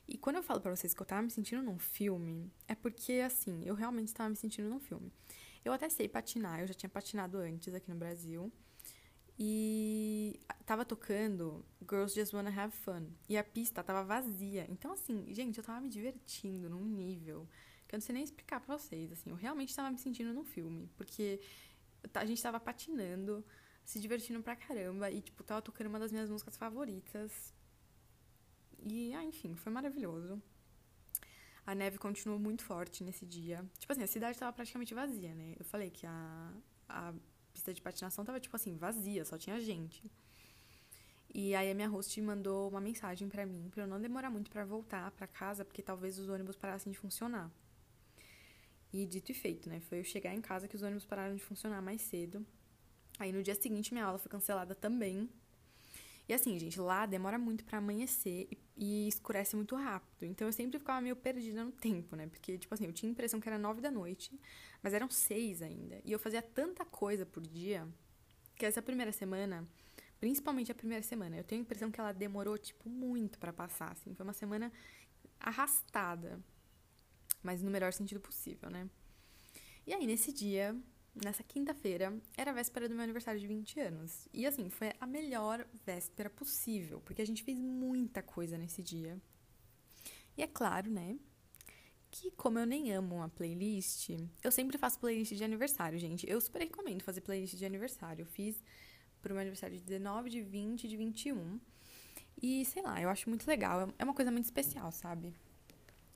E 0.08 0.18
quando 0.18 0.38
eu 0.38 0.44
falo 0.44 0.60
para 0.60 0.76
vocês 0.76 0.96
que 0.96 1.02
eu 1.04 1.06
tava 1.06 1.22
me 1.22 1.30
sentindo 1.30 1.62
num 1.62 1.78
filme, 1.78 2.52
é 2.68 2.74
porque, 2.74 3.22
assim, 3.24 3.62
eu 3.64 3.76
realmente 3.76 4.08
estava 4.08 4.32
me 4.32 4.36
sentindo 4.36 4.68
num 4.68 4.80
filme. 4.80 5.14
Eu 5.66 5.74
até 5.74 5.90
sei 5.90 6.08
patinar, 6.08 6.62
eu 6.62 6.68
já 6.68 6.76
tinha 6.76 6.90
patinado 6.90 7.40
antes 7.40 7.74
aqui 7.74 7.90
no 7.90 7.98
Brasil. 7.98 8.54
E 9.38 10.40
tava 10.66 10.86
tocando 10.86 11.66
Girls 11.82 12.16
Just 12.16 12.34
Wanna 12.34 12.50
Have 12.50 12.72
Fun. 12.72 13.08
E 13.28 13.36
a 13.36 13.44
pista 13.44 13.84
tava 13.84 14.04
vazia. 14.04 14.68
Então, 14.70 14.92
assim, 14.94 15.26
gente, 15.34 15.58
eu 15.58 15.64
tava 15.64 15.82
me 15.82 15.90
divertindo 15.90 16.70
num 16.70 16.86
nível 16.86 17.48
que 17.88 17.96
eu 17.96 17.98
não 17.98 18.02
sei 18.02 18.14
nem 18.14 18.24
explicar 18.24 18.60
pra 18.62 18.78
vocês. 18.78 19.12
Assim, 19.12 19.32
eu 19.32 19.36
realmente 19.36 19.76
tava 19.76 19.90
me 19.92 19.98
sentindo 19.98 20.32
num 20.34 20.46
filme. 20.46 20.88
Porque 20.96 21.42
a 22.14 22.26
gente 22.26 22.42
tava 22.42 22.60
patinando, 22.60 23.44
se 23.84 24.00
divertindo 24.00 24.42
pra 24.42 24.56
caramba. 24.56 25.10
E, 25.10 25.20
tipo, 25.20 25.44
tava 25.44 25.64
tocando 25.64 25.88
uma 25.88 26.00
das 26.00 26.12
minhas 26.12 26.30
músicas 26.30 26.56
favoritas. 26.56 27.54
E, 28.80 29.14
ah, 29.16 29.24
enfim, 29.24 29.56
foi 29.56 29.72
maravilhoso. 29.72 30.42
A 31.66 31.74
neve 31.74 31.98
continuou 31.98 32.40
muito 32.40 32.64
forte 32.64 33.04
nesse 33.04 33.26
dia. 33.26 33.66
Tipo 33.80 33.92
assim, 33.92 34.04
a 34.04 34.08
cidade 34.08 34.38
tava 34.38 34.54
praticamente 34.54 34.94
vazia, 34.94 35.34
né? 35.34 35.56
Eu 35.58 35.66
falei 35.66 35.90
que 35.90 36.06
a, 36.06 36.54
a 36.88 37.14
pista 37.52 37.74
de 37.74 37.82
patinação 37.82 38.24
tava, 38.24 38.40
tipo 38.40 38.56
assim, 38.56 38.78
vazia, 38.78 39.26
só 39.26 39.38
tinha 39.38 39.60
gente. 39.60 40.04
E 41.34 41.56
aí 41.56 41.70
a 41.70 41.74
minha 41.76 41.88
host 41.88 42.22
mandou 42.22 42.70
uma 42.70 42.80
mensagem 42.80 43.28
para 43.28 43.46
mim, 43.46 43.68
para 43.70 43.84
eu 43.84 43.88
não 43.88 44.00
demorar 44.00 44.30
muito 44.30 44.50
para 44.50 44.64
voltar 44.64 45.12
para 45.12 45.28
casa, 45.28 45.66
porque 45.66 45.82
talvez 45.82 46.18
os 46.20 46.30
ônibus 46.30 46.56
parassem 46.56 46.92
de 46.92 46.98
funcionar. 46.98 47.52
E 48.94 49.06
dito 49.06 49.32
e 49.32 49.36
feito, 49.36 49.68
né? 49.68 49.82
Foi 49.82 50.00
eu 50.00 50.04
chegar 50.04 50.34
em 50.34 50.42
casa 50.42 50.68
que 50.68 50.76
os 50.76 50.84
ônibus 50.84 51.04
pararam 51.04 51.36
de 51.36 51.44
funcionar 51.44 51.82
mais 51.82 52.02
cedo. 52.02 52.46
Aí 53.20 53.32
no 53.32 53.44
dia 53.44 53.56
seguinte 53.56 53.94
minha 53.94 54.06
aula 54.06 54.18
foi 54.18 54.32
cancelada 54.32 54.74
também. 54.76 55.30
E 56.28 56.34
assim, 56.34 56.58
gente, 56.58 56.80
lá 56.80 57.06
demora 57.06 57.38
muito 57.38 57.64
para 57.64 57.78
amanhecer 57.78 58.48
e, 58.52 58.58
e, 58.76 59.08
escurece 59.08 59.56
muito 59.56 59.76
rápido. 59.76 60.26
Então 60.26 60.48
eu 60.48 60.54
sempre 60.54 60.80
ficava 60.80 61.00
meio 61.00 61.16
perdida 61.16 61.64
no 61.64 61.72
tempo, 61.72 62.16
né? 62.16 62.28
Porque, 62.28 62.58
tipo 62.58 62.74
assim, 62.74 62.86
eu 62.86 62.94
tinha 62.94 63.10
a 63.10 63.14
impressão 63.14 63.40
que 63.40 63.48
era 63.48 63.58
nove 63.58 63.80
da 63.80 63.92
noite, 63.92 64.40
mas 64.82 64.94
eram 64.94 65.10
seis 65.10 65.62
ainda. 65.62 66.02
E 66.04 66.12
eu 66.12 66.18
fazia 66.18 66.42
tanta 66.42 66.84
coisa 66.84 67.26
por 67.26 67.44
dia 67.44 67.88
que 68.56 68.66
essa 68.66 68.82
primeira 68.82 69.12
semana, 69.12 69.68
principalmente 70.20 70.72
a 70.72 70.76
primeira 70.76 71.04
semana, 71.04 71.38
eu 71.38 71.44
tenho 71.44 71.62
a 71.62 71.64
impressão 71.64 71.92
que 71.92 72.00
ela 72.00 72.12
demorou, 72.12 72.58
tipo, 72.58 72.90
muito 72.90 73.38
para 73.38 73.54
passar, 73.54 73.92
assim. 73.92 74.16
Foi 74.16 74.24
uma 74.24 74.34
semana 74.34 74.72
arrastada, 75.40 76.40
mas 77.44 77.62
no 77.62 77.70
melhor 77.70 77.94
sentido 77.94 78.20
possível, 78.20 78.70
né? 78.72 78.90
E 79.86 79.94
aí, 79.94 80.08
nesse 80.08 80.34
dia, 80.34 80.76
nessa 81.24 81.44
quinta-feira, 81.44 82.14
era 82.38 82.52
a 82.52 82.54
véspera 82.54 82.90
do 82.90 82.96
meu 82.96 83.04
aniversário 83.04 83.40
de 83.40 83.48
20 83.48 83.80
anos. 83.80 84.28
E 84.34 84.46
assim, 84.46 84.70
foi 84.70 84.92
a 85.00 85.08
melhor 85.08 85.66
véspera 85.86 86.30
possível, 86.30 87.02
porque 87.06 87.22
a 87.22 87.26
gente 87.26 87.44
fez 87.44 87.60
muita 87.60 88.22
coisa 88.22 88.58
nesse 88.58 88.84
dia. 88.84 89.20
E 90.38 90.44
é 90.44 90.48
claro, 90.48 90.90
né? 90.90 91.18
Que 92.12 92.32
como 92.32 92.60
eu 92.60 92.66
nem 92.66 92.92
amo 92.94 93.16
uma 93.16 93.30
playlist, 93.30 94.10
eu 94.44 94.52
sempre 94.52 94.78
faço 94.78 95.00
playlist 95.00 95.34
de 95.34 95.44
aniversário, 95.44 95.98
gente. 95.98 96.30
Eu 96.30 96.40
super 96.42 96.60
recomendo 96.60 97.02
fazer 97.02 97.22
playlist 97.22 97.56
de 97.56 97.66
aniversário. 97.66 98.24
Eu 98.24 98.28
fiz 98.28 98.62
pro 99.22 99.34
meu 99.34 99.42
aniversário 99.42 99.78
de 99.78 99.84
19, 99.84 100.30
de 100.30 100.42
20, 100.42 100.88
de 100.88 100.98
21. 100.98 101.60
E 102.42 102.66
sei 102.66 102.82
lá, 102.82 103.02
eu 103.02 103.10
acho 103.10 103.30
muito 103.30 103.48
legal. 103.48 103.90
É 103.98 104.04
uma 104.04 104.14
coisa 104.14 104.32
muito 104.32 104.46
especial, 104.46 104.92
sabe? 104.92 105.34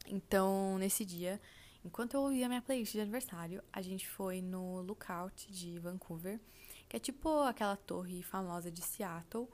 Então, 0.07 0.77
nesse 0.77 1.05
dia, 1.05 1.39
Enquanto 1.83 2.13
eu 2.13 2.21
ouvia 2.21 2.47
minha 2.47 2.61
playlist 2.61 2.93
de 2.93 3.01
aniversário, 3.01 3.63
a 3.71 3.81
gente 3.81 4.07
foi 4.07 4.41
no 4.41 4.81
Lookout 4.81 5.51
de 5.51 5.79
Vancouver, 5.79 6.39
que 6.87 6.97
é 6.97 6.99
tipo 6.99 7.41
aquela 7.43 7.75
torre 7.77 8.21
famosa 8.21 8.69
de 8.69 8.81
Seattle, 8.81 9.47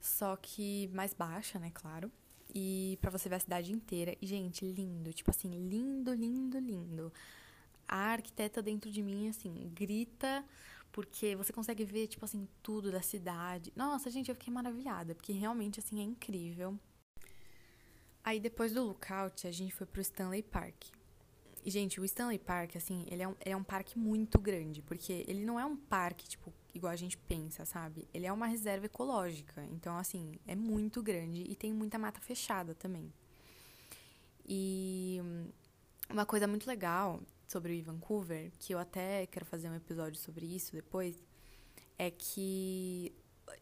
só 0.00 0.36
que 0.36 0.88
mais 0.92 1.14
baixa, 1.14 1.58
né, 1.58 1.70
claro. 1.72 2.10
E 2.54 2.98
para 3.00 3.10
você 3.10 3.28
ver 3.28 3.36
a 3.36 3.40
cidade 3.40 3.72
inteira. 3.72 4.16
E, 4.20 4.26
gente, 4.26 4.64
lindo, 4.66 5.12
tipo 5.12 5.30
assim, 5.30 5.50
lindo, 5.68 6.12
lindo, 6.12 6.58
lindo. 6.58 7.12
A 7.88 8.12
arquiteta 8.12 8.60
dentro 8.60 8.90
de 8.90 9.02
mim, 9.02 9.28
assim, 9.28 9.70
grita 9.74 10.44
porque 10.92 11.34
você 11.34 11.52
consegue 11.52 11.84
ver, 11.84 12.06
tipo 12.06 12.24
assim, 12.24 12.46
tudo 12.62 12.92
da 12.92 13.00
cidade. 13.00 13.72
Nossa, 13.74 14.10
gente, 14.10 14.28
eu 14.28 14.34
fiquei 14.34 14.52
maravilhada, 14.52 15.14
porque 15.14 15.32
realmente, 15.32 15.80
assim, 15.80 15.98
é 16.00 16.02
incrível. 16.02 16.78
Aí, 18.22 18.38
depois 18.38 18.72
do 18.72 18.84
Lookout, 18.84 19.46
a 19.46 19.50
gente 19.50 19.74
foi 19.74 19.86
pro 19.86 20.02
Stanley 20.02 20.42
Park. 20.42 20.84
E, 21.64 21.70
gente, 21.70 22.00
o 22.00 22.04
Stanley 22.04 22.38
Park, 22.38 22.76
assim, 22.76 23.06
ele 23.08 23.22
é, 23.22 23.28
um, 23.28 23.36
ele 23.40 23.54
é 23.54 23.56
um 23.56 23.62
parque 23.62 23.96
muito 23.96 24.38
grande, 24.38 24.82
porque 24.82 25.24
ele 25.28 25.44
não 25.44 25.60
é 25.60 25.64
um 25.64 25.76
parque, 25.76 26.28
tipo, 26.28 26.52
igual 26.74 26.92
a 26.92 26.96
gente 26.96 27.16
pensa, 27.16 27.64
sabe? 27.64 28.08
Ele 28.12 28.26
é 28.26 28.32
uma 28.32 28.46
reserva 28.46 28.86
ecológica. 28.86 29.64
Então, 29.70 29.96
assim, 29.96 30.34
é 30.46 30.56
muito 30.56 31.00
grande 31.02 31.42
e 31.42 31.54
tem 31.54 31.72
muita 31.72 31.98
mata 31.98 32.20
fechada 32.20 32.74
também. 32.74 33.12
E 34.44 35.20
uma 36.10 36.26
coisa 36.26 36.48
muito 36.48 36.66
legal 36.66 37.22
sobre 37.46 37.80
o 37.80 37.84
Vancouver, 37.84 38.50
que 38.58 38.74
eu 38.74 38.78
até 38.78 39.26
quero 39.26 39.46
fazer 39.46 39.68
um 39.68 39.74
episódio 39.74 40.18
sobre 40.18 40.46
isso 40.46 40.72
depois, 40.72 41.22
é 41.96 42.10
que 42.10 43.14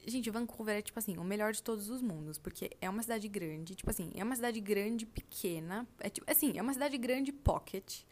Gente, 0.07 0.31
Vancouver 0.31 0.79
é, 0.79 0.83
tipo 0.83 0.99
assim, 0.99 1.17
o 1.17 1.25
melhor 1.25 1.53
de 1.53 1.63
todos 1.63 1.89
os 1.89 2.01
mundos, 2.03 2.39
porque 2.39 2.71
é 2.81 2.89
uma 2.89 3.03
cidade 3.03 3.29
grande, 3.29 3.75
tipo 3.75 3.91
assim, 3.91 4.11
é 4.15 4.23
uma 4.25 4.37
cidade 4.37 4.61
grande, 4.61 5.07
pequena, 5.07 5.87
é 5.99 6.09
tipo, 6.09 6.31
assim, 6.31 6.59
é 6.59 6.63
uma 6.63 6.73
cidade 6.73 6.97
grande 6.99 7.33
pocket. 7.33 8.03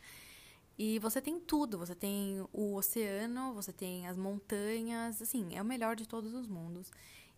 E 0.79 0.99
você 1.01 1.21
tem 1.21 1.41
tudo, 1.41 1.77
você 1.79 1.95
tem 1.95 2.41
o 2.53 2.75
oceano, 2.75 3.53
você 3.53 3.73
tem 3.73 4.07
as 4.07 4.17
montanhas, 4.17 5.21
assim, 5.21 5.57
é 5.57 5.61
o 5.61 5.65
melhor 5.65 5.97
de 5.97 6.07
todos 6.07 6.33
os 6.35 6.47
mundos. 6.47 6.91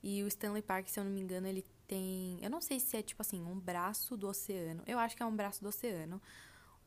E 0.02 0.22
o 0.22 0.28
Stanley 0.28 0.62
Park, 0.62 0.88
se 0.88 1.00
eu 1.00 1.04
não 1.04 1.10
me 1.10 1.20
engano, 1.20 1.46
ele 1.46 1.64
tem, 1.86 2.38
eu 2.42 2.50
não 2.50 2.60
sei 2.60 2.78
se 2.78 2.96
é 2.96 3.02
tipo 3.02 3.20
assim, 3.22 3.42
um 3.42 3.58
braço 3.58 4.16
do 4.16 4.28
oceano. 4.28 4.82
Eu 4.86 4.98
acho 4.98 5.16
que 5.16 5.22
é 5.22 5.26
um 5.26 5.34
braço 5.34 5.62
do 5.62 5.68
oceano 5.68 6.20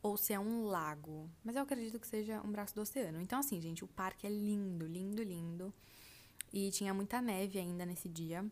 ou 0.02 0.18
se 0.18 0.34
é 0.34 0.40
um 0.40 0.66
lago, 0.66 1.30
mas 1.44 1.56
eu 1.56 1.62
acredito 1.62 2.00
que 2.00 2.08
seja 2.08 2.42
um 2.42 2.52
braço 2.52 2.76
do 2.76 2.82
oceano. 2.82 3.22
Então 3.22 3.40
assim, 3.40 3.60
gente, 3.62 3.84
o 3.84 3.88
parque 3.88 4.28
é 4.28 4.30
lindo, 4.30 4.86
lindo, 4.86 5.24
lindo. 5.24 5.74
E 6.54 6.70
tinha 6.70 6.94
muita 6.94 7.20
neve 7.20 7.58
ainda 7.58 7.86
nesse 7.86 8.08
dia. 8.08 8.46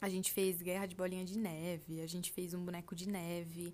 A 0.00 0.08
gente 0.08 0.32
fez 0.32 0.60
guerra 0.60 0.86
de 0.86 0.96
bolinha 0.96 1.24
de 1.24 1.38
neve, 1.38 2.00
a 2.00 2.06
gente 2.06 2.32
fez 2.32 2.52
um 2.54 2.64
boneco 2.64 2.94
de 2.94 3.08
neve. 3.08 3.72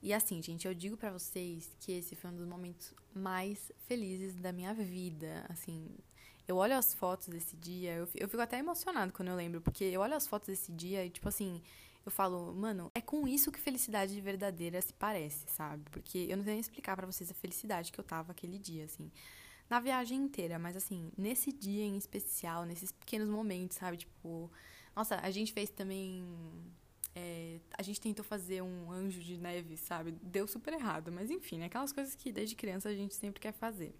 E 0.00 0.12
assim, 0.12 0.42
gente, 0.42 0.66
eu 0.66 0.74
digo 0.74 0.96
para 0.96 1.12
vocês 1.12 1.70
que 1.78 1.92
esse 1.92 2.16
foi 2.16 2.30
um 2.30 2.36
dos 2.36 2.46
momentos 2.46 2.94
mais 3.14 3.70
felizes 3.86 4.34
da 4.34 4.52
minha 4.52 4.72
vida. 4.72 5.44
Assim, 5.48 5.86
eu 6.48 6.56
olho 6.56 6.74
as 6.74 6.94
fotos 6.94 7.28
desse 7.28 7.56
dia, 7.56 7.94
eu, 7.94 8.08
eu 8.14 8.28
fico 8.28 8.42
até 8.42 8.58
emocionado 8.58 9.12
quando 9.12 9.28
eu 9.28 9.36
lembro, 9.36 9.60
porque 9.60 9.84
eu 9.84 10.00
olho 10.00 10.14
as 10.14 10.26
fotos 10.26 10.48
desse 10.48 10.72
dia 10.72 11.04
e, 11.04 11.10
tipo 11.10 11.28
assim, 11.28 11.60
eu 12.04 12.10
falo, 12.10 12.52
mano, 12.52 12.90
é 12.94 13.00
com 13.00 13.28
isso 13.28 13.52
que 13.52 13.60
felicidade 13.60 14.20
verdadeira 14.20 14.80
se 14.80 14.92
parece, 14.94 15.44
sabe? 15.48 15.84
Porque 15.90 16.26
eu 16.28 16.36
não 16.36 16.44
sei 16.44 16.54
nem 16.54 16.60
explicar 16.60 16.96
para 16.96 17.06
vocês 17.06 17.30
a 17.30 17.34
felicidade 17.34 17.92
que 17.92 18.00
eu 18.00 18.04
tava 18.04 18.32
aquele 18.32 18.58
dia, 18.58 18.84
assim. 18.84 19.10
Na 19.72 19.80
viagem 19.80 20.18
inteira, 20.18 20.58
mas 20.58 20.76
assim, 20.76 21.10
nesse 21.16 21.50
dia 21.50 21.82
em 21.82 21.96
especial, 21.96 22.66
nesses 22.66 22.92
pequenos 22.92 23.26
momentos, 23.26 23.78
sabe? 23.78 23.96
Tipo, 23.96 24.50
nossa, 24.94 25.16
a 25.16 25.30
gente 25.30 25.50
fez 25.50 25.70
também. 25.70 26.22
É, 27.14 27.58
a 27.78 27.82
gente 27.82 27.98
tentou 27.98 28.22
fazer 28.22 28.62
um 28.62 28.92
anjo 28.92 29.20
de 29.20 29.38
neve, 29.38 29.78
sabe? 29.78 30.12
Deu 30.22 30.46
super 30.46 30.74
errado, 30.74 31.10
mas 31.10 31.30
enfim, 31.30 31.56
né? 31.56 31.66
aquelas 31.66 31.90
coisas 31.90 32.14
que 32.14 32.30
desde 32.30 32.54
criança 32.54 32.90
a 32.90 32.94
gente 32.94 33.14
sempre 33.14 33.40
quer 33.40 33.52
fazer. 33.52 33.94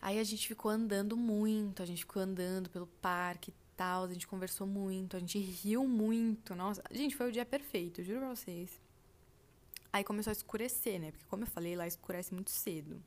Aí 0.00 0.18
a 0.18 0.24
gente 0.24 0.48
ficou 0.48 0.70
andando 0.70 1.14
muito, 1.14 1.82
a 1.82 1.86
gente 1.86 1.98
ficou 1.98 2.22
andando 2.22 2.70
pelo 2.70 2.86
parque 2.86 3.50
e 3.50 3.54
tal, 3.76 4.04
a 4.04 4.12
gente 4.14 4.26
conversou 4.26 4.66
muito, 4.66 5.14
a 5.14 5.20
gente 5.20 5.38
riu 5.38 5.86
muito. 5.86 6.54
Nossa, 6.54 6.82
gente, 6.90 7.14
foi 7.14 7.28
o 7.28 7.32
dia 7.32 7.44
perfeito, 7.44 8.02
juro 8.02 8.20
pra 8.20 8.28
vocês. 8.30 8.80
Aí 9.92 10.02
começou 10.02 10.30
a 10.30 10.32
escurecer, 10.32 10.98
né? 10.98 11.10
Porque 11.10 11.26
como 11.26 11.42
eu 11.42 11.48
falei, 11.48 11.76
lá 11.76 11.86
escurece 11.86 12.32
muito 12.32 12.50
cedo. 12.50 13.02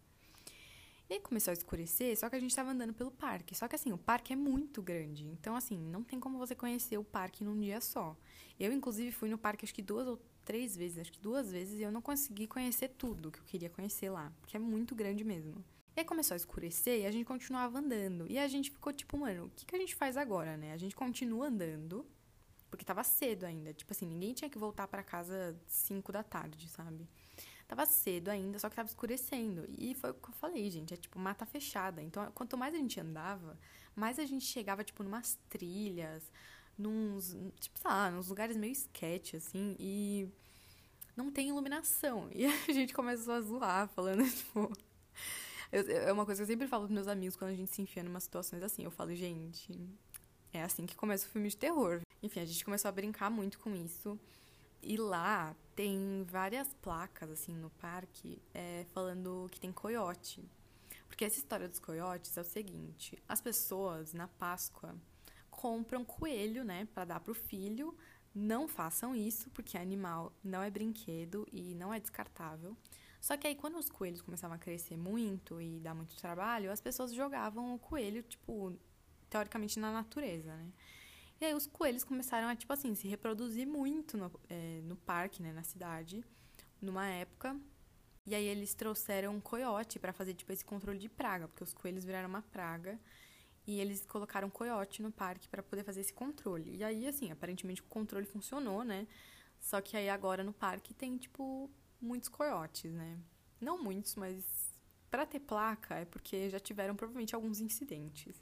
E 1.13 1.17
aí 1.17 1.21
começou 1.21 1.51
a 1.51 1.53
escurecer, 1.53 2.17
só 2.17 2.27
que 2.27 2.35
a 2.35 2.39
gente 2.39 2.55
tava 2.55 2.71
andando 2.71 2.91
pelo 2.91 3.11
parque. 3.11 3.53
Só 3.53 3.67
que 3.67 3.75
assim, 3.75 3.91
o 3.91 3.97
parque 3.99 4.33
é 4.33 4.35
muito 4.35 4.81
grande. 4.81 5.27
Então, 5.27 5.55
assim, 5.55 5.77
não 5.77 6.03
tem 6.03 6.19
como 6.19 6.39
você 6.39 6.55
conhecer 6.55 6.97
o 6.97 7.03
parque 7.03 7.43
num 7.43 7.59
dia 7.59 7.79
só. 7.79 8.17
Eu, 8.59 8.73
inclusive, 8.73 9.11
fui 9.11 9.29
no 9.29 9.37
parque 9.37 9.63
acho 9.63 9.75
que 9.75 9.83
duas 9.83 10.07
ou 10.07 10.19
três 10.43 10.75
vezes, 10.75 10.97
acho 10.97 11.11
que 11.11 11.19
duas 11.19 11.51
vezes, 11.51 11.79
e 11.79 11.83
eu 11.83 11.91
não 11.91 12.01
consegui 12.01 12.47
conhecer 12.47 12.87
tudo 12.97 13.31
que 13.31 13.37
eu 13.37 13.43
queria 13.43 13.69
conhecer 13.69 14.09
lá. 14.09 14.33
Porque 14.41 14.57
é 14.57 14.59
muito 14.59 14.95
grande 14.95 15.23
mesmo. 15.23 15.63
E 15.95 15.99
aí 15.99 16.03
começou 16.03 16.33
a 16.33 16.35
escurecer 16.35 17.01
e 17.01 17.05
a 17.05 17.11
gente 17.11 17.25
continuava 17.25 17.77
andando. 17.77 18.25
E 18.27 18.39
a 18.39 18.47
gente 18.47 18.71
ficou 18.71 18.91
tipo, 18.91 19.15
mano, 19.15 19.45
o 19.45 19.49
que, 19.51 19.67
que 19.67 19.75
a 19.75 19.79
gente 19.79 19.93
faz 19.93 20.17
agora, 20.17 20.57
né? 20.57 20.73
A 20.73 20.77
gente 20.77 20.95
continua 20.95 21.45
andando 21.45 22.03
porque 22.71 22.83
tava 22.83 23.03
cedo 23.03 23.43
ainda. 23.43 23.71
Tipo 23.71 23.93
assim, 23.93 24.07
ninguém 24.07 24.33
tinha 24.33 24.49
que 24.49 24.57
voltar 24.57 24.87
para 24.87 25.03
casa 25.03 25.55
5 25.67 26.11
da 26.11 26.23
tarde, 26.23 26.67
sabe? 26.69 27.07
Tava 27.73 27.87
cedo 27.87 28.29
ainda, 28.29 28.59
só 28.59 28.69
que 28.69 28.75
tava 28.75 28.87
escurecendo. 28.87 29.65
E 29.67 29.95
foi 29.95 30.11
o 30.11 30.13
que 30.13 30.29
eu 30.29 30.33
falei, 30.33 30.69
gente. 30.69 30.93
É 30.93 30.97
tipo 30.97 31.17
mata 31.17 31.43
fechada. 31.43 32.03
Então, 32.03 32.31
quanto 32.35 32.55
mais 32.55 32.71
a 32.75 32.77
gente 32.77 32.99
andava, 32.99 33.57
mais 33.95 34.19
a 34.19 34.25
gente 34.27 34.45
chegava, 34.45 34.83
tipo, 34.83 35.01
numas 35.01 35.39
trilhas, 35.49 36.31
nos. 36.77 37.35
Tipo, 37.59 37.79
sei 37.79 37.89
lá, 37.89 38.11
nos 38.11 38.27
lugares 38.27 38.55
meio 38.55 38.73
sketch, 38.73 39.33
assim. 39.33 39.75
E 39.79 40.29
não 41.17 41.31
tem 41.31 41.49
iluminação. 41.49 42.29
E 42.35 42.45
a 42.45 42.71
gente 42.71 42.93
começou 42.93 43.33
a 43.33 43.41
zoar, 43.41 43.87
falando, 43.87 44.23
tipo. 44.29 44.71
É 45.71 46.13
uma 46.13 46.25
coisa 46.27 46.41
que 46.41 46.43
eu 46.43 46.53
sempre 46.53 46.67
falo 46.67 46.83
pros 46.83 46.93
meus 46.93 47.07
amigos 47.07 47.35
quando 47.35 47.49
a 47.49 47.55
gente 47.55 47.73
se 47.73 47.81
enfia 47.81 48.03
em 48.03 48.07
umas 48.07 48.25
situações 48.25 48.61
assim. 48.61 48.83
Eu 48.83 48.91
falo, 48.91 49.15
gente, 49.15 49.75
é 50.53 50.61
assim 50.61 50.85
que 50.85 50.95
começa 50.95 51.25
o 51.25 51.29
filme 51.29 51.49
de 51.49 51.57
terror. 51.57 52.01
Enfim, 52.21 52.39
a 52.39 52.45
gente 52.45 52.63
começou 52.63 52.87
a 52.89 52.91
brincar 52.91 53.31
muito 53.31 53.57
com 53.57 53.75
isso. 53.75 54.19
E 54.83 54.97
lá 54.97 55.55
tem 55.75 56.25
várias 56.29 56.73
placas, 56.75 57.31
assim, 57.31 57.55
no 57.55 57.69
parque, 57.69 58.41
é, 58.53 58.85
falando 58.91 59.47
que 59.49 59.59
tem 59.59 59.71
coiote. 59.71 60.43
Porque 61.07 61.23
essa 61.23 61.37
história 61.37 61.69
dos 61.69 61.79
coiotes 61.79 62.35
é 62.37 62.41
o 62.41 62.43
seguinte: 62.43 63.17
as 63.27 63.39
pessoas 63.39 64.13
na 64.13 64.27
Páscoa 64.27 64.95
compram 65.49 66.03
coelho, 66.03 66.63
né, 66.63 66.87
para 66.93 67.05
dar 67.05 67.19
pro 67.19 67.33
filho. 67.33 67.95
Não 68.35 68.67
façam 68.67 69.15
isso, 69.15 69.49
porque 69.51 69.77
animal 69.77 70.33
não 70.43 70.61
é 70.61 70.69
brinquedo 70.69 71.47
e 71.51 71.75
não 71.75 71.93
é 71.93 71.99
descartável. 71.99 72.75
Só 73.21 73.37
que 73.37 73.47
aí, 73.47 73.55
quando 73.55 73.77
os 73.77 73.89
coelhos 73.89 74.21
começavam 74.21 74.55
a 74.55 74.59
crescer 74.59 74.97
muito 74.97 75.61
e 75.61 75.79
dar 75.79 75.93
muito 75.93 76.15
trabalho, 76.17 76.71
as 76.71 76.81
pessoas 76.81 77.13
jogavam 77.13 77.73
o 77.75 77.79
coelho, 77.79 78.21
tipo, 78.23 78.75
teoricamente 79.29 79.79
na 79.79 79.93
natureza, 79.93 80.53
né? 80.57 80.73
E 81.43 81.45
aí 81.45 81.53
os 81.53 81.67
coelhos 81.67 82.05
começaram 82.05 82.47
a, 82.47 82.55
tipo 82.55 82.71
assim, 82.71 82.95
se 82.95 83.05
reproduzir 83.05 83.67
muito 83.67 84.15
no, 84.15 84.31
é, 84.49 84.79
no 84.85 84.95
parque, 84.95 85.43
né, 85.43 85.51
na 85.51 85.61
cidade, 85.61 86.23
numa 86.81 87.05
época. 87.05 87.59
E 88.25 88.33
aí 88.33 88.45
eles 88.45 88.73
trouxeram 88.73 89.35
um 89.35 89.41
coiote 89.41 89.99
para 89.99 90.13
fazer, 90.13 90.35
tipo, 90.35 90.53
esse 90.53 90.63
controle 90.63 90.97
de 90.97 91.09
praga, 91.09 91.45
porque 91.49 91.61
os 91.61 91.73
coelhos 91.73 92.05
viraram 92.05 92.29
uma 92.29 92.41
praga. 92.43 92.97
E 93.67 93.77
eles 93.77 94.05
colocaram 94.05 94.47
um 94.47 94.49
coiote 94.49 95.01
no 95.01 95.11
parque 95.11 95.49
para 95.49 95.61
poder 95.61 95.83
fazer 95.83 95.99
esse 95.99 96.13
controle. 96.13 96.77
E 96.77 96.81
aí, 96.81 97.05
assim, 97.05 97.29
aparentemente 97.29 97.81
o 97.81 97.85
controle 97.87 98.25
funcionou, 98.25 98.85
né? 98.85 99.05
Só 99.59 99.81
que 99.81 99.97
aí 99.97 100.09
agora 100.09 100.45
no 100.45 100.53
parque 100.53 100.93
tem, 100.93 101.17
tipo, 101.17 101.69
muitos 101.99 102.29
coiotes, 102.29 102.93
né? 102.93 103.19
Não 103.59 103.83
muitos, 103.83 104.15
mas 104.15 104.45
para 105.11 105.25
ter 105.25 105.41
placa 105.41 105.95
é 105.95 106.05
porque 106.05 106.49
já 106.49 106.59
tiveram 106.61 106.95
provavelmente 106.95 107.35
alguns 107.35 107.59
incidentes. 107.59 108.41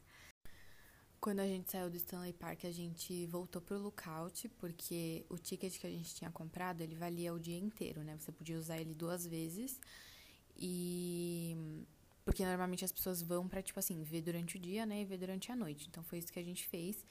Quando 1.22 1.40
a 1.40 1.46
gente 1.46 1.70
saiu 1.70 1.88
do 1.88 1.96
Stanley 1.98 2.34
Park, 2.34 2.66
a 2.66 2.72
gente 2.72 3.28
voltou 3.28 3.62
pro 3.62 3.78
lookout, 3.78 4.50
porque 4.58 5.24
o 5.30 5.38
ticket 5.38 5.78
que 5.78 5.86
a 5.86 5.90
gente 5.90 6.16
tinha 6.16 6.32
comprado, 6.32 6.82
ele 6.82 6.96
valia 6.96 7.32
o 7.32 7.40
dia 7.40 7.60
inteiro, 7.60 8.04
né? 8.04 8.18
Você 8.18 8.32
podia 8.32 8.58
usar 8.58 8.80
ele 8.80 8.96
duas 8.96 9.28
vezes. 9.28 9.80
E 10.58 11.56
porque 12.26 12.44
normalmente 12.44 12.84
as 12.84 12.92
pessoas 12.92 13.22
vão 13.22 13.48
para 13.48 13.62
tipo 13.62 13.80
assim, 13.80 14.02
ver 14.04 14.22
durante 14.22 14.58
o 14.58 14.60
dia, 14.60 14.84
né, 14.84 15.02
e 15.02 15.06
ver 15.06 15.18
durante 15.18 15.52
a 15.52 15.56
noite. 15.56 15.88
Então 15.90 16.04
foi 16.04 16.18
isso 16.18 16.34
que 16.34 16.40
a 16.40 16.44
gente 16.44 16.68
fez. 16.68 17.06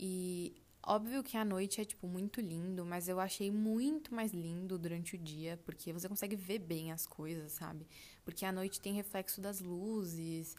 E 0.00 0.54
óbvio 0.82 1.22
que 1.22 1.36
a 1.36 1.44
noite 1.44 1.78
é 1.78 1.84
tipo 1.84 2.06
muito 2.08 2.40
lindo, 2.40 2.86
mas 2.86 3.06
eu 3.06 3.20
achei 3.20 3.50
muito 3.50 4.14
mais 4.14 4.32
lindo 4.32 4.78
durante 4.78 5.14
o 5.14 5.18
dia, 5.18 5.60
porque 5.64 5.92
você 5.92 6.08
consegue 6.08 6.36
ver 6.36 6.58
bem 6.58 6.90
as 6.90 7.06
coisas, 7.06 7.52
sabe? 7.52 7.86
Porque 8.24 8.46
a 8.46 8.52
noite 8.52 8.80
tem 8.80 8.94
reflexo 8.94 9.40
das 9.42 9.60
luzes, 9.60 10.56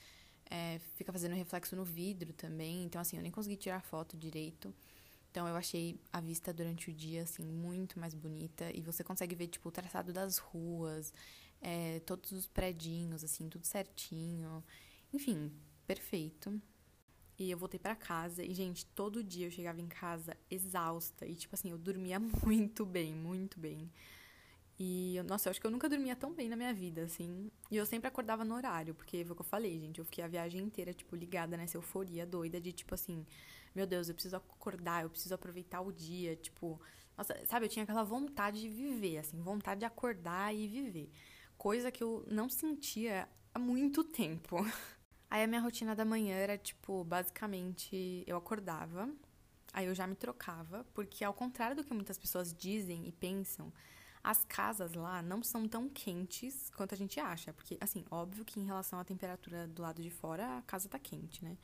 é, 0.53 0.79
fica 0.93 1.11
fazendo 1.11 1.33
reflexo 1.33 1.75
no 1.75 1.83
vidro 1.83 2.31
também. 2.31 2.83
Então, 2.83 3.01
assim, 3.01 3.17
eu 3.17 3.23
nem 3.23 3.31
consegui 3.31 3.57
tirar 3.57 3.81
foto 3.81 4.15
direito. 4.15 4.71
Então, 5.31 5.47
eu 5.47 5.55
achei 5.55 5.99
a 6.11 6.21
vista 6.21 6.53
durante 6.53 6.91
o 6.91 6.93
dia, 6.93 7.23
assim, 7.23 7.43
muito 7.43 7.99
mais 7.99 8.13
bonita. 8.13 8.69
E 8.71 8.79
você 8.79 9.03
consegue 9.03 9.33
ver, 9.33 9.47
tipo, 9.47 9.69
o 9.69 9.71
traçado 9.71 10.13
das 10.13 10.37
ruas, 10.37 11.11
é, 11.59 11.99
todos 12.01 12.31
os 12.33 12.45
predinhos, 12.45 13.23
assim, 13.23 13.49
tudo 13.49 13.65
certinho. 13.65 14.63
Enfim, 15.11 15.51
perfeito. 15.87 16.61
E 17.39 17.49
eu 17.49 17.57
voltei 17.57 17.79
para 17.79 17.95
casa 17.95 18.43
e, 18.43 18.53
gente, 18.53 18.85
todo 18.85 19.23
dia 19.23 19.47
eu 19.47 19.51
chegava 19.51 19.81
em 19.81 19.87
casa 19.87 20.37
exausta. 20.51 21.25
E, 21.25 21.33
tipo 21.33 21.55
assim, 21.55 21.71
eu 21.71 21.79
dormia 21.79 22.19
muito 22.45 22.85
bem, 22.85 23.11
muito 23.15 23.59
bem. 23.59 23.91
E, 24.79 25.21
nossa, 25.27 25.47
eu 25.47 25.51
acho 25.51 25.61
que 25.61 25.67
eu 25.67 25.71
nunca 25.71 25.87
dormia 25.87 26.15
tão 26.15 26.33
bem 26.33 26.49
na 26.49 26.55
minha 26.55 26.73
vida, 26.73 27.03
assim. 27.03 27.51
E 27.69 27.77
eu 27.77 27.85
sempre 27.85 28.07
acordava 28.07 28.43
no 28.43 28.55
horário, 28.55 28.93
porque 28.95 29.23
foi 29.23 29.33
o 29.33 29.35
que 29.35 29.41
eu 29.41 29.45
falei, 29.45 29.79
gente. 29.79 29.99
Eu 29.99 30.05
fiquei 30.05 30.23
a 30.23 30.27
viagem 30.27 30.61
inteira, 30.61 30.93
tipo, 30.93 31.15
ligada 31.15 31.55
nessa 31.55 31.77
euforia 31.77 32.25
doida 32.25 32.59
de, 32.59 32.71
tipo 32.71 32.93
assim, 32.95 33.25
meu 33.75 33.85
Deus, 33.85 34.09
eu 34.09 34.15
preciso 34.15 34.35
acordar, 34.35 35.03
eu 35.03 35.09
preciso 35.09 35.35
aproveitar 35.35 35.81
o 35.81 35.91
dia, 35.91 36.35
tipo. 36.35 36.81
Nossa, 37.17 37.39
sabe, 37.45 37.65
eu 37.67 37.69
tinha 37.69 37.83
aquela 37.83 38.03
vontade 38.03 38.59
de 38.61 38.69
viver, 38.69 39.19
assim, 39.19 39.39
vontade 39.41 39.79
de 39.81 39.85
acordar 39.85 40.53
e 40.53 40.67
viver. 40.67 41.11
Coisa 41.57 41.91
que 41.91 42.03
eu 42.03 42.25
não 42.27 42.49
sentia 42.49 43.29
há 43.53 43.59
muito 43.59 44.03
tempo. 44.03 44.57
Aí 45.29 45.43
a 45.43 45.47
minha 45.47 45.61
rotina 45.61 45.95
da 45.95 46.05
manhã 46.05 46.35
era, 46.35 46.57
tipo, 46.57 47.03
basicamente, 47.03 48.23
eu 48.27 48.37
acordava, 48.37 49.09
aí 49.73 49.87
eu 49.87 49.95
já 49.95 50.05
me 50.05 50.13
trocava, 50.13 50.85
porque 50.93 51.23
ao 51.23 51.33
contrário 51.33 51.75
do 51.75 51.83
que 51.83 51.91
muitas 51.91 52.19
pessoas 52.19 52.53
dizem 52.53 53.07
e 53.07 53.11
pensam, 53.11 53.73
as 54.23 54.45
casas 54.45 54.93
lá 54.93 55.21
não 55.21 55.43
são 55.43 55.67
tão 55.67 55.89
quentes 55.89 56.71
quanto 56.77 56.95
a 56.95 56.97
gente 56.97 57.19
acha, 57.19 57.51
porque, 57.51 57.77
assim, 57.81 58.05
óbvio 58.09 58.45
que 58.45 58.57
em 58.57 58.65
relação 58.65 58.97
à 58.97 59.03
temperatura 59.03 59.67
do 59.67 59.81
lado 59.81 60.01
de 60.01 60.09
fora, 60.09 60.59
a 60.59 60.61
casa 60.61 60.87
tá 60.87 60.97
quente, 60.97 61.43
né? 61.43 61.57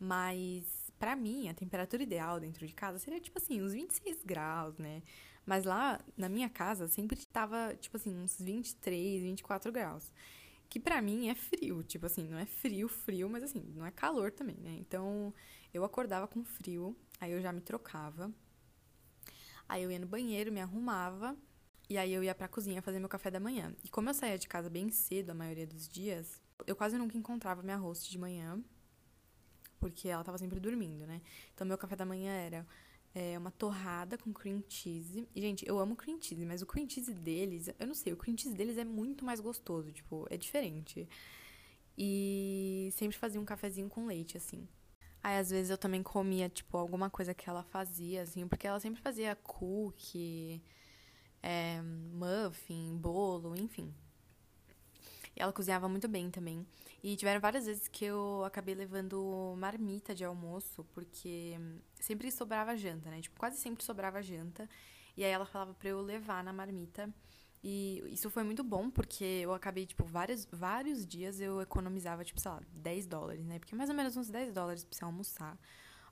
Mas, 0.00 0.90
para 0.98 1.14
mim, 1.14 1.50
a 1.50 1.54
temperatura 1.54 2.02
ideal 2.02 2.40
dentro 2.40 2.66
de 2.66 2.72
casa 2.72 2.98
seria, 2.98 3.20
tipo 3.20 3.38
assim, 3.38 3.62
uns 3.62 3.74
26 3.74 4.24
graus, 4.24 4.78
né? 4.78 5.02
Mas 5.44 5.64
lá, 5.64 6.00
na 6.16 6.30
minha 6.30 6.48
casa, 6.48 6.88
sempre 6.88 7.26
tava, 7.26 7.76
tipo 7.78 7.96
assim, 7.98 8.16
uns 8.16 8.40
23, 8.40 9.22
24 9.22 9.70
graus. 9.70 10.10
Que 10.70 10.80
para 10.80 11.02
mim 11.02 11.28
é 11.28 11.34
frio, 11.34 11.82
tipo 11.82 12.06
assim, 12.06 12.26
não 12.26 12.38
é 12.38 12.46
frio, 12.46 12.88
frio, 12.88 13.28
mas 13.28 13.42
assim, 13.42 13.62
não 13.76 13.84
é 13.84 13.90
calor 13.90 14.32
também, 14.32 14.56
né? 14.56 14.74
Então, 14.80 15.34
eu 15.74 15.84
acordava 15.84 16.26
com 16.26 16.42
frio, 16.42 16.96
aí 17.20 17.32
eu 17.32 17.42
já 17.42 17.52
me 17.52 17.60
trocava. 17.60 18.32
Aí 19.68 19.82
eu 19.82 19.90
ia 19.90 19.98
no 19.98 20.06
banheiro, 20.06 20.50
me 20.50 20.60
arrumava 20.60 21.36
e 21.92 21.98
aí 21.98 22.14
eu 22.14 22.24
ia 22.24 22.34
pra 22.34 22.48
cozinha 22.48 22.80
fazer 22.80 22.98
meu 22.98 23.08
café 23.08 23.30
da 23.30 23.38
manhã. 23.38 23.74
E 23.84 23.88
como 23.90 24.08
eu 24.08 24.14
saía 24.14 24.38
de 24.38 24.48
casa 24.48 24.70
bem 24.70 24.90
cedo 24.90 25.28
a 25.28 25.34
maioria 25.34 25.66
dos 25.66 25.86
dias, 25.86 26.40
eu 26.66 26.74
quase 26.74 26.96
nunca 26.96 27.18
encontrava 27.18 27.62
minha 27.62 27.76
host 27.76 28.10
de 28.10 28.16
manhã, 28.16 28.58
porque 29.78 30.08
ela 30.08 30.24
tava 30.24 30.38
sempre 30.38 30.58
dormindo, 30.58 31.06
né? 31.06 31.20
Então 31.52 31.66
meu 31.66 31.76
café 31.76 31.94
da 31.94 32.06
manhã 32.06 32.32
era 32.32 32.66
é, 33.14 33.36
uma 33.36 33.50
torrada 33.50 34.16
com 34.16 34.32
cream 34.32 34.64
cheese. 34.66 35.28
E, 35.36 35.40
gente, 35.42 35.68
eu 35.68 35.78
amo 35.78 35.94
cream 35.94 36.18
cheese, 36.18 36.46
mas 36.46 36.62
o 36.62 36.66
cream 36.66 36.88
cheese 36.88 37.12
deles, 37.12 37.68
eu 37.78 37.86
não 37.86 37.94
sei, 37.94 38.14
o 38.14 38.16
cream 38.16 38.38
cheese 38.38 38.56
deles 38.56 38.78
é 38.78 38.84
muito 38.84 39.22
mais 39.22 39.38
gostoso, 39.38 39.92
tipo, 39.92 40.26
é 40.30 40.38
diferente. 40.38 41.06
E 41.98 42.88
sempre 42.92 43.18
fazia 43.18 43.38
um 43.38 43.44
cafezinho 43.44 43.90
com 43.90 44.06
leite, 44.06 44.38
assim. 44.38 44.66
Aí, 45.22 45.36
às 45.36 45.50
vezes, 45.50 45.70
eu 45.70 45.76
também 45.76 46.02
comia, 46.02 46.48
tipo, 46.48 46.74
alguma 46.78 47.10
coisa 47.10 47.34
que 47.34 47.50
ela 47.50 47.62
fazia, 47.62 48.22
assim, 48.22 48.48
porque 48.48 48.66
ela 48.66 48.80
sempre 48.80 49.02
fazia 49.02 49.36
cookie 49.36 50.62
é, 51.42 51.80
muffin, 51.82 52.96
bolo, 52.96 53.56
enfim. 53.56 53.92
E 55.34 55.40
ela 55.42 55.52
cozinhava 55.52 55.88
muito 55.88 56.08
bem 56.08 56.30
também. 56.30 56.66
E 57.02 57.16
tiveram 57.16 57.40
várias 57.40 57.66
vezes 57.66 57.88
que 57.88 58.04
eu 58.04 58.44
acabei 58.44 58.74
levando 58.74 59.54
marmita 59.58 60.14
de 60.14 60.24
almoço, 60.24 60.84
porque 60.92 61.56
sempre 61.98 62.30
sobrava 62.30 62.76
janta, 62.76 63.10
né? 63.10 63.20
Tipo, 63.20 63.38
quase 63.38 63.56
sempre 63.58 63.82
sobrava 63.82 64.22
janta. 64.22 64.68
E 65.16 65.24
aí 65.24 65.30
ela 65.30 65.46
falava 65.46 65.74
pra 65.74 65.88
eu 65.88 66.00
levar 66.00 66.44
na 66.44 66.52
marmita. 66.52 67.12
E 67.64 68.02
isso 68.10 68.28
foi 68.28 68.42
muito 68.42 68.64
bom, 68.64 68.90
porque 68.90 69.24
eu 69.24 69.54
acabei, 69.54 69.86
tipo, 69.86 70.04
vários, 70.04 70.46
vários 70.50 71.06
dias 71.06 71.40
eu 71.40 71.60
economizava, 71.60 72.24
tipo, 72.24 72.40
sei 72.40 72.50
lá, 72.50 72.60
10 72.74 73.06
dólares, 73.06 73.44
né? 73.44 73.58
Porque 73.58 73.74
mais 73.74 73.88
ou 73.88 73.94
menos 73.96 74.16
uns 74.16 74.28
10 74.28 74.52
dólares 74.52 74.84
pra 74.84 74.96
você 74.96 75.04
almoçar. 75.04 75.56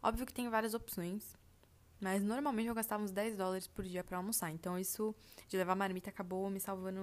Óbvio 0.02 0.24
que 0.24 0.32
tem 0.32 0.48
várias 0.48 0.74
opções, 0.74 1.36
mas 2.00 2.22
normalmente 2.22 2.68
eu 2.68 2.74
gastava 2.74 3.02
uns 3.02 3.10
10 3.10 3.36
dólares 3.36 3.66
por 3.66 3.84
dia 3.84 4.02
para 4.02 4.16
almoçar. 4.16 4.50
Então 4.50 4.78
isso 4.78 5.14
de 5.48 5.56
levar 5.56 5.74
marmita 5.74 6.10
acabou 6.10 6.48
me 6.48 6.58
salvando 6.58 7.00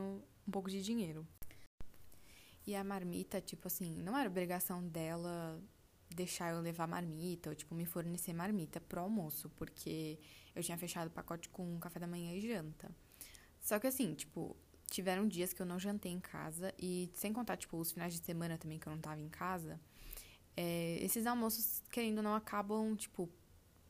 um 0.47 0.51
pouco 0.51 0.69
de 0.69 0.81
dinheiro. 0.81 1.25
E 2.65 2.75
a 2.75 2.83
marmita, 2.83 3.39
tipo 3.39 3.67
assim, 3.67 3.95
não 3.95 4.17
era 4.17 4.29
obrigação 4.29 4.85
dela 4.85 5.61
deixar 6.09 6.51
eu 6.53 6.61
levar 6.61 6.87
marmita 6.87 7.49
ou, 7.49 7.55
tipo, 7.55 7.75
me 7.75 7.85
fornecer 7.85 8.33
marmita 8.33 8.81
pro 8.81 9.01
almoço, 9.01 9.49
porque 9.55 10.19
eu 10.55 10.63
tinha 10.63 10.77
fechado 10.77 11.07
o 11.07 11.11
pacote 11.11 11.49
com 11.49 11.79
café 11.79 11.99
da 11.99 12.07
manhã 12.07 12.33
e 12.33 12.41
janta. 12.41 12.89
Só 13.61 13.79
que 13.79 13.87
assim, 13.87 14.13
tipo, 14.13 14.55
tiveram 14.89 15.27
dias 15.27 15.53
que 15.53 15.61
eu 15.61 15.65
não 15.65 15.79
jantei 15.79 16.11
em 16.11 16.19
casa 16.19 16.73
e 16.77 17.09
sem 17.13 17.31
contar, 17.31 17.57
tipo, 17.57 17.77
os 17.77 17.91
finais 17.91 18.13
de 18.13 18.19
semana 18.19 18.57
também 18.57 18.79
que 18.79 18.87
eu 18.87 18.91
não 18.91 18.99
tava 18.99 19.21
em 19.21 19.29
casa, 19.29 19.79
é, 20.55 20.97
esses 21.01 21.25
almoços, 21.27 21.83
querendo 21.91 22.17
ou 22.17 22.23
não, 22.23 22.35
acabam, 22.35 22.95
tipo, 22.95 23.29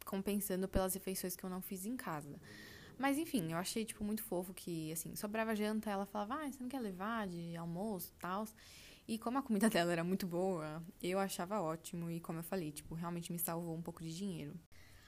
compensando 0.08 0.68
pelas 0.68 0.94
refeições 0.94 1.36
que 1.36 1.44
eu 1.44 1.50
não 1.50 1.62
fiz 1.62 1.86
em 1.86 1.96
casa. 1.96 2.40
Mas 2.98 3.18
enfim, 3.18 3.52
eu 3.52 3.58
achei, 3.58 3.86
tipo, 3.86 4.04
muito 4.04 4.24
fofo 4.24 4.54
que, 4.54 4.92
assim, 4.92 5.16
sobrava 5.16 5.56
janta, 5.56 5.92
ela 5.92 6.06
falava, 6.06 6.36
ah, 6.36 6.52
você 6.52 6.60
não 6.60 6.70
quer 6.70 6.80
levar 6.80 7.28
de 7.28 7.56
almoço 7.56 8.12
e 8.16 8.20
tal. 8.20 8.48
E 9.08 9.18
como 9.20 9.38
a 9.38 9.44
comida 9.44 9.70
dela 9.70 9.92
era 9.92 10.04
muito 10.04 10.26
boa, 10.26 10.84
eu 11.02 11.20
achava 11.20 11.62
ótimo. 11.62 12.10
E 12.10 12.20
como 12.20 12.40
eu 12.40 12.44
falei, 12.44 12.72
tipo, 12.72 12.96
realmente 12.96 13.32
me 13.32 13.38
salvou 13.38 13.76
um 13.76 13.82
pouco 13.82 14.04
de 14.04 14.16
dinheiro. 14.16 14.54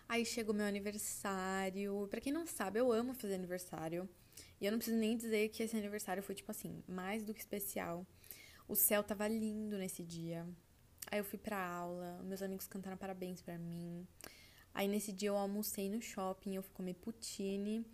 Aí 0.07 0.25
chegou 0.25 0.53
meu 0.53 0.65
aniversário. 0.65 2.07
Para 2.09 2.21
quem 2.21 2.31
não 2.31 2.45
sabe, 2.45 2.79
eu 2.79 2.91
amo 2.91 3.13
fazer 3.13 3.35
aniversário. 3.35 4.07
E 4.61 4.65
eu 4.65 4.71
não 4.71 4.77
preciso 4.77 4.97
nem 4.97 5.17
dizer 5.17 5.49
que 5.49 5.63
esse 5.63 5.75
aniversário 5.75 6.21
foi, 6.21 6.35
tipo 6.35 6.51
assim, 6.51 6.83
mais 6.87 7.23
do 7.23 7.33
que 7.33 7.39
especial. 7.39 8.05
O 8.67 8.75
céu 8.75 9.03
tava 9.03 9.27
lindo 9.27 9.77
nesse 9.77 10.03
dia. 10.03 10.47
Aí 11.11 11.19
eu 11.19 11.23
fui 11.23 11.39
pra 11.39 11.59
aula, 11.59 12.21
meus 12.23 12.41
amigos 12.41 12.67
cantaram 12.67 12.97
parabéns 12.97 13.41
para 13.41 13.57
mim. 13.57 14.07
Aí 14.73 14.87
nesse 14.87 15.11
dia 15.11 15.29
eu 15.29 15.37
almocei 15.37 15.89
no 15.89 16.01
shopping, 16.01 16.55
eu 16.55 16.63
fui 16.63 16.73
comer 16.73 16.93
poutine. 16.95 17.85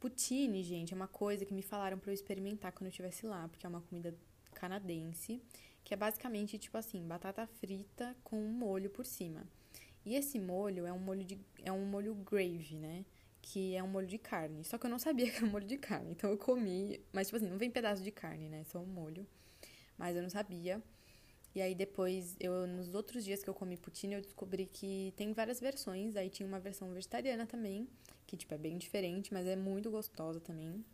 Poutine, 0.00 0.62
gente, 0.62 0.92
é 0.92 0.96
uma 0.96 1.06
coisa 1.06 1.44
que 1.44 1.54
me 1.54 1.62
falaram 1.62 1.98
para 1.98 2.10
eu 2.10 2.14
experimentar 2.14 2.72
quando 2.72 2.86
eu 2.86 2.90
estivesse 2.90 3.26
lá, 3.26 3.48
porque 3.48 3.64
é 3.64 3.68
uma 3.68 3.80
comida 3.82 4.16
canadense, 4.54 5.40
que 5.84 5.94
é 5.94 5.96
basicamente 5.96 6.58
tipo 6.58 6.76
assim, 6.76 7.06
batata 7.06 7.46
frita 7.46 8.16
com 8.24 8.36
um 8.36 8.48
molho 8.48 8.90
por 8.90 9.04
cima. 9.04 9.46
E 10.04 10.14
esse 10.16 10.38
molho 10.38 10.86
é 10.86 10.92
um 10.92 10.98
molho 10.98 11.24
de 11.24 11.38
é 11.62 11.70
um 11.70 11.84
molho 11.86 12.14
gravy, 12.14 12.76
né? 12.76 13.04
Que 13.40 13.74
é 13.76 13.82
um 13.82 13.88
molho 13.88 14.06
de 14.06 14.18
carne. 14.18 14.64
Só 14.64 14.78
que 14.78 14.86
eu 14.86 14.90
não 14.90 14.98
sabia 14.98 15.26
que 15.30 15.36
era 15.36 15.46
um 15.46 15.50
molho 15.50 15.66
de 15.66 15.78
carne, 15.78 16.12
então 16.12 16.30
eu 16.30 16.38
comi, 16.38 17.00
mas 17.12 17.28
tipo 17.28 17.36
assim, 17.36 17.48
não 17.48 17.58
vem 17.58 17.70
pedaço 17.70 18.02
de 18.02 18.10
carne, 18.10 18.48
né? 18.48 18.64
Só 18.64 18.80
um 18.80 18.86
molho. 18.86 19.26
Mas 19.96 20.16
eu 20.16 20.22
não 20.22 20.30
sabia. 20.30 20.82
E 21.54 21.60
aí 21.60 21.74
depois, 21.74 22.36
eu 22.40 22.66
nos 22.66 22.94
outros 22.94 23.24
dias 23.24 23.42
que 23.42 23.50
eu 23.50 23.54
comi 23.54 23.76
poutine, 23.76 24.14
eu 24.14 24.20
descobri 24.22 24.66
que 24.66 25.12
tem 25.16 25.32
várias 25.32 25.60
versões. 25.60 26.16
Aí 26.16 26.30
tinha 26.30 26.46
uma 26.46 26.58
versão 26.58 26.90
vegetariana 26.92 27.46
também, 27.46 27.88
que 28.26 28.36
tipo 28.36 28.54
é 28.54 28.58
bem 28.58 28.78
diferente, 28.78 29.32
mas 29.32 29.46
é 29.46 29.56
muito 29.56 29.90
gostosa 29.90 30.40
também. 30.40 30.84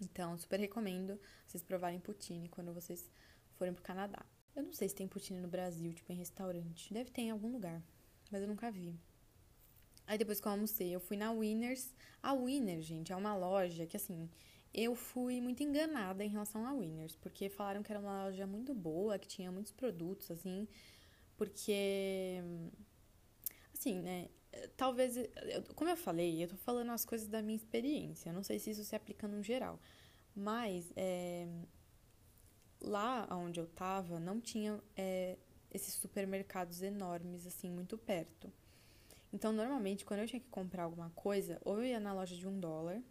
Então, 0.00 0.38
super 0.38 0.60
recomendo 0.60 1.20
vocês 1.46 1.62
provarem 1.62 1.98
poutine 1.98 2.48
quando 2.48 2.72
vocês 2.72 3.10
forem 3.56 3.74
pro 3.74 3.82
Canadá. 3.82 4.24
Eu 4.54 4.62
não 4.62 4.72
sei 4.72 4.88
se 4.88 4.94
tem 4.94 5.08
poutine 5.08 5.40
no 5.40 5.48
Brasil, 5.48 5.92
tipo 5.92 6.12
em 6.12 6.16
restaurante. 6.16 6.92
Deve 6.92 7.10
ter 7.10 7.22
em 7.22 7.30
algum 7.30 7.50
lugar, 7.50 7.82
mas 8.30 8.40
eu 8.40 8.48
nunca 8.48 8.70
vi. 8.70 8.94
Aí 10.06 10.16
depois 10.16 10.40
que 10.40 10.46
eu 10.48 10.52
almocei, 10.52 10.94
eu 10.94 11.00
fui 11.00 11.16
na 11.16 11.32
Winners. 11.32 11.92
A 12.22 12.32
Winners, 12.32 12.84
gente, 12.84 13.12
é 13.12 13.16
uma 13.16 13.36
loja 13.36 13.86
que 13.86 13.96
assim, 13.96 14.30
eu 14.72 14.94
fui 14.94 15.40
muito 15.40 15.62
enganada 15.62 16.24
em 16.24 16.28
relação 16.28 16.66
a 16.66 16.72
Winners, 16.72 17.16
porque 17.16 17.48
falaram 17.48 17.82
que 17.82 17.90
era 17.90 18.00
uma 18.00 18.24
loja 18.24 18.46
muito 18.46 18.74
boa, 18.74 19.18
que 19.18 19.28
tinha 19.28 19.50
muitos 19.50 19.72
produtos, 19.72 20.30
assim, 20.30 20.68
porque. 21.36 22.42
Assim, 23.72 24.00
né? 24.00 24.28
Talvez. 24.76 25.14
Como 25.74 25.90
eu 25.90 25.96
falei, 25.96 26.42
eu 26.42 26.48
tô 26.48 26.56
falando 26.56 26.90
as 26.90 27.04
coisas 27.04 27.28
da 27.28 27.42
minha 27.42 27.56
experiência, 27.56 28.32
não 28.32 28.42
sei 28.42 28.58
se 28.58 28.70
isso 28.70 28.84
se 28.84 28.96
aplica 28.96 29.28
no 29.28 29.42
geral, 29.42 29.80
mas 30.34 30.92
é, 30.96 31.46
lá 32.80 33.28
onde 33.30 33.60
eu 33.60 33.66
tava 33.66 34.18
não 34.18 34.40
tinha 34.40 34.80
é, 34.96 35.36
esses 35.72 35.94
supermercados 35.94 36.82
enormes, 36.82 37.46
assim, 37.46 37.70
muito 37.70 37.96
perto. 37.96 38.52
Então, 39.32 39.52
normalmente, 39.52 40.04
quando 40.04 40.20
eu 40.20 40.26
tinha 40.26 40.40
que 40.40 40.48
comprar 40.48 40.84
alguma 40.84 41.10
coisa, 41.10 41.60
ou 41.64 41.78
eu 41.78 41.84
ia 41.84 42.00
na 42.00 42.14
loja 42.14 42.34
de 42.34 42.48
um 42.48 42.58
dólar 42.58 43.02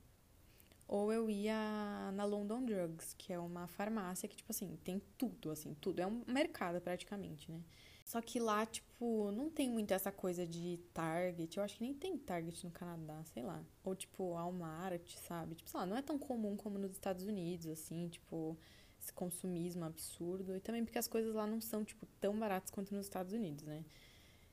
ou 0.88 1.12
eu 1.12 1.30
ia 1.30 2.12
na 2.14 2.24
London 2.24 2.64
Drugs, 2.64 3.14
que 3.18 3.34
é 3.34 3.40
uma 3.40 3.68
farmácia 3.68 4.28
que, 4.28 4.38
tipo 4.38 4.52
assim, 4.52 4.78
tem 4.84 5.02
tudo, 5.18 5.52
assim, 5.52 5.74
tudo. 5.82 6.00
É 6.00 6.08
um 6.08 6.24
mercado 6.28 6.80
praticamente, 6.80 7.52
né? 7.52 7.62
Só 8.06 8.22
que 8.22 8.40
lá, 8.40 8.66
tipo, 8.66 9.32
não 9.32 9.50
tem 9.50 9.70
muito 9.70 9.94
essa 9.94 10.14
coisa 10.14 10.48
de 10.48 10.80
Target. 10.94 11.58
Eu 11.58 11.64
acho 11.64 11.76
que 11.76 11.84
nem 11.84 11.94
tem 11.94 12.18
Target 12.18 12.66
no 12.66 12.72
Canadá, 12.72 13.22
sei 13.26 13.44
lá. 13.44 13.62
Ou, 13.84 13.94
tipo, 13.94 14.32
Walmart, 14.32 15.14
sabe? 15.28 15.56
Tipo, 15.56 15.70
sei 15.70 15.80
lá, 15.82 15.86
não 15.86 15.98
é 15.98 16.02
tão 16.02 16.18
comum 16.18 16.56
como 16.56 16.80
nos 16.80 16.94
Estados 16.94 17.26
Unidos, 17.26 17.68
assim, 17.68 18.08
tipo, 18.08 18.58
esse 18.98 19.12
consumismo 19.12 19.84
absurdo. 19.84 20.56
E 20.56 20.62
também 20.62 20.86
porque 20.86 20.98
as 20.98 21.08
coisas 21.08 21.36
lá 21.36 21.46
não 21.46 21.60
são, 21.60 21.84
tipo, 21.84 22.06
tão 22.22 22.40
baratas 22.40 22.72
quanto 22.72 22.96
nos 22.96 23.06
Estados 23.06 23.34
Unidos, 23.34 23.66
né? 23.66 23.84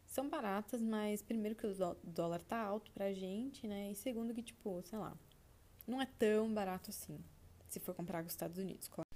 São 0.05 0.29
baratas, 0.29 0.83
mas 0.83 1.23
primeiro 1.23 1.55
que 1.57 1.67
o 1.67 1.75
dólar 2.03 2.43
tá 2.43 2.61
alto 2.61 2.91
pra 2.91 3.13
gente, 3.13 3.69
né? 3.69 3.93
E 3.93 3.95
segundo 3.95 4.35
que, 4.35 4.43
tipo, 4.43 4.83
sei 4.83 4.99
lá, 4.99 5.17
não 5.87 6.01
é 6.01 6.07
tão 6.07 6.53
barato 6.53 6.91
assim, 6.91 7.19
se 7.69 7.81
for 7.81 7.95
comprar 7.95 8.23
com 8.23 8.27
os 8.27 8.33
Estados 8.33 8.59
Unidos, 8.59 8.89
claro. 8.89 9.09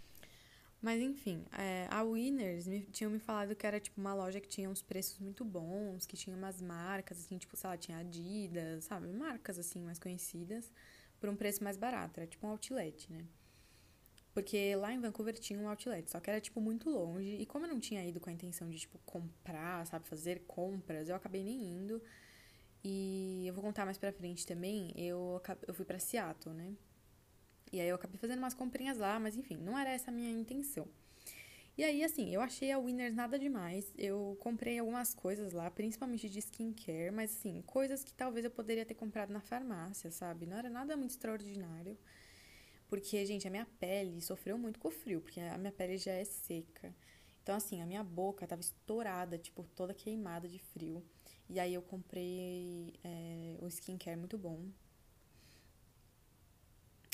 Mas 0.81 1.03
enfim, 1.03 1.45
é, 1.53 1.89
a 1.91 2.03
Winners 2.03 2.69
me, 2.69 2.83
tinham 2.83 3.11
me 3.11 3.19
falado 3.19 3.57
que 3.57 3.67
era 3.67 3.81
tipo 3.81 4.01
uma 4.01 4.15
loja 4.15 4.41
que 4.41 4.49
tinha 4.49 4.71
uns 4.71 4.81
preços 4.81 5.19
muito 5.19 5.45
bons, 5.45 6.07
que 6.07 6.17
tinha 6.17 6.37
umas 6.37 6.61
marcas, 6.61 7.19
assim, 7.19 7.37
tipo, 7.37 7.57
sei 7.57 7.71
lá, 7.71 7.77
tinha 7.77 7.99
Adidas, 7.99 8.85
sabe? 8.85 9.09
Marcas 9.09 9.59
assim 9.59 9.83
mais 9.83 9.99
conhecidas, 9.99 10.71
por 11.19 11.29
um 11.29 11.35
preço 11.35 11.65
mais 11.65 11.77
barato. 11.77 12.21
Era 12.21 12.29
tipo 12.29 12.47
um 12.47 12.51
outlet, 12.51 13.11
né? 13.13 13.25
Porque 14.33 14.77
lá 14.77 14.93
em 14.93 15.01
Vancouver 15.01 15.35
tinha 15.35 15.59
um 15.59 15.69
outlet, 15.69 16.09
só 16.09 16.21
que 16.21 16.31
era, 16.31 16.41
tipo, 16.41 16.61
muito 16.61 16.89
longe. 16.89 17.35
E 17.41 17.45
como 17.45 17.67
eu 17.67 17.71
não 17.71 17.81
tinha 17.81 18.05
ido 18.05 18.21
com 18.21 18.31
a 18.31 18.33
intenção 18.33 18.71
de, 18.71 18.79
tipo, 18.79 18.97
comprar, 19.05 19.85
sabe, 19.85 20.07
fazer 20.07 20.45
compras, 20.47 21.09
eu 21.09 21.17
acabei 21.17 21.43
nem 21.43 21.61
indo. 21.61 22.01
E 22.85 23.45
eu 23.47 23.55
vou 23.55 23.63
contar 23.63 23.85
mais 23.85 23.99
pra 23.99 24.13
frente 24.13 24.47
também, 24.47 24.93
eu, 24.97 25.41
eu 25.67 25.75
fui 25.75 25.85
pra 25.85 25.99
Seattle, 25.99 26.55
né? 26.55 26.75
E 27.73 27.81
aí 27.81 27.89
eu 27.89 27.97
acabei 27.97 28.19
fazendo 28.19 28.39
umas 28.39 28.55
comprinhas 28.55 28.97
lá, 28.97 29.19
mas 29.19 29.37
enfim, 29.37 29.57
não 29.57 29.79
era 29.79 29.91
essa 29.91 30.11
a 30.11 30.15
minha 30.15 30.31
intenção. 30.31 30.89
E 31.77 31.85
aí, 31.85 32.03
assim, 32.03 32.35
eu 32.35 32.41
achei 32.41 32.73
a 32.73 32.79
Winners 32.79 33.15
nada 33.15 33.39
demais. 33.39 33.93
Eu 33.97 34.37
comprei 34.41 34.81
algumas 34.81 35.15
coisas 35.15 35.53
lá, 35.53 35.71
principalmente 35.71 36.29
de 36.29 36.41
skincare, 36.41 37.13
mas 37.13 37.31
assim, 37.37 37.63
coisas 37.63 38.03
que 38.03 38.13
talvez 38.13 38.45
eu 38.45 38.51
poderia 38.51 38.85
ter 38.85 38.95
comprado 38.95 39.33
na 39.33 39.41
farmácia, 39.41 40.11
sabe? 40.11 40.45
Não 40.45 40.57
era 40.57 40.69
nada 40.69 40.97
muito 40.97 41.11
extraordinário. 41.11 41.97
Porque, 42.89 43.25
gente, 43.25 43.47
a 43.47 43.51
minha 43.51 43.67
pele 43.79 44.21
sofreu 44.21 44.59
muito 44.59 44.81
com 44.81 44.89
o 44.89 44.91
frio, 44.91 45.21
porque 45.21 45.41
a 45.41 45.57
minha 45.57 45.71
pele 45.71 45.99
já 45.99 46.13
é 46.13 46.25
seca. 46.25 46.93
Então, 47.43 47.55
assim, 47.55 47.81
a 47.81 47.87
minha 47.87 48.03
boca 48.03 48.47
tava 48.47 48.61
estourada, 48.61 49.39
tipo, 49.39 49.63
toda 49.77 49.95
queimada 49.95 50.49
de 50.49 50.59
frio. 50.59 51.05
E 51.49 51.59
aí 51.59 51.73
eu 51.73 51.83
comprei 51.83 52.95
é, 53.03 53.57
um 53.63 53.69
skincare 53.69 54.17
muito 54.17 54.37
bom. 54.37 54.67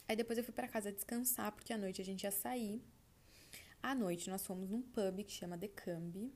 Aí 0.08 0.16
depois 0.16 0.36
eu 0.36 0.44
fui 0.44 0.52
para 0.52 0.68
casa 0.68 0.92
descansar, 0.92 1.52
porque 1.52 1.72
à 1.72 1.78
noite 1.78 2.00
a 2.00 2.04
gente 2.04 2.24
ia 2.24 2.30
sair. 2.30 2.82
À 3.82 3.94
noite 3.94 4.28
nós 4.28 4.44
fomos 4.44 4.70
num 4.70 4.82
pub 4.82 5.22
que 5.24 5.32
chama 5.32 5.56
The 5.56 5.68
Cambi, 5.68 6.32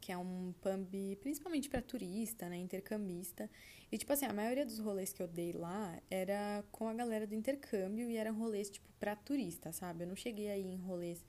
que 0.00 0.10
é 0.10 0.16
um 0.16 0.54
pub 0.60 1.16
principalmente 1.20 1.68
para 1.68 1.82
turista, 1.82 2.48
né, 2.48 2.56
intercambista. 2.56 3.50
E 3.92 3.98
tipo 3.98 4.12
assim, 4.12 4.24
a 4.24 4.32
maioria 4.32 4.64
dos 4.64 4.78
rolês 4.78 5.12
que 5.12 5.22
eu 5.22 5.28
dei 5.28 5.52
lá 5.52 6.00
era 6.10 6.64
com 6.72 6.88
a 6.88 6.94
galera 6.94 7.26
do 7.26 7.34
intercâmbio 7.34 8.10
e 8.10 8.16
eram 8.16 8.34
rolês 8.34 8.70
tipo 8.70 8.88
para 8.98 9.14
turista, 9.14 9.72
sabe? 9.72 10.04
Eu 10.04 10.08
não 10.08 10.16
cheguei 10.16 10.48
aí 10.50 10.62
em 10.62 10.78
rolês 10.78 11.24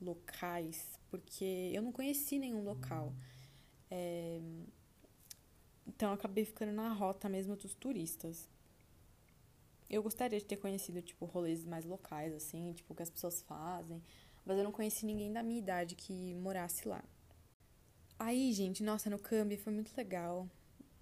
locais, 0.00 0.98
porque 1.10 1.72
eu 1.74 1.82
não 1.82 1.92
conheci 1.92 2.38
nenhum 2.38 2.62
local. 2.62 3.12
É, 3.90 4.40
então 5.86 6.10
eu 6.10 6.14
acabei 6.14 6.44
ficando 6.44 6.72
na 6.72 6.92
rota 6.92 7.28
mesmo 7.28 7.56
dos 7.56 7.74
turistas. 7.74 8.48
Eu 9.88 10.02
gostaria 10.02 10.38
de 10.38 10.44
ter 10.44 10.56
conhecido, 10.56 11.00
tipo, 11.00 11.24
rolês 11.26 11.64
mais 11.64 11.84
locais, 11.84 12.34
assim, 12.34 12.72
tipo, 12.72 12.94
que 12.94 13.02
as 13.02 13.10
pessoas 13.10 13.40
fazem. 13.42 14.02
Mas 14.44 14.58
eu 14.58 14.64
não 14.64 14.72
conheci 14.72 15.06
ninguém 15.06 15.32
da 15.32 15.42
minha 15.42 15.58
idade 15.58 15.94
que 15.94 16.34
morasse 16.34 16.88
lá. 16.88 17.04
Aí, 18.18 18.52
gente, 18.52 18.82
nossa, 18.82 19.08
no 19.10 19.18
Cambi 19.18 19.56
foi 19.56 19.72
muito 19.72 19.96
legal. 19.96 20.48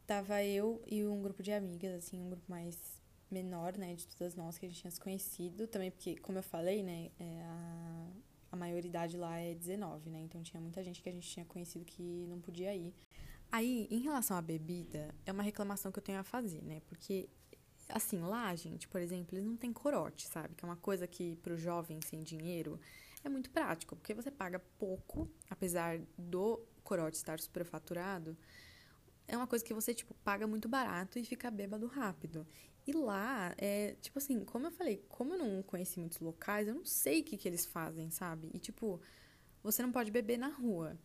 Tava 0.07 0.43
eu 0.43 0.83
e 0.87 1.05
um 1.07 1.23
grupo 1.23 1.43
de 1.43 1.53
amigas, 1.53 1.95
assim, 1.95 2.21
um 2.21 2.29
grupo 2.29 2.45
mais 2.49 2.79
menor, 3.31 3.77
né, 3.77 3.95
de 3.95 4.07
todas 4.09 4.35
nós 4.35 4.59
que 4.59 4.67
a 4.67 4.69
gente 4.69 4.81
tinha 4.81 4.91
se 4.91 5.01
conhecido. 5.01 5.67
Também 5.67 5.91
porque, 5.91 6.17
como 6.17 6.39
eu 6.39 6.43
falei, 6.43 6.83
né, 6.83 7.11
é 7.19 7.43
a, 7.43 8.09
a 8.53 8.57
maioridade 8.57 9.17
lá 9.17 9.39
é 9.39 9.55
19, 9.55 10.11
né, 10.11 10.21
então 10.21 10.43
tinha 10.43 10.61
muita 10.61 10.85
gente 10.85 11.03
que 11.03 11.09
a 11.09 11.13
gente 11.13 11.29
tinha 11.29 11.47
conhecido 11.47 11.85
que 11.85 12.27
não 12.29 12.41
podia 12.41 12.75
ir. 12.75 12.93
Aí, 13.55 13.87
em 13.89 14.01
relação 14.01 14.37
à 14.37 14.43
bebida, 14.43 15.15
é 15.25 15.31
uma 15.31 15.45
reclamação 15.45 15.93
que 15.93 15.99
eu 16.01 16.03
tenho 16.03 16.19
a 16.19 16.25
fazer, 16.25 16.61
né? 16.61 16.83
Porque 16.89 17.29
assim, 17.89 18.21
lá, 18.21 18.53
gente, 18.57 18.89
por 18.89 19.01
exemplo, 19.01 19.37
eles 19.37 19.47
não 19.47 19.57
têm 19.57 19.73
corote, 19.73 20.27
sabe? 20.27 20.57
Que 20.57 20.65
é 20.65 20.67
uma 20.67 20.75
coisa 20.75 21.07
que 21.07 21.37
pro 21.37 21.57
jovem 21.57 22.01
sem 22.01 22.25
dinheiro 22.25 22.81
é 23.23 23.29
muito 23.29 23.49
prático, 23.51 23.95
porque 23.95 24.13
você 24.13 24.29
paga 24.29 24.59
pouco, 24.59 25.31
apesar 25.49 26.01
do 26.19 26.67
corote 26.83 27.17
estar 27.17 27.39
superfaturado, 27.39 28.37
é 29.29 29.37
uma 29.37 29.47
coisa 29.47 29.65
que 29.65 29.73
você, 29.73 29.95
tipo, 29.95 30.15
paga 30.25 30.49
muito 30.49 30.69
barato 30.69 31.17
e 31.21 31.25
fica 31.25 31.49
bêbado 31.49 31.87
rápido. 31.87 32.45
E 32.85 32.93
lá, 32.93 33.55
é, 33.57 33.95
tipo 34.01 34.19
assim, 34.19 34.45
como 34.45 34.67
eu 34.67 34.73
falei, 34.73 35.05
como 35.09 35.35
eu 35.35 35.39
não 35.39 35.63
conheci 35.63 36.01
muitos 36.01 36.19
locais, 36.19 36.67
eu 36.67 36.75
não 36.75 36.85
sei 36.85 37.21
o 37.21 37.25
que, 37.25 37.37
que 37.37 37.47
eles 37.47 37.65
fazem, 37.65 38.11
sabe? 38.11 38.51
E, 38.53 38.59
tipo, 38.59 39.01
você 39.63 39.81
não 39.81 39.93
pode 39.93 40.11
beber 40.11 40.39
na 40.39 40.49
rua. 40.49 40.99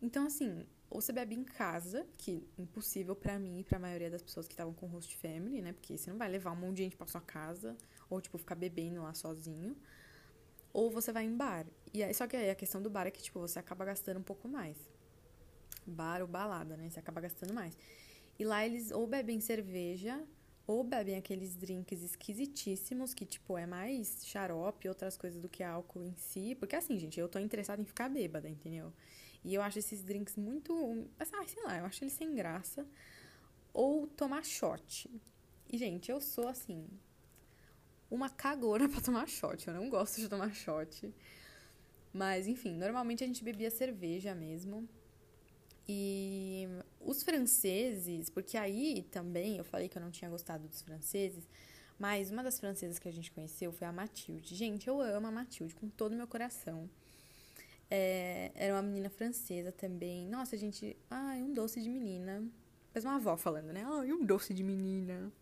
Então, 0.00 0.24
assim, 0.24 0.66
ou 0.90 1.00
você 1.00 1.12
bebe 1.12 1.36
em 1.36 1.44
casa, 1.44 2.04
que 2.18 2.44
impossível 2.58 3.14
para 3.14 3.38
mim 3.38 3.60
e 3.60 3.64
pra 3.64 3.78
maioria 3.78 4.10
das 4.10 4.20
pessoas 4.20 4.48
que 4.48 4.54
estavam 4.54 4.74
com 4.74 4.86
host 4.86 5.16
family, 5.16 5.62
né? 5.62 5.72
Porque 5.72 5.96
você 5.96 6.10
não 6.10 6.18
vai 6.18 6.28
levar 6.28 6.50
um 6.50 6.56
monte 6.56 6.78
de 6.78 6.82
gente 6.82 6.96
pra 6.96 7.06
sua 7.06 7.20
casa, 7.20 7.76
ou, 8.08 8.20
tipo, 8.20 8.36
ficar 8.36 8.56
bebendo 8.56 9.00
lá 9.00 9.14
sozinho. 9.14 9.76
Ou 10.72 10.90
você 10.90 11.12
vai 11.12 11.24
em 11.24 11.36
bar. 11.36 11.64
E 11.94 12.02
aí, 12.02 12.12
só 12.12 12.26
que 12.26 12.36
aí 12.36 12.50
a 12.50 12.54
questão 12.56 12.82
do 12.82 12.90
bar 12.90 13.06
é 13.06 13.10
que, 13.10 13.22
tipo, 13.22 13.38
você 13.38 13.60
acaba 13.60 13.84
gastando 13.84 14.18
um 14.18 14.22
pouco 14.22 14.48
mais. 14.48 14.76
Bar 15.86 16.22
ou 16.22 16.28
balada, 16.28 16.76
né? 16.76 16.90
Você 16.90 16.98
acaba 16.98 17.20
gastando 17.20 17.54
mais. 17.54 17.78
E 18.36 18.44
lá 18.44 18.66
eles 18.66 18.90
ou 18.90 19.06
bebem 19.06 19.40
cerveja, 19.40 20.20
ou 20.66 20.82
bebem 20.82 21.16
aqueles 21.16 21.54
drinks 21.54 22.02
esquisitíssimos, 22.02 23.14
que, 23.14 23.24
tipo, 23.24 23.56
é 23.56 23.66
mais 23.66 24.26
xarope 24.26 24.88
outras 24.88 25.16
coisas 25.16 25.40
do 25.40 25.48
que 25.48 25.62
álcool 25.62 26.02
em 26.02 26.14
si. 26.16 26.56
Porque, 26.56 26.74
assim, 26.74 26.98
gente, 26.98 27.20
eu 27.20 27.28
tô 27.28 27.38
interessada 27.38 27.80
em 27.80 27.84
ficar 27.84 28.08
bêbada, 28.08 28.48
entendeu? 28.48 28.92
E 29.44 29.54
eu 29.54 29.62
acho 29.62 29.78
esses 29.78 30.02
drinks 30.02 30.36
muito. 30.36 31.08
Ah, 31.18 31.46
sei 31.46 31.62
lá, 31.62 31.78
eu 31.78 31.84
acho 31.86 32.04
eles 32.04 32.12
sem 32.12 32.34
graça. 32.34 32.86
Ou 33.72 34.06
tomar 34.06 34.44
shot. 34.44 35.10
E, 35.68 35.78
gente, 35.78 36.10
eu 36.10 36.20
sou 36.20 36.48
assim. 36.48 36.86
Uma 38.10 38.28
cagona 38.28 38.88
pra 38.90 39.00
tomar 39.00 39.28
shot. 39.28 39.66
Eu 39.66 39.74
não 39.74 39.88
gosto 39.88 40.20
de 40.20 40.28
tomar 40.28 40.54
shot. 40.54 41.12
Mas, 42.12 42.46
enfim, 42.46 42.74
normalmente 42.74 43.22
a 43.22 43.26
gente 43.26 43.42
bebia 43.42 43.70
cerveja 43.70 44.34
mesmo. 44.34 44.88
E 45.88 46.68
os 47.00 47.22
franceses, 47.22 48.28
porque 48.30 48.56
aí 48.56 49.02
também 49.10 49.56
eu 49.56 49.64
falei 49.64 49.88
que 49.88 49.98
eu 49.98 50.02
não 50.02 50.10
tinha 50.10 50.30
gostado 50.30 50.68
dos 50.68 50.82
franceses, 50.82 51.48
mas 51.98 52.30
uma 52.30 52.42
das 52.42 52.60
francesas 52.60 52.98
que 52.98 53.08
a 53.08 53.12
gente 53.12 53.32
conheceu 53.32 53.72
foi 53.72 53.86
a 53.86 53.92
Mathilde. 53.92 54.54
Gente, 54.54 54.86
eu 54.86 55.00
amo 55.00 55.26
a 55.26 55.30
Mathilde 55.32 55.74
com 55.74 55.88
todo 55.88 56.12
o 56.12 56.16
meu 56.16 56.26
coração. 56.26 56.88
É, 57.90 58.52
era 58.54 58.74
uma 58.74 58.82
menina 58.82 59.10
francesa 59.10 59.72
também. 59.72 60.28
Nossa, 60.28 60.56
gente. 60.56 60.96
Ai, 61.10 61.42
um 61.42 61.52
doce 61.52 61.82
de 61.82 61.90
menina. 61.90 62.46
Parece 62.92 63.06
uma 63.06 63.16
avó 63.16 63.36
falando, 63.36 63.72
né? 63.72 63.84
Ai, 63.84 64.12
um 64.12 64.24
doce 64.24 64.54
de 64.54 64.62
menina. 64.62 65.32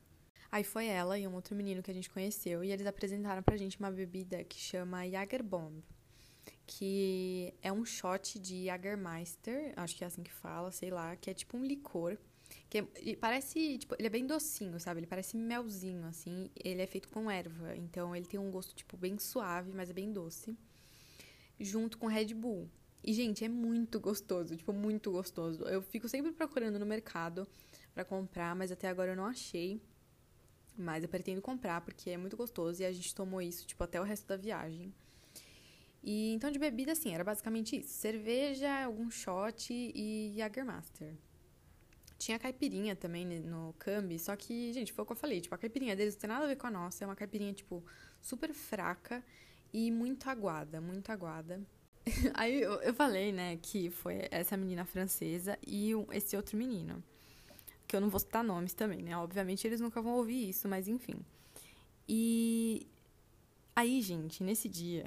Aí 0.50 0.64
foi 0.64 0.86
ela 0.86 1.18
e 1.18 1.28
um 1.28 1.34
outro 1.34 1.54
menino 1.54 1.82
que 1.82 1.90
a 1.90 1.94
gente 1.94 2.08
conheceu. 2.08 2.64
E 2.64 2.70
eles 2.72 2.86
apresentaram 2.86 3.42
pra 3.42 3.56
gente 3.56 3.78
uma 3.78 3.90
bebida 3.90 4.42
que 4.44 4.58
chama 4.58 5.06
Jagerbomb. 5.08 5.84
Que 6.66 7.52
é 7.62 7.70
um 7.70 7.84
shot 7.84 8.38
de 8.38 8.64
Jagermeister. 8.64 9.74
Acho 9.76 9.96
que 9.96 10.04
é 10.04 10.06
assim 10.06 10.22
que 10.22 10.32
fala, 10.32 10.72
sei 10.72 10.90
lá. 10.90 11.14
Que 11.16 11.30
é 11.30 11.34
tipo 11.34 11.58
um 11.58 11.64
licor. 11.64 12.16
Que 12.70 12.78
é, 12.78 13.16
parece, 13.16 13.76
tipo, 13.76 13.94
ele 13.98 14.06
é 14.06 14.10
bem 14.10 14.26
docinho, 14.26 14.80
sabe? 14.80 15.00
Ele 15.00 15.06
parece 15.06 15.36
melzinho, 15.36 16.06
assim. 16.06 16.50
Ele 16.64 16.80
é 16.80 16.86
feito 16.86 17.10
com 17.10 17.30
erva. 17.30 17.76
Então 17.76 18.16
ele 18.16 18.26
tem 18.26 18.40
um 18.40 18.50
gosto, 18.50 18.74
tipo, 18.74 18.96
bem 18.96 19.18
suave, 19.18 19.70
mas 19.74 19.90
é 19.90 19.92
bem 19.92 20.10
doce 20.10 20.56
junto 21.58 21.98
com 21.98 22.06
Red 22.06 22.34
Bull. 22.34 22.68
E, 23.02 23.12
gente, 23.12 23.44
é 23.44 23.48
muito 23.48 24.00
gostoso, 24.00 24.56
tipo, 24.56 24.72
muito 24.72 25.10
gostoso. 25.10 25.62
Eu 25.64 25.80
fico 25.80 26.08
sempre 26.08 26.32
procurando 26.32 26.78
no 26.78 26.86
mercado 26.86 27.46
para 27.94 28.04
comprar, 28.04 28.54
mas 28.54 28.72
até 28.72 28.88
agora 28.88 29.12
eu 29.12 29.16
não 29.16 29.26
achei. 29.26 29.80
Mas 30.76 31.02
eu 31.02 31.08
pretendo 31.08 31.40
comprar 31.40 31.80
porque 31.80 32.10
é 32.10 32.16
muito 32.16 32.36
gostoso 32.36 32.82
e 32.82 32.84
a 32.84 32.92
gente 32.92 33.14
tomou 33.14 33.40
isso, 33.40 33.66
tipo, 33.66 33.82
até 33.82 34.00
o 34.00 34.04
resto 34.04 34.26
da 34.26 34.36
viagem. 34.36 34.92
E 36.02 36.32
então 36.32 36.50
de 36.50 36.58
bebida, 36.58 36.92
assim, 36.92 37.12
era 37.12 37.24
basicamente 37.24 37.78
isso: 37.78 37.90
cerveja, 37.90 38.84
algum 38.84 39.10
shot 39.10 39.72
e 39.72 40.32
Jagermaster. 40.36 41.14
Tinha 42.16 42.38
caipirinha 42.38 42.96
também 42.96 43.24
no 43.24 43.74
Cambi, 43.78 44.18
só 44.18 44.34
que, 44.34 44.72
gente, 44.72 44.92
foi 44.92 45.02
o 45.04 45.06
que 45.06 45.12
eu 45.12 45.16
falei, 45.16 45.40
tipo, 45.40 45.54
a 45.54 45.58
caipirinha 45.58 45.94
deles 45.94 46.14
não 46.14 46.20
tem 46.20 46.28
nada 46.28 46.44
a 46.44 46.48
ver 46.48 46.56
com 46.56 46.66
a 46.66 46.70
nossa, 46.70 47.04
é 47.04 47.06
uma 47.06 47.14
caipirinha, 47.14 47.52
tipo, 47.52 47.84
super 48.20 48.52
fraca 48.52 49.24
e 49.72 49.90
muito 49.90 50.28
aguada, 50.28 50.80
muito 50.80 51.10
aguada. 51.10 51.60
Aí 52.34 52.60
eu, 52.60 52.74
eu 52.74 52.94
falei, 52.94 53.32
né, 53.32 53.56
que 53.60 53.90
foi 53.90 54.28
essa 54.30 54.56
menina 54.56 54.84
francesa 54.84 55.58
e 55.66 55.92
esse 56.12 56.36
outro 56.36 56.56
menino. 56.56 57.02
Que 57.86 57.96
eu 57.96 58.00
não 58.00 58.08
vou 58.08 58.20
citar 58.20 58.44
nomes 58.44 58.74
também, 58.74 59.02
né? 59.02 59.16
Obviamente 59.16 59.66
eles 59.66 59.80
nunca 59.80 60.02
vão 60.02 60.14
ouvir 60.14 60.50
isso, 60.50 60.68
mas 60.68 60.88
enfim. 60.88 61.24
E 62.06 62.86
aí, 63.74 64.00
gente, 64.02 64.42
nesse 64.42 64.68
dia, 64.68 65.04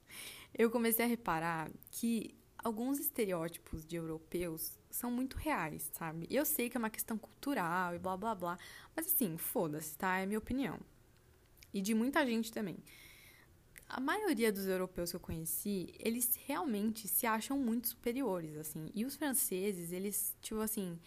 eu 0.56 0.70
comecei 0.70 1.04
a 1.04 1.08
reparar 1.08 1.70
que 1.90 2.34
alguns 2.58 2.98
estereótipos 2.98 3.84
de 3.84 3.96
europeus 3.96 4.72
são 4.90 5.10
muito 5.10 5.36
reais, 5.36 5.90
sabe? 5.92 6.26
Eu 6.30 6.46
sei 6.46 6.70
que 6.70 6.76
é 6.76 6.80
uma 6.80 6.88
questão 6.88 7.18
cultural 7.18 7.94
e 7.94 7.98
blá 7.98 8.16
blá 8.16 8.34
blá, 8.34 8.58
mas 8.96 9.06
assim, 9.06 9.36
foda-se, 9.36 9.96
tá? 9.98 10.18
É 10.18 10.24
minha 10.24 10.38
opinião. 10.38 10.78
E 11.74 11.82
de 11.82 11.92
muita 11.92 12.24
gente 12.24 12.50
também 12.52 12.78
a 13.96 14.00
maioria 14.00 14.52
dos 14.52 14.66
europeus 14.66 15.10
que 15.10 15.16
eu 15.16 15.20
conheci, 15.20 15.94
eles 16.00 16.36
realmente 16.46 17.06
se 17.06 17.26
acham 17.26 17.56
muito 17.56 17.86
superiores, 17.88 18.56
assim. 18.56 18.90
E 18.92 19.04
os 19.04 19.14
franceses, 19.14 19.92
eles, 19.92 20.36
tipo 20.42 20.60
assim, 20.60 20.98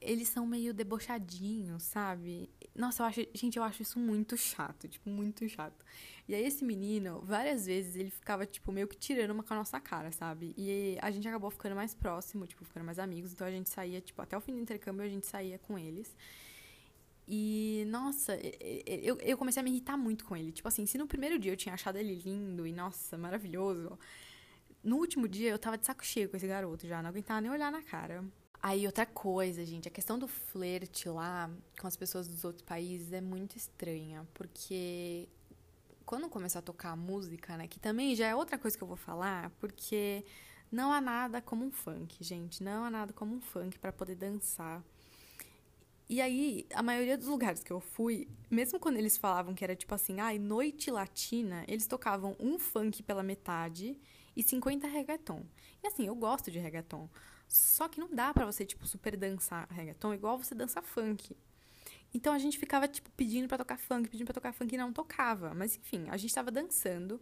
eles 0.00 0.28
são 0.28 0.46
meio 0.46 0.72
debochadinhos, 0.72 1.82
sabe? 1.82 2.48
Nossa, 2.76 3.02
eu 3.02 3.06
acho, 3.06 3.26
gente, 3.34 3.56
eu 3.58 3.64
acho 3.64 3.82
isso 3.82 3.98
muito 3.98 4.36
chato, 4.36 4.86
tipo, 4.86 5.10
muito 5.10 5.48
chato. 5.48 5.84
E 6.28 6.34
aí 6.34 6.44
esse 6.44 6.64
menino, 6.64 7.22
várias 7.24 7.66
vezes 7.66 7.96
ele 7.96 8.10
ficava 8.10 8.46
tipo 8.46 8.70
meio 8.70 8.86
que 8.86 8.96
tirando 8.96 9.32
uma 9.32 9.42
com 9.42 9.54
a 9.54 9.56
nossa 9.56 9.80
cara, 9.80 10.12
sabe? 10.12 10.54
E 10.56 10.96
a 11.02 11.10
gente 11.10 11.26
acabou 11.26 11.50
ficando 11.50 11.74
mais 11.74 11.92
próximo, 11.92 12.46
tipo, 12.46 12.64
ficando 12.64 12.84
mais 12.86 13.00
amigos, 13.00 13.32
então 13.32 13.44
a 13.44 13.50
gente 13.50 13.68
saía, 13.68 14.00
tipo, 14.00 14.22
até 14.22 14.36
o 14.36 14.40
fim 14.40 14.52
do 14.52 14.60
intercâmbio 14.60 15.04
a 15.04 15.08
gente 15.08 15.26
saía 15.26 15.58
com 15.58 15.76
eles. 15.76 16.14
E, 17.28 17.84
nossa, 17.88 18.38
eu, 18.86 19.18
eu 19.20 19.36
comecei 19.36 19.60
a 19.60 19.64
me 19.64 19.70
irritar 19.70 19.96
muito 19.96 20.24
com 20.24 20.36
ele. 20.36 20.52
Tipo 20.52 20.68
assim, 20.68 20.86
se 20.86 20.96
no 20.96 21.06
primeiro 21.06 21.38
dia 21.38 21.52
eu 21.52 21.56
tinha 21.56 21.74
achado 21.74 21.96
ele 21.96 22.14
lindo 22.14 22.66
e, 22.66 22.72
nossa, 22.72 23.18
maravilhoso, 23.18 23.98
no 24.82 24.96
último 24.96 25.26
dia 25.26 25.50
eu 25.50 25.58
tava 25.58 25.76
de 25.76 25.84
saco 25.84 26.04
cheio 26.04 26.28
com 26.28 26.36
esse 26.36 26.46
garoto 26.46 26.86
já, 26.86 27.02
não 27.02 27.10
aguentava 27.10 27.40
nem 27.40 27.50
olhar 27.50 27.72
na 27.72 27.82
cara. 27.82 28.24
Aí, 28.62 28.86
outra 28.86 29.04
coisa, 29.04 29.64
gente, 29.64 29.88
a 29.88 29.90
questão 29.90 30.18
do 30.18 30.26
flerte 30.28 31.08
lá 31.08 31.50
com 31.80 31.86
as 31.86 31.96
pessoas 31.96 32.26
dos 32.26 32.44
outros 32.44 32.62
países 32.62 33.12
é 33.12 33.20
muito 33.20 33.56
estranha, 33.56 34.26
porque 34.32 35.28
quando 36.04 36.28
começou 36.28 36.60
a 36.60 36.62
tocar 36.62 36.90
a 36.90 36.96
música, 36.96 37.56
né, 37.56 37.66
que 37.66 37.78
também 37.80 38.14
já 38.14 38.28
é 38.28 38.34
outra 38.34 38.56
coisa 38.56 38.76
que 38.76 38.82
eu 38.82 38.88
vou 38.88 38.96
falar, 38.96 39.50
porque 39.60 40.24
não 40.70 40.92
há 40.92 41.00
nada 41.00 41.42
como 41.42 41.64
um 41.64 41.70
funk, 41.70 42.22
gente, 42.22 42.62
não 42.62 42.84
há 42.84 42.90
nada 42.90 43.12
como 43.12 43.34
um 43.34 43.40
funk 43.40 43.78
para 43.78 43.92
poder 43.92 44.14
dançar. 44.14 44.82
E 46.08 46.20
aí, 46.20 46.66
a 46.72 46.82
maioria 46.82 47.18
dos 47.18 47.26
lugares 47.26 47.64
que 47.64 47.72
eu 47.72 47.80
fui, 47.80 48.28
mesmo 48.48 48.78
quando 48.78 48.96
eles 48.96 49.16
falavam 49.16 49.54
que 49.54 49.64
era 49.64 49.74
tipo 49.74 49.92
assim, 49.92 50.20
ai, 50.20 50.36
ah, 50.36 50.40
noite 50.40 50.88
latina, 50.90 51.64
eles 51.66 51.86
tocavam 51.86 52.36
um 52.38 52.58
funk 52.60 53.02
pela 53.02 53.24
metade 53.24 53.98
e 54.36 54.42
50 54.42 54.86
reggaeton. 54.86 55.44
E 55.82 55.86
assim, 55.88 56.06
eu 56.06 56.14
gosto 56.14 56.48
de 56.48 56.60
reggaeton. 56.60 57.08
Só 57.48 57.88
que 57.88 57.98
não 57.98 58.08
dá 58.08 58.32
para 58.32 58.46
você, 58.46 58.64
tipo, 58.64 58.86
super 58.86 59.16
dançar 59.16 59.68
reggaeton 59.70 60.14
igual 60.14 60.38
você 60.38 60.54
dança 60.54 60.80
funk. 60.80 61.36
Então 62.14 62.32
a 62.32 62.38
gente 62.38 62.56
ficava, 62.56 62.86
tipo, 62.86 63.10
pedindo 63.10 63.48
para 63.48 63.58
tocar 63.58 63.78
funk, 63.78 64.08
pedindo 64.08 64.26
pra 64.26 64.34
tocar 64.34 64.52
funk 64.52 64.74
e 64.74 64.78
não 64.78 64.92
tocava. 64.92 65.54
Mas 65.54 65.76
enfim, 65.76 66.06
a 66.08 66.16
gente 66.16 66.34
tava 66.34 66.52
dançando. 66.52 67.20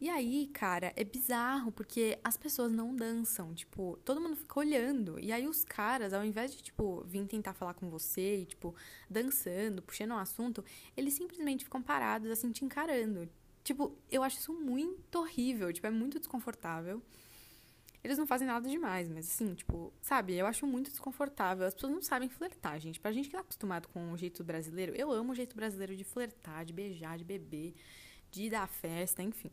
E 0.00 0.08
aí, 0.08 0.46
cara, 0.46 0.94
é 0.96 1.04
bizarro, 1.04 1.70
porque 1.70 2.18
as 2.24 2.34
pessoas 2.34 2.72
não 2.72 2.96
dançam, 2.96 3.52
tipo, 3.54 3.98
todo 4.02 4.18
mundo 4.18 4.34
fica 4.34 4.58
olhando. 4.58 5.20
E 5.20 5.30
aí 5.30 5.46
os 5.46 5.62
caras, 5.62 6.14
ao 6.14 6.24
invés 6.24 6.54
de, 6.54 6.62
tipo, 6.62 7.04
vir 7.04 7.26
tentar 7.26 7.52
falar 7.52 7.74
com 7.74 7.90
você 7.90 8.38
e, 8.40 8.46
tipo, 8.46 8.74
dançando, 9.10 9.82
puxando 9.82 10.12
um 10.12 10.16
assunto, 10.16 10.64
eles 10.96 11.12
simplesmente 11.12 11.64
ficam 11.64 11.82
parados, 11.82 12.30
assim, 12.30 12.50
te 12.50 12.64
encarando. 12.64 13.28
Tipo, 13.62 13.94
eu 14.10 14.22
acho 14.22 14.38
isso 14.38 14.54
muito 14.54 15.18
horrível, 15.18 15.70
tipo, 15.70 15.86
é 15.86 15.90
muito 15.90 16.18
desconfortável. 16.18 17.02
Eles 18.02 18.16
não 18.16 18.26
fazem 18.26 18.46
nada 18.46 18.66
demais, 18.66 19.06
mas 19.10 19.26
assim, 19.28 19.54
tipo, 19.54 19.92
sabe, 20.00 20.34
eu 20.34 20.46
acho 20.46 20.66
muito 20.66 20.90
desconfortável. 20.90 21.66
As 21.66 21.74
pessoas 21.74 21.92
não 21.92 22.00
sabem 22.00 22.30
flertar, 22.30 22.80
gente. 22.80 22.98
Pra 22.98 23.12
gente 23.12 23.28
que 23.28 23.34
tá 23.34 23.40
acostumado 23.40 23.88
com 23.88 24.12
o 24.12 24.16
jeito 24.16 24.42
brasileiro, 24.42 24.94
eu 24.96 25.12
amo 25.12 25.32
o 25.32 25.34
jeito 25.34 25.54
brasileiro 25.54 25.94
de 25.94 26.04
flertar, 26.04 26.64
de 26.64 26.72
beijar, 26.72 27.18
de 27.18 27.24
beber, 27.24 27.74
de 28.30 28.48
dar 28.48 28.66
festa, 28.66 29.22
enfim 29.22 29.50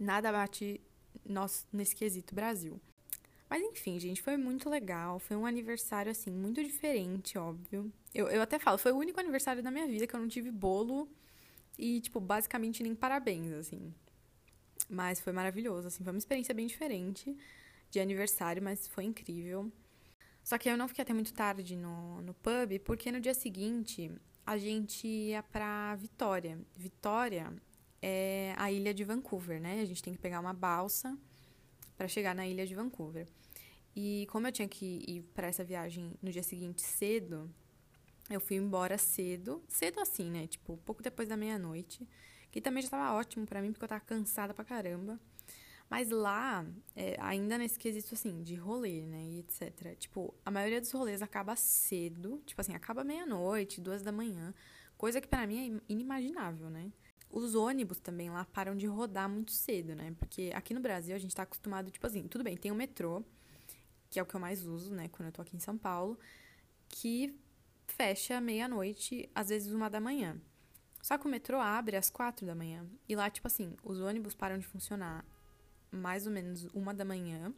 nada 0.00 0.32
bate 0.32 0.80
nós 1.24 1.66
nesse 1.72 1.94
quesito 1.94 2.34
Brasil. 2.34 2.80
Mas 3.48 3.62
enfim, 3.62 3.98
gente, 3.98 4.22
foi 4.22 4.36
muito 4.36 4.70
legal. 4.70 5.18
Foi 5.18 5.36
um 5.36 5.44
aniversário, 5.44 6.10
assim, 6.10 6.30
muito 6.30 6.62
diferente, 6.62 7.36
óbvio. 7.36 7.92
Eu, 8.14 8.28
eu 8.28 8.40
até 8.40 8.58
falo, 8.58 8.78
foi 8.78 8.92
o 8.92 8.96
único 8.96 9.18
aniversário 9.20 9.62
da 9.62 9.70
minha 9.70 9.86
vida 9.86 10.06
que 10.06 10.14
eu 10.14 10.20
não 10.20 10.28
tive 10.28 10.50
bolo 10.50 11.08
e, 11.76 12.00
tipo, 12.00 12.20
basicamente 12.20 12.82
nem 12.82 12.94
parabéns, 12.94 13.52
assim. 13.52 13.92
Mas 14.88 15.20
foi 15.20 15.32
maravilhoso, 15.32 15.88
assim, 15.88 16.02
foi 16.02 16.12
uma 16.12 16.18
experiência 16.18 16.54
bem 16.54 16.66
diferente 16.66 17.36
de 17.90 18.00
aniversário, 18.00 18.62
mas 18.62 18.86
foi 18.88 19.04
incrível. 19.04 19.70
Só 20.44 20.56
que 20.56 20.68
eu 20.68 20.76
não 20.76 20.88
fiquei 20.88 21.02
até 21.02 21.12
muito 21.12 21.32
tarde 21.32 21.76
no, 21.76 22.22
no 22.22 22.34
pub, 22.34 22.78
porque 22.84 23.12
no 23.12 23.20
dia 23.20 23.34
seguinte 23.34 24.10
a 24.46 24.56
gente 24.56 25.06
ia 25.06 25.42
pra 25.42 25.96
Vitória. 25.96 26.58
Vitória 26.76 27.52
é 28.02 28.54
a 28.56 28.70
ilha 28.70 28.94
de 28.94 29.04
Vancouver, 29.04 29.60
né? 29.60 29.80
A 29.80 29.84
gente 29.84 30.02
tem 30.02 30.12
que 30.12 30.18
pegar 30.18 30.40
uma 30.40 30.52
balsa 30.54 31.16
para 31.96 32.08
chegar 32.08 32.34
na 32.34 32.46
ilha 32.46 32.66
de 32.66 32.74
Vancouver. 32.74 33.26
E 33.94 34.26
como 34.30 34.46
eu 34.46 34.52
tinha 34.52 34.68
que 34.68 35.04
ir 35.06 35.22
para 35.34 35.48
essa 35.48 35.64
viagem 35.64 36.14
no 36.22 36.30
dia 36.30 36.42
seguinte 36.42 36.82
cedo, 36.82 37.52
eu 38.30 38.40
fui 38.40 38.56
embora 38.56 38.96
cedo, 38.96 39.62
cedo 39.68 40.00
assim, 40.00 40.30
né? 40.30 40.46
Tipo, 40.46 40.76
pouco 40.78 41.02
depois 41.02 41.28
da 41.28 41.36
meia-noite, 41.36 42.08
que 42.50 42.60
também 42.60 42.82
já 42.82 42.86
estava 42.86 43.18
ótimo 43.18 43.46
para 43.46 43.60
mim 43.60 43.72
porque 43.72 43.84
eu 43.84 43.88
tava 43.88 44.00
cansada 44.00 44.54
pra 44.54 44.64
caramba. 44.64 45.20
Mas 45.90 46.08
lá, 46.08 46.64
é, 46.94 47.16
ainda 47.18 47.58
nesse 47.58 47.76
quesito 47.76 48.14
assim, 48.14 48.44
de 48.44 48.54
rolê, 48.54 49.04
né, 49.06 49.24
e 49.24 49.40
etc. 49.40 49.96
Tipo, 49.98 50.32
a 50.46 50.50
maioria 50.50 50.80
dos 50.80 50.92
rolês 50.92 51.20
acaba 51.20 51.56
cedo, 51.56 52.40
tipo 52.46 52.60
assim, 52.60 52.74
acaba 52.74 53.02
meia-noite, 53.02 53.80
duas 53.80 54.00
da 54.00 54.12
manhã, 54.12 54.54
coisa 54.96 55.20
que 55.20 55.26
para 55.26 55.44
mim 55.48 55.80
é 55.88 55.92
inimaginável, 55.92 56.70
né? 56.70 56.92
Os 57.30 57.54
ônibus 57.54 58.00
também 58.00 58.28
lá 58.28 58.44
param 58.44 58.76
de 58.76 58.86
rodar 58.86 59.28
muito 59.28 59.52
cedo, 59.52 59.94
né? 59.94 60.14
Porque 60.18 60.50
aqui 60.54 60.74
no 60.74 60.80
Brasil 60.80 61.14
a 61.14 61.18
gente 61.18 61.34
tá 61.34 61.44
acostumado, 61.44 61.90
tipo 61.90 62.04
assim, 62.06 62.26
tudo 62.26 62.42
bem, 62.42 62.56
tem 62.56 62.72
o 62.72 62.74
metrô, 62.74 63.22
que 64.10 64.18
é 64.18 64.22
o 64.22 64.26
que 64.26 64.34
eu 64.34 64.40
mais 64.40 64.66
uso, 64.66 64.92
né, 64.92 65.08
quando 65.08 65.28
eu 65.28 65.32
tô 65.32 65.40
aqui 65.40 65.56
em 65.56 65.60
São 65.60 65.78
Paulo, 65.78 66.18
que 66.88 67.38
fecha 67.86 68.40
meia-noite, 68.40 69.30
às 69.34 69.48
vezes 69.48 69.72
uma 69.72 69.88
da 69.88 70.00
manhã. 70.00 70.36
Só 71.00 71.16
que 71.16 71.26
o 71.26 71.30
metrô 71.30 71.58
abre 71.58 71.96
às 71.96 72.10
quatro 72.10 72.44
da 72.44 72.54
manhã. 72.54 72.84
E 73.08 73.16
lá, 73.16 73.30
tipo 73.30 73.46
assim, 73.46 73.76
os 73.82 74.00
ônibus 74.00 74.34
param 74.34 74.58
de 74.58 74.66
funcionar 74.66 75.24
mais 75.90 76.26
ou 76.26 76.32
menos 76.32 76.64
uma 76.74 76.92
da 76.92 77.04
manhã. 77.04 77.54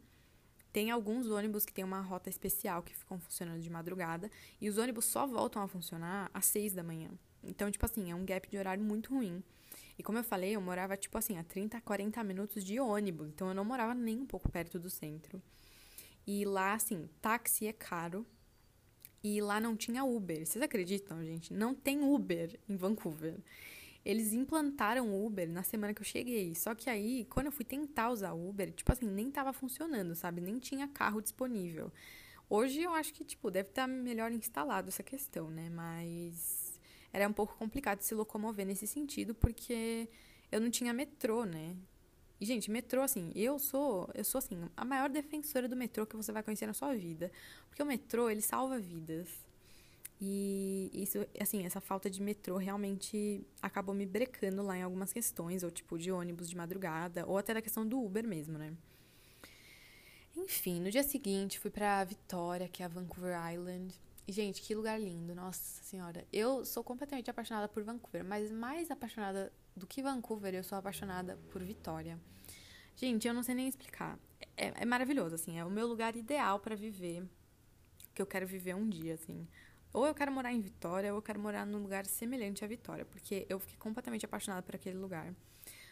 Tem 0.72 0.90
alguns 0.90 1.28
ônibus 1.28 1.66
que 1.66 1.72
tem 1.72 1.84
uma 1.84 2.00
rota 2.00 2.30
especial 2.30 2.82
que 2.82 2.94
ficam 2.94 3.18
funcionando 3.18 3.60
de 3.60 3.68
madrugada. 3.68 4.30
E 4.60 4.68
os 4.68 4.78
ônibus 4.78 5.06
só 5.06 5.26
voltam 5.26 5.60
a 5.62 5.68
funcionar 5.68 6.30
às 6.32 6.46
seis 6.46 6.72
da 6.72 6.82
manhã. 6.82 7.10
Então, 7.42 7.70
tipo 7.70 7.84
assim, 7.84 8.10
é 8.10 8.14
um 8.14 8.24
gap 8.24 8.48
de 8.48 8.56
horário 8.56 8.82
muito 8.82 9.12
ruim. 9.12 9.42
E 9.98 10.02
como 10.02 10.18
eu 10.18 10.24
falei, 10.24 10.56
eu 10.56 10.60
morava, 10.60 10.96
tipo 10.96 11.16
assim, 11.18 11.36
a 11.38 11.44
30, 11.44 11.80
40 11.80 12.24
minutos 12.24 12.64
de 12.64 12.80
ônibus. 12.80 13.28
Então, 13.28 13.48
eu 13.48 13.54
não 13.54 13.64
morava 13.64 13.94
nem 13.94 14.18
um 14.18 14.26
pouco 14.26 14.50
perto 14.50 14.78
do 14.78 14.88
centro. 14.88 15.42
E 16.26 16.44
lá, 16.44 16.74
assim, 16.74 17.08
táxi 17.20 17.66
é 17.66 17.72
caro. 17.72 18.26
E 19.22 19.40
lá 19.40 19.60
não 19.60 19.76
tinha 19.76 20.04
Uber. 20.04 20.44
Vocês 20.44 20.62
acreditam, 20.62 21.24
gente? 21.24 21.52
Não 21.52 21.74
tem 21.74 22.02
Uber 22.02 22.58
em 22.68 22.76
Vancouver. 22.76 23.38
Eles 24.04 24.32
implantaram 24.32 25.14
Uber 25.24 25.48
na 25.48 25.62
semana 25.62 25.94
que 25.94 26.00
eu 26.00 26.04
cheguei. 26.04 26.54
Só 26.54 26.74
que 26.74 26.90
aí, 26.90 27.24
quando 27.26 27.46
eu 27.46 27.52
fui 27.52 27.64
tentar 27.64 28.10
usar 28.10 28.32
Uber, 28.32 28.72
tipo 28.72 28.90
assim, 28.92 29.06
nem 29.06 29.30
tava 29.30 29.52
funcionando, 29.52 30.14
sabe? 30.14 30.40
Nem 30.40 30.58
tinha 30.58 30.88
carro 30.88 31.20
disponível. 31.20 31.92
Hoje 32.50 32.82
eu 32.82 32.92
acho 32.92 33.14
que, 33.14 33.24
tipo, 33.24 33.50
deve 33.50 33.68
estar 33.68 33.82
tá 33.82 33.88
melhor 33.88 34.32
instalado 34.32 34.88
essa 34.88 35.02
questão, 35.02 35.48
né? 35.50 35.70
Mas 35.70 36.61
era 37.12 37.28
um 37.28 37.32
pouco 37.32 37.54
complicado 37.56 38.00
se 38.00 38.14
locomover 38.14 38.66
nesse 38.66 38.86
sentido, 38.86 39.34
porque 39.34 40.08
eu 40.50 40.60
não 40.60 40.70
tinha 40.70 40.92
metrô, 40.92 41.44
né? 41.44 41.76
E, 42.40 42.44
gente, 42.44 42.70
metrô, 42.70 43.02
assim, 43.02 43.30
eu 43.36 43.58
sou, 43.58 44.10
eu 44.14 44.24
sou, 44.24 44.38
assim, 44.38 44.68
a 44.76 44.84
maior 44.84 45.08
defensora 45.08 45.68
do 45.68 45.76
metrô 45.76 46.04
que 46.04 46.16
você 46.16 46.32
vai 46.32 46.42
conhecer 46.42 46.66
na 46.66 46.72
sua 46.72 46.92
vida. 46.94 47.30
Porque 47.68 47.82
o 47.82 47.86
metrô, 47.86 48.28
ele 48.28 48.40
salva 48.40 48.80
vidas. 48.80 49.28
E 50.20 50.90
isso, 50.92 51.24
assim, 51.40 51.64
essa 51.64 51.80
falta 51.80 52.10
de 52.10 52.20
metrô 52.20 52.56
realmente 52.56 53.46
acabou 53.60 53.94
me 53.94 54.06
brecando 54.06 54.62
lá 54.62 54.76
em 54.76 54.82
algumas 54.82 55.12
questões, 55.12 55.62
ou 55.62 55.70
tipo, 55.70 55.98
de 55.98 56.10
ônibus 56.10 56.48
de 56.48 56.56
madrugada, 56.56 57.24
ou 57.26 57.38
até 57.38 57.54
da 57.54 57.62
questão 57.62 57.86
do 57.86 58.00
Uber 58.02 58.26
mesmo, 58.26 58.58
né? 58.58 58.72
Enfim, 60.36 60.80
no 60.80 60.90
dia 60.90 61.02
seguinte 61.02 61.58
fui 61.58 61.70
pra 61.70 62.02
Vitória, 62.04 62.68
que 62.68 62.82
é 62.82 62.86
a 62.86 62.88
Vancouver 62.88 63.36
Island. 63.52 63.94
Gente, 64.32 64.62
que 64.62 64.74
lugar 64.74 64.98
lindo, 64.98 65.34
nossa 65.34 65.84
senhora. 65.84 66.26
Eu 66.32 66.64
sou 66.64 66.82
completamente 66.82 67.30
apaixonada 67.30 67.68
por 67.68 67.82
Vancouver, 67.82 68.24
mas 68.24 68.50
mais 68.50 68.90
apaixonada 68.90 69.52
do 69.76 69.86
que 69.86 70.02
Vancouver, 70.02 70.54
eu 70.54 70.64
sou 70.64 70.78
apaixonada 70.78 71.36
por 71.50 71.62
Vitória. 71.62 72.18
Gente, 72.96 73.28
eu 73.28 73.34
não 73.34 73.42
sei 73.42 73.54
nem 73.54 73.68
explicar. 73.68 74.18
É, 74.56 74.72
é 74.82 74.84
maravilhoso, 74.86 75.34
assim. 75.34 75.58
É 75.58 75.64
o 75.66 75.70
meu 75.70 75.86
lugar 75.86 76.16
ideal 76.16 76.58
para 76.60 76.74
viver. 76.74 77.28
Que 78.14 78.22
eu 78.22 78.26
quero 78.26 78.46
viver 78.46 78.74
um 78.74 78.88
dia, 78.88 79.12
assim. 79.12 79.46
Ou 79.92 80.06
eu 80.06 80.14
quero 80.14 80.32
morar 80.32 80.50
em 80.50 80.62
Vitória, 80.62 81.12
ou 81.12 81.18
eu 81.18 81.22
quero 81.22 81.38
morar 81.38 81.66
num 81.66 81.82
lugar 81.82 82.06
semelhante 82.06 82.64
a 82.64 82.66
Vitória. 82.66 83.04
Porque 83.04 83.44
eu 83.50 83.58
fiquei 83.58 83.76
completamente 83.76 84.24
apaixonada 84.24 84.62
por 84.62 84.74
aquele 84.74 84.96
lugar. 84.96 85.34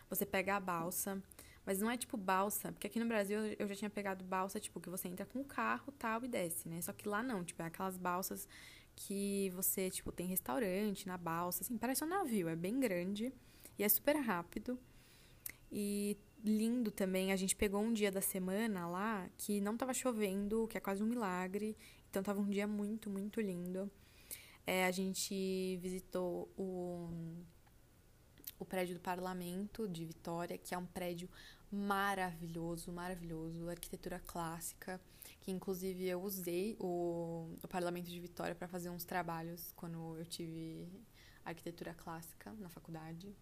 Você 0.09 0.24
pega 0.24 0.57
a 0.57 0.61
balsa. 0.61 1.22
Mas 1.65 1.79
não 1.81 1.91
é 1.91 1.97
tipo 1.97 2.17
balsa, 2.17 2.73
porque 2.73 2.87
aqui 2.87 2.99
no 2.99 3.07
Brasil 3.07 3.39
eu 3.59 3.67
já 3.67 3.75
tinha 3.75 3.91
pegado 3.91 4.25
balsa, 4.25 4.59
tipo, 4.59 4.81
que 4.81 4.89
você 4.89 5.09
entra 5.09 5.27
com 5.27 5.41
o 5.41 5.45
carro 5.45 5.93
tal 5.99 6.25
e 6.25 6.29
desce, 6.29 6.69
né? 6.69 6.81
Só 6.81 6.93
que 6.93 7.09
lá 7.09 7.23
não, 7.23 7.45
tipo, 7.45 7.63
é 7.63 7.67
aquelas 7.67 7.97
balsas 7.97 8.49
que 8.97 9.51
você, 9.51 9.91
tipo, 9.91 10.11
tem 10.11 10.27
restaurante 10.27 11.07
na 11.07 11.17
balsa, 11.17 11.63
assim, 11.63 11.77
parece 11.77 12.03
um 12.05 12.09
navio, 12.09 12.49
é 12.49 12.57
bem 12.57 12.81
grande 12.81 13.33
e 13.79 13.85
é 13.85 13.89
super 13.89 14.17
rápido. 14.17 14.79
E 15.71 16.17
lindo 16.45 16.91
também. 16.91 17.33
A 17.33 17.37
gente 17.37 17.55
pegou 17.55 17.81
um 17.81 17.93
dia 17.93 18.11
da 18.11 18.21
semana 18.21 18.89
lá 18.89 19.29
que 19.37 19.61
não 19.61 19.77
tava 19.77 19.95
chovendo, 19.95 20.67
que 20.69 20.77
é 20.77 20.81
quase 20.81 21.03
um 21.03 21.07
milagre. 21.07 21.77
Então 22.09 22.23
tava 22.23 22.41
um 22.41 22.49
dia 22.49 22.67
muito, 22.67 23.09
muito 23.09 23.41
lindo. 23.41 23.91
É, 24.67 24.85
a 24.85 24.91
gente 24.91 25.79
visitou 25.81 26.49
o, 26.57 27.09
o 28.61 28.65
prédio 28.65 28.95
do 28.95 29.01
parlamento 29.01 29.89
de 29.89 30.05
Vitória, 30.05 30.57
que 30.57 30.75
é 30.75 30.79
um 30.79 30.87
prédio 30.87 31.29
maravilhoso, 31.73 32.93
maravilhoso, 32.93 33.69
arquitetura 33.69 34.21
clássica, 34.21 35.01
que 35.41 35.51
inclusive 35.51 36.07
eu 36.07 36.23
usei 36.23 36.77
o, 36.79 37.49
o 37.63 37.69
parlamento 37.69 38.09
de 38.11 38.21
Vitória 38.21 38.55
para 38.55 38.69
fazer 38.69 38.91
uns 38.91 39.05
trabalhos 39.05 39.73
quando 39.75 40.17
eu 40.19 40.25
tive 40.27 40.87
arquitetura 41.45 41.95
clássica 41.95 42.53
na 42.59 42.69
faculdade. 42.69 43.35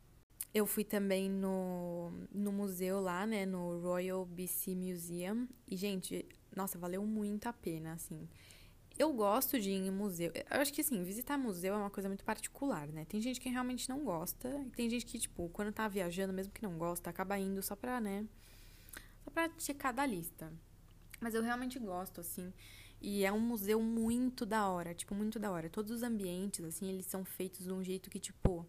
Eu 0.55 0.66
fui 0.66 0.85
também 0.85 1.29
no, 1.29 2.11
no 2.33 2.53
museu 2.53 3.01
lá, 3.01 3.27
né, 3.27 3.45
no 3.45 3.81
Royal 3.81 4.25
BC 4.25 4.75
Museum. 4.75 5.47
E, 5.66 5.77
gente, 5.77 6.27
nossa, 6.57 6.79
valeu 6.79 7.05
muito 7.05 7.47
a 7.47 7.53
pena, 7.53 7.93
assim. 7.93 8.27
Eu 8.99 9.12
gosto 9.12 9.61
de 9.61 9.70
ir 9.70 9.86
em 9.86 9.90
museu. 9.90 10.32
Eu 10.34 10.61
acho 10.61 10.72
que, 10.72 10.80
assim, 10.80 11.03
visitar 11.05 11.38
museu 11.38 11.74
é 11.74 11.76
uma 11.76 11.90
coisa 11.90 12.09
muito 12.09 12.24
particular, 12.24 12.88
né? 12.88 13.05
Tem 13.05 13.20
gente 13.20 13.40
que 13.40 13.49
realmente 13.49 13.88
não 13.88 14.05
gosta. 14.05 14.49
E 14.49 14.70
tem 14.70 14.90
gente 14.90 15.07
que, 15.07 15.18
tipo, 15.18 15.49
quando 15.51 15.72
tá 15.72 15.86
viajando, 15.86 16.32
mesmo 16.32 16.53
que 16.53 16.62
não 16.62 16.76
gosta, 16.76 17.09
acaba 17.09 17.38
indo 17.38 17.62
só 17.62 17.76
pra, 17.76 18.01
né? 18.01 18.26
Só 19.22 19.30
pra 19.30 19.49
checar 19.59 19.94
da 19.94 20.05
lista. 20.05 20.53
Mas 21.20 21.34
eu 21.34 21.42
realmente 21.42 21.78
gosto, 21.78 22.20
assim. 22.20 22.53
E 23.01 23.24
é 23.24 23.32
um 23.32 23.38
museu 23.38 23.80
muito 23.80 24.44
da 24.44 24.68
hora, 24.68 24.92
tipo, 24.94 25.14
muito 25.14 25.38
da 25.38 25.51
hora. 25.53 25.70
Todos 25.70 25.92
os 25.92 26.03
ambientes, 26.03 26.64
assim, 26.64 26.88
eles 26.88 27.07
são 27.07 27.24
feitos 27.24 27.64
de 27.64 27.72
um 27.72 27.82
jeito 27.84 28.11
que, 28.11 28.18
tipo 28.18 28.66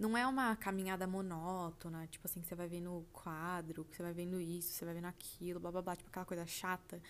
não 0.00 0.16
é 0.16 0.26
uma 0.26 0.56
caminhada 0.56 1.06
monótona, 1.06 2.06
tipo 2.06 2.26
assim, 2.26 2.40
que 2.40 2.48
você 2.48 2.54
vai 2.54 2.66
vendo 2.66 3.06
quadro, 3.12 3.84
que 3.84 3.94
você 3.94 4.02
vai 4.02 4.14
vendo 4.14 4.40
isso, 4.40 4.72
você 4.72 4.82
vai 4.86 4.94
vendo 4.94 5.04
aquilo, 5.04 5.60
blá 5.60 5.70
blá 5.70 5.82
blá, 5.82 5.94
tipo 5.94 6.08
aquela 6.08 6.24
coisa 6.24 6.46
chata. 6.46 7.02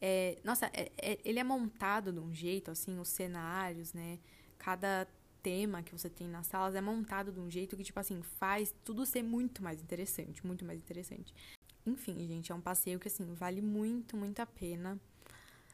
É, 0.00 0.38
nossa, 0.44 0.66
é, 0.72 0.90
é, 0.96 1.18
ele 1.24 1.38
é 1.38 1.44
montado 1.44 2.12
de 2.12 2.20
um 2.20 2.32
jeito, 2.32 2.70
assim, 2.70 2.98
os 2.98 3.08
cenários, 3.08 3.92
né? 3.92 4.18
Cada 4.58 5.06
tema 5.42 5.82
que 5.82 5.92
você 5.92 6.08
tem 6.08 6.28
nas 6.28 6.46
salas 6.46 6.74
é 6.74 6.80
montado 6.80 7.32
de 7.32 7.40
um 7.40 7.50
jeito 7.50 7.76
que, 7.76 7.84
tipo 7.84 7.98
assim, 7.98 8.22
faz 8.22 8.74
tudo 8.84 9.04
ser 9.06 9.22
muito 9.22 9.62
mais 9.62 9.80
interessante, 9.80 10.46
muito 10.46 10.64
mais 10.64 10.78
interessante. 10.78 11.34
Enfim, 11.86 12.26
gente, 12.26 12.52
é 12.52 12.54
um 12.54 12.60
passeio 12.60 12.98
que, 12.98 13.08
assim, 13.08 13.32
vale 13.34 13.60
muito, 13.60 14.16
muito 14.16 14.40
a 14.40 14.46
pena. 14.46 15.00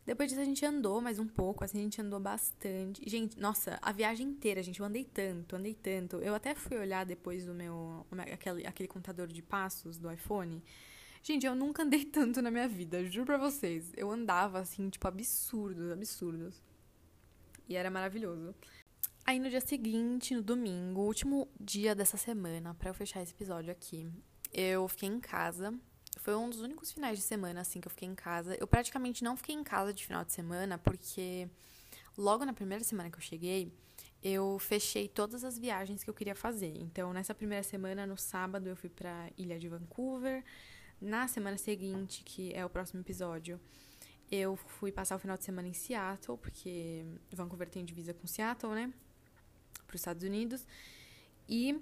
Depois 0.07 0.29
disso 0.29 0.41
a 0.43 0.45
gente 0.45 0.65
andou 0.67 1.01
mais 1.01 1.19
um 1.19 1.27
pouco, 1.27 1.65
assim, 1.65 1.79
a 1.79 1.83
gente 1.83 2.01
andou 2.01 2.21
bastante. 2.21 3.03
Gente, 3.09 3.41
nossa, 3.41 3.79
a 3.81 3.91
viagem 3.91 4.29
inteira, 4.29 4.63
gente, 4.63 4.79
eu 4.81 4.87
andei 4.87 5.05
tanto, 5.05 5.57
andei 5.57 5.75
tanto. 5.75 6.17
Eu 6.17 6.35
até 6.35 6.55
fui 6.55 6.77
olhar 6.77 7.07
depois 7.07 7.47
do 7.47 7.55
meu, 7.55 8.07
aquele, 8.33 8.67
aquele 8.67 8.89
contador 8.89 9.27
de 9.27 9.41
passos 9.41 9.97
do 9.97 10.11
iPhone. 10.13 10.63
Gente, 11.25 11.47
eu 11.47 11.55
nunca 11.55 11.83
andei 11.83 12.05
tanto 12.07 12.41
na 12.43 12.51
minha 12.51 12.69
vida, 12.69 13.03
juro 13.07 13.25
pra 13.25 13.39
vocês. 13.39 13.91
Eu 13.97 14.11
andava, 14.11 14.61
assim, 14.61 14.91
tipo, 14.91 15.09
absurdos, 15.09 15.91
absurdos. 15.91 16.63
E 17.67 17.75
era 17.75 17.91
maravilhoso. 17.91 18.55
Aí 19.27 19.41
no 19.41 19.49
dia 19.49 19.61
seguinte, 19.61 20.35
no 20.35 20.43
domingo, 20.43 21.01
último 21.01 21.49
dia 21.59 21.95
dessa 21.95 22.19
semana, 22.19 22.75
para 22.75 22.91
eu 22.91 22.95
fechar 22.95 23.23
esse 23.23 23.33
episódio 23.33 23.73
aqui, 23.73 24.07
eu 24.53 24.87
fiquei 24.87 25.09
em 25.09 25.19
casa 25.19 25.75
foi 26.21 26.35
um 26.35 26.49
dos 26.49 26.61
únicos 26.61 26.93
finais 26.93 27.19
de 27.19 27.25
semana, 27.25 27.61
assim, 27.61 27.81
que 27.81 27.89
eu 27.89 27.91
fiquei 27.91 28.09
em 28.09 28.15
casa. 28.15 28.57
Eu 28.61 28.67
praticamente 28.67 29.25
não 29.25 29.37
fiquei 29.37 29.55
em 29.55 29.65
casa 29.65 29.93
de 29.93 30.05
final 30.07 30.25
de 30.25 30.33
semana, 30.33 30.79
porque 30.79 31.49
logo 32.17 32.45
na 32.45 32.53
primeira 32.53 32.85
semana 32.85 33.11
que 33.11 33.17
eu 33.17 33.23
cheguei, 33.23 33.73
eu 34.23 34.59
fechei 34.59 35.09
todas 35.09 35.45
as 35.45 35.59
viagens 35.59 36.03
que 36.03 36.09
eu 36.09 36.15
queria 36.15 36.35
fazer. 36.35 36.73
Então, 36.79 37.13
nessa 37.13 37.35
primeira 37.35 37.63
semana, 37.63 38.07
no 38.07 38.17
sábado, 38.17 38.69
eu 38.69 38.77
fui 38.77 38.89
pra 38.89 39.29
Ilha 39.37 39.59
de 39.59 39.69
Vancouver. 39.69 40.45
Na 41.05 41.29
semana 41.29 41.59
seguinte, 41.59 42.23
que 42.25 42.55
é 42.55 42.65
o 42.65 42.71
próximo 42.71 43.03
episódio, 43.03 43.61
eu 44.31 44.57
fui 44.57 44.91
passar 44.91 45.17
o 45.17 45.19
final 45.19 45.37
de 45.37 45.45
semana 45.45 45.69
em 45.69 45.75
Seattle, 45.75 46.39
porque 46.39 47.05
Vancouver 47.31 47.69
tem 47.69 47.85
divisa 47.85 48.15
com 48.15 48.27
Seattle, 48.27 48.73
né? 48.73 48.91
Para 49.87 49.95
os 49.95 50.01
Estados 50.01 50.23
Unidos. 50.23 50.67
E 51.47 51.79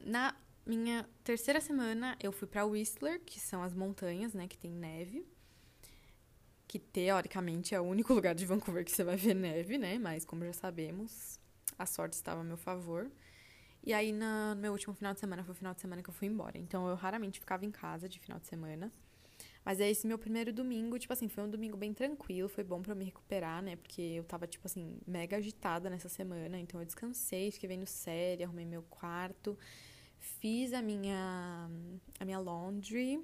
na 0.00 0.34
minha 0.66 1.08
terceira 1.22 1.60
semana 1.60 2.16
eu 2.20 2.32
fui 2.32 2.48
para 2.48 2.64
Whistler, 2.66 3.20
que 3.20 3.38
são 3.38 3.62
as 3.62 3.72
montanhas, 3.72 4.34
né, 4.34 4.48
que 4.48 4.58
tem 4.58 4.72
neve. 4.72 5.24
Que 6.66 6.80
teoricamente 6.80 7.72
é 7.72 7.80
o 7.80 7.84
único 7.84 8.12
lugar 8.14 8.34
de 8.34 8.44
Vancouver 8.44 8.84
que 8.84 8.90
você 8.90 9.04
vai 9.04 9.16
ver 9.16 9.34
neve, 9.34 9.78
né? 9.78 9.96
Mas 9.96 10.24
como 10.24 10.44
já 10.44 10.52
sabemos, 10.52 11.38
a 11.78 11.86
sorte 11.86 12.14
estava 12.14 12.40
a 12.40 12.44
meu 12.44 12.56
favor. 12.56 13.08
E 13.84 13.92
aí, 13.92 14.12
no 14.12 14.54
meu 14.56 14.72
último 14.72 14.94
final 14.94 15.12
de 15.12 15.20
semana, 15.20 15.42
foi 15.42 15.52
o 15.52 15.56
final 15.56 15.74
de 15.74 15.80
semana 15.80 16.02
que 16.02 16.08
eu 16.08 16.14
fui 16.14 16.28
embora. 16.28 16.56
Então, 16.56 16.88
eu 16.88 16.94
raramente 16.94 17.40
ficava 17.40 17.64
em 17.64 17.70
casa 17.70 18.08
de 18.08 18.20
final 18.20 18.38
de 18.38 18.46
semana. 18.46 18.92
Mas 19.64 19.80
é 19.80 19.90
esse 19.90 20.06
meu 20.06 20.18
primeiro 20.18 20.52
domingo, 20.52 20.98
tipo 20.98 21.12
assim, 21.12 21.28
foi 21.28 21.44
um 21.44 21.50
domingo 21.50 21.76
bem 21.76 21.92
tranquilo, 21.92 22.48
foi 22.48 22.64
bom 22.64 22.82
para 22.82 22.94
me 22.94 23.04
recuperar, 23.04 23.62
né? 23.62 23.76
Porque 23.76 24.02
eu 24.02 24.24
tava, 24.24 24.46
tipo 24.46 24.66
assim, 24.66 24.98
mega 25.06 25.36
agitada 25.36 25.90
nessa 25.90 26.08
semana. 26.08 26.58
Então, 26.58 26.80
eu 26.80 26.86
descansei, 26.86 27.50
fiquei 27.50 27.68
vendo 27.68 27.86
série, 27.86 28.44
arrumei 28.44 28.64
meu 28.64 28.82
quarto, 28.84 29.58
fiz 30.18 30.72
a 30.72 30.80
minha, 30.82 31.68
a 32.18 32.24
minha 32.24 32.38
laundry, 32.38 33.20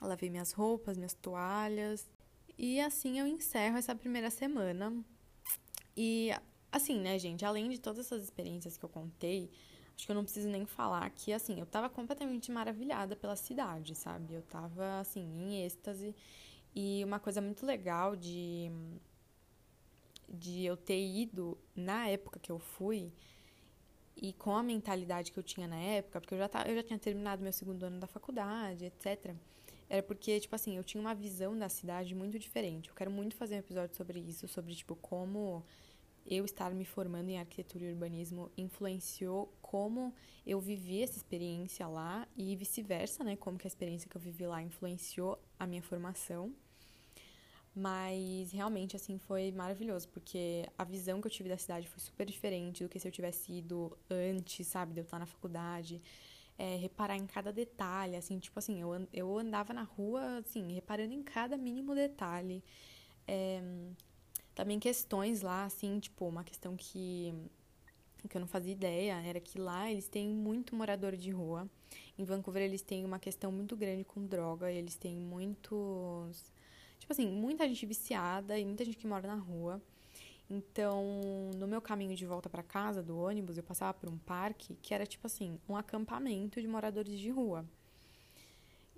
lavei 0.00 0.30
minhas 0.30 0.52
roupas, 0.52 0.96
minhas 0.96 1.14
toalhas. 1.14 2.10
E 2.58 2.80
assim 2.80 3.18
eu 3.18 3.26
encerro 3.26 3.76
essa 3.76 3.94
primeira 3.94 4.30
semana. 4.30 4.92
E 5.96 6.30
assim, 6.70 7.00
né, 7.00 7.18
gente, 7.18 7.44
além 7.44 7.68
de 7.68 7.78
todas 7.80 8.06
essas 8.06 8.24
experiências 8.24 8.76
que 8.76 8.84
eu 8.84 8.88
contei, 8.88 9.50
acho 9.96 10.04
que 10.04 10.12
eu 10.12 10.14
não 10.14 10.24
preciso 10.24 10.48
nem 10.48 10.66
falar 10.66 11.08
que, 11.10 11.32
assim, 11.32 11.58
eu 11.58 11.66
tava 11.66 11.88
completamente 11.88 12.52
maravilhada 12.52 13.16
pela 13.16 13.34
cidade, 13.34 13.94
sabe? 13.94 14.34
Eu 14.34 14.42
tava, 14.42 15.00
assim, 15.00 15.22
em 15.22 15.64
êxtase. 15.64 16.14
E 16.74 17.02
uma 17.04 17.18
coisa 17.18 17.40
muito 17.40 17.64
legal 17.64 18.14
de, 18.14 18.70
de 20.28 20.64
eu 20.64 20.76
ter 20.76 21.02
ido 21.02 21.56
na 21.74 22.08
época 22.08 22.38
que 22.38 22.52
eu 22.52 22.58
fui 22.58 23.10
e 24.14 24.32
com 24.34 24.54
a 24.54 24.62
mentalidade 24.62 25.32
que 25.32 25.38
eu 25.38 25.42
tinha 25.42 25.66
na 25.66 25.76
época, 25.76 26.20
porque 26.20 26.34
eu 26.34 26.38
já, 26.38 26.48
eu 26.66 26.74
já 26.76 26.82
tinha 26.82 26.98
terminado 26.98 27.42
meu 27.42 27.52
segundo 27.52 27.82
ano 27.84 27.98
da 27.98 28.06
faculdade, 28.06 28.84
etc. 28.84 29.34
Era 29.88 30.02
porque, 30.02 30.40
tipo 30.40 30.54
assim, 30.54 30.76
eu 30.76 30.84
tinha 30.84 31.00
uma 31.00 31.14
visão 31.14 31.56
da 31.56 31.68
cidade 31.68 32.14
muito 32.14 32.38
diferente. 32.38 32.90
Eu 32.90 32.94
quero 32.94 33.10
muito 33.10 33.34
fazer 33.36 33.54
um 33.54 33.58
episódio 33.58 33.96
sobre 33.96 34.18
isso, 34.18 34.46
sobre, 34.48 34.74
tipo, 34.74 34.96
como 34.96 35.64
eu 36.28 36.44
estar 36.44 36.74
me 36.74 36.84
formando 36.84 37.28
em 37.28 37.38
arquitetura 37.38 37.84
e 37.84 37.92
urbanismo 37.92 38.50
influenciou 38.56 39.52
como 39.62 40.14
eu 40.46 40.60
vivi 40.60 41.02
essa 41.02 41.16
experiência 41.16 41.86
lá 41.86 42.26
e 42.36 42.54
vice-versa, 42.56 43.22
né? 43.24 43.36
Como 43.36 43.58
que 43.58 43.66
a 43.66 43.68
experiência 43.68 44.08
que 44.08 44.16
eu 44.16 44.20
vivi 44.20 44.46
lá 44.46 44.62
influenciou 44.62 45.38
a 45.58 45.66
minha 45.66 45.82
formação. 45.82 46.52
Mas 47.74 48.52
realmente, 48.52 48.96
assim, 48.96 49.18
foi 49.18 49.52
maravilhoso, 49.52 50.08
porque 50.08 50.66
a 50.78 50.84
visão 50.84 51.20
que 51.20 51.26
eu 51.26 51.30
tive 51.30 51.50
da 51.50 51.58
cidade 51.58 51.86
foi 51.86 52.00
super 52.00 52.24
diferente 52.24 52.82
do 52.82 52.88
que 52.88 52.98
se 52.98 53.06
eu 53.06 53.12
tivesse 53.12 53.52
ido 53.52 53.96
antes, 54.08 54.66
sabe, 54.66 54.94
de 54.94 55.00
eu 55.00 55.04
estar 55.04 55.18
na 55.18 55.26
faculdade. 55.26 56.00
É, 56.58 56.76
reparar 56.76 57.18
em 57.18 57.26
cada 57.26 57.52
detalhe, 57.52 58.16
assim, 58.16 58.38
tipo 58.38 58.58
assim, 58.58 58.80
eu, 58.80 59.06
eu 59.12 59.38
andava 59.38 59.74
na 59.74 59.82
rua, 59.82 60.38
assim, 60.38 60.72
reparando 60.72 61.12
em 61.12 61.22
cada 61.22 61.58
mínimo 61.58 61.94
detalhe. 61.94 62.64
É, 63.28 63.60
também 64.56 64.80
questões 64.80 65.42
lá, 65.42 65.66
assim, 65.66 66.00
tipo, 66.00 66.26
uma 66.26 66.42
questão 66.42 66.74
que, 66.76 67.32
que 68.26 68.36
eu 68.36 68.40
não 68.40 68.48
fazia 68.48 68.72
ideia 68.72 69.20
era 69.22 69.38
que 69.38 69.58
lá 69.58 69.90
eles 69.90 70.08
têm 70.08 70.30
muito 70.30 70.74
morador 70.74 71.14
de 71.14 71.30
rua. 71.30 71.68
Em 72.18 72.24
Vancouver 72.24 72.62
eles 72.62 72.80
têm 72.80 73.04
uma 73.04 73.18
questão 73.18 73.52
muito 73.52 73.76
grande 73.76 74.02
com 74.02 74.26
droga, 74.26 74.72
eles 74.72 74.96
têm 74.96 75.14
muitos. 75.14 76.50
Tipo 76.98 77.12
assim, 77.12 77.30
muita 77.30 77.68
gente 77.68 77.84
viciada 77.84 78.58
e 78.58 78.64
muita 78.64 78.82
gente 78.82 78.96
que 78.96 79.06
mora 79.06 79.28
na 79.28 79.34
rua. 79.34 79.80
Então, 80.48 81.04
no 81.56 81.66
meu 81.66 81.82
caminho 81.82 82.16
de 82.16 82.24
volta 82.24 82.48
para 82.48 82.62
casa 82.62 83.02
do 83.02 83.18
ônibus, 83.18 83.58
eu 83.58 83.62
passava 83.62 83.92
por 83.92 84.08
um 84.08 84.16
parque 84.16 84.74
que 84.80 84.94
era 84.94 85.04
tipo 85.04 85.26
assim, 85.26 85.60
um 85.68 85.76
acampamento 85.76 86.62
de 86.62 86.66
moradores 86.66 87.20
de 87.20 87.28
rua. 87.30 87.66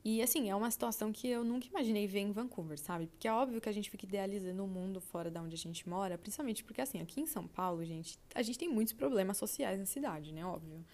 E 0.05 0.23
assim, 0.23 0.49
é 0.49 0.55
uma 0.55 0.71
situação 0.71 1.13
que 1.13 1.29
eu 1.29 1.45
nunca 1.45 1.67
imaginei 1.67 2.07
ver 2.07 2.21
em 2.21 2.33
Vancouver, 2.33 2.79
sabe? 2.79 3.07
Porque 3.07 3.27
é 3.27 3.33
óbvio 3.33 3.61
que 3.61 3.69
a 3.69 3.73
gente 3.73 3.91
fica 3.91 4.07
idealizando 4.07 4.63
o 4.63 4.67
um 4.67 4.69
mundo 4.69 5.01
fora 5.01 5.31
da 5.31 5.43
onde 5.43 5.55
a 5.55 5.59
gente 5.59 5.89
mora, 5.89 6.17
principalmente 6.17 6.63
porque 6.65 6.81
assim, 6.81 7.01
aqui 7.01 7.21
em 7.21 7.27
São 7.27 7.47
Paulo, 7.47 7.85
gente, 7.85 8.19
a 8.35 8.43
gente 8.43 8.59
tem 8.59 8.69
muitos 8.69 8.93
problemas 8.93 9.37
sociais 9.37 9.79
na 9.79 9.87
cidade, 9.87 10.33
né? 10.33 10.45
Óbvio. 10.45 10.85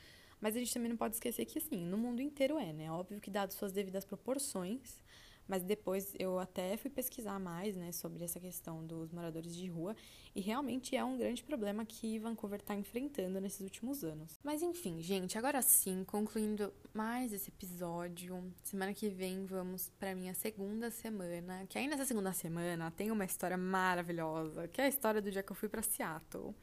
Mas 0.41 0.57
a 0.57 0.59
gente 0.59 0.73
também 0.75 0.89
não 0.89 0.97
pode 0.97 1.15
esquecer 1.15 1.45
que 1.45 1.59
assim, 1.59 1.85
no 1.87 1.97
mundo 1.97 2.21
inteiro 2.21 2.59
é, 2.59 2.73
né? 2.73 2.91
Óbvio 2.91 3.21
que 3.21 3.31
dado 3.31 3.53
suas 3.53 3.73
devidas 3.73 4.05
proporções, 4.05 5.01
mas 5.49 5.63
depois 5.63 6.15
eu 6.19 6.39
até 6.39 6.77
fui 6.77 6.91
pesquisar 6.91 7.39
mais, 7.39 7.77
né, 7.77 7.93
sobre 7.93 8.25
essa 8.25 8.41
questão 8.41 8.85
dos 8.85 9.13
moradores 9.13 9.55
de 9.55 9.69
rua 9.69 9.95
e 10.35 10.41
realmente 10.41 10.97
é 10.97 11.05
um 11.05 11.17
grande 11.17 11.43
problema 11.43 11.85
que 11.85 12.19
Vancouver 12.19 12.61
está 12.61 12.75
enfrentando 12.75 13.41
nesses 13.41 13.61
últimos 13.61 14.03
anos. 14.03 14.39
Mas 14.43 14.63
enfim, 14.63 15.01
gente, 15.03 15.39
agora 15.39 15.61
sim, 15.63 16.05
concluindo 16.05 16.73
mais 16.93 17.33
esse 17.33 17.51
episódio, 17.51 18.53
semana 18.63 18.93
que 18.93 19.09
vem 19.09 19.47
vamos 19.47 19.91
para 19.99 20.15
minha 20.15 20.35
segunda 20.35 20.91
semana, 20.91 21.67
que 21.69 21.79
aí 21.79 21.87
nessa 21.87 22.05
segunda 22.05 22.33
semana 22.33 22.91
tem 22.91 23.11
uma 23.11 23.25
história 23.25 23.57
maravilhosa, 23.57 24.69
que 24.69 24.81
é 24.81 24.85
a 24.85 24.89
história 24.89 25.21
do 25.21 25.31
dia 25.31 25.43
que 25.43 25.53
eu 25.53 25.57
fui 25.57 25.69
para 25.69 25.83
Seattle. 25.83 26.55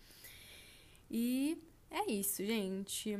E 1.09 1.57
é 1.89 2.09
isso, 2.09 2.43
gente. 2.45 3.17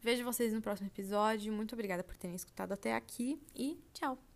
Vejo 0.00 0.24
vocês 0.24 0.52
no 0.52 0.60
próximo 0.60 0.88
episódio. 0.88 1.52
Muito 1.52 1.74
obrigada 1.74 2.02
por 2.02 2.16
terem 2.16 2.36
escutado 2.36 2.72
até 2.72 2.94
aqui 2.94 3.40
e 3.54 3.78
tchau! 3.92 4.31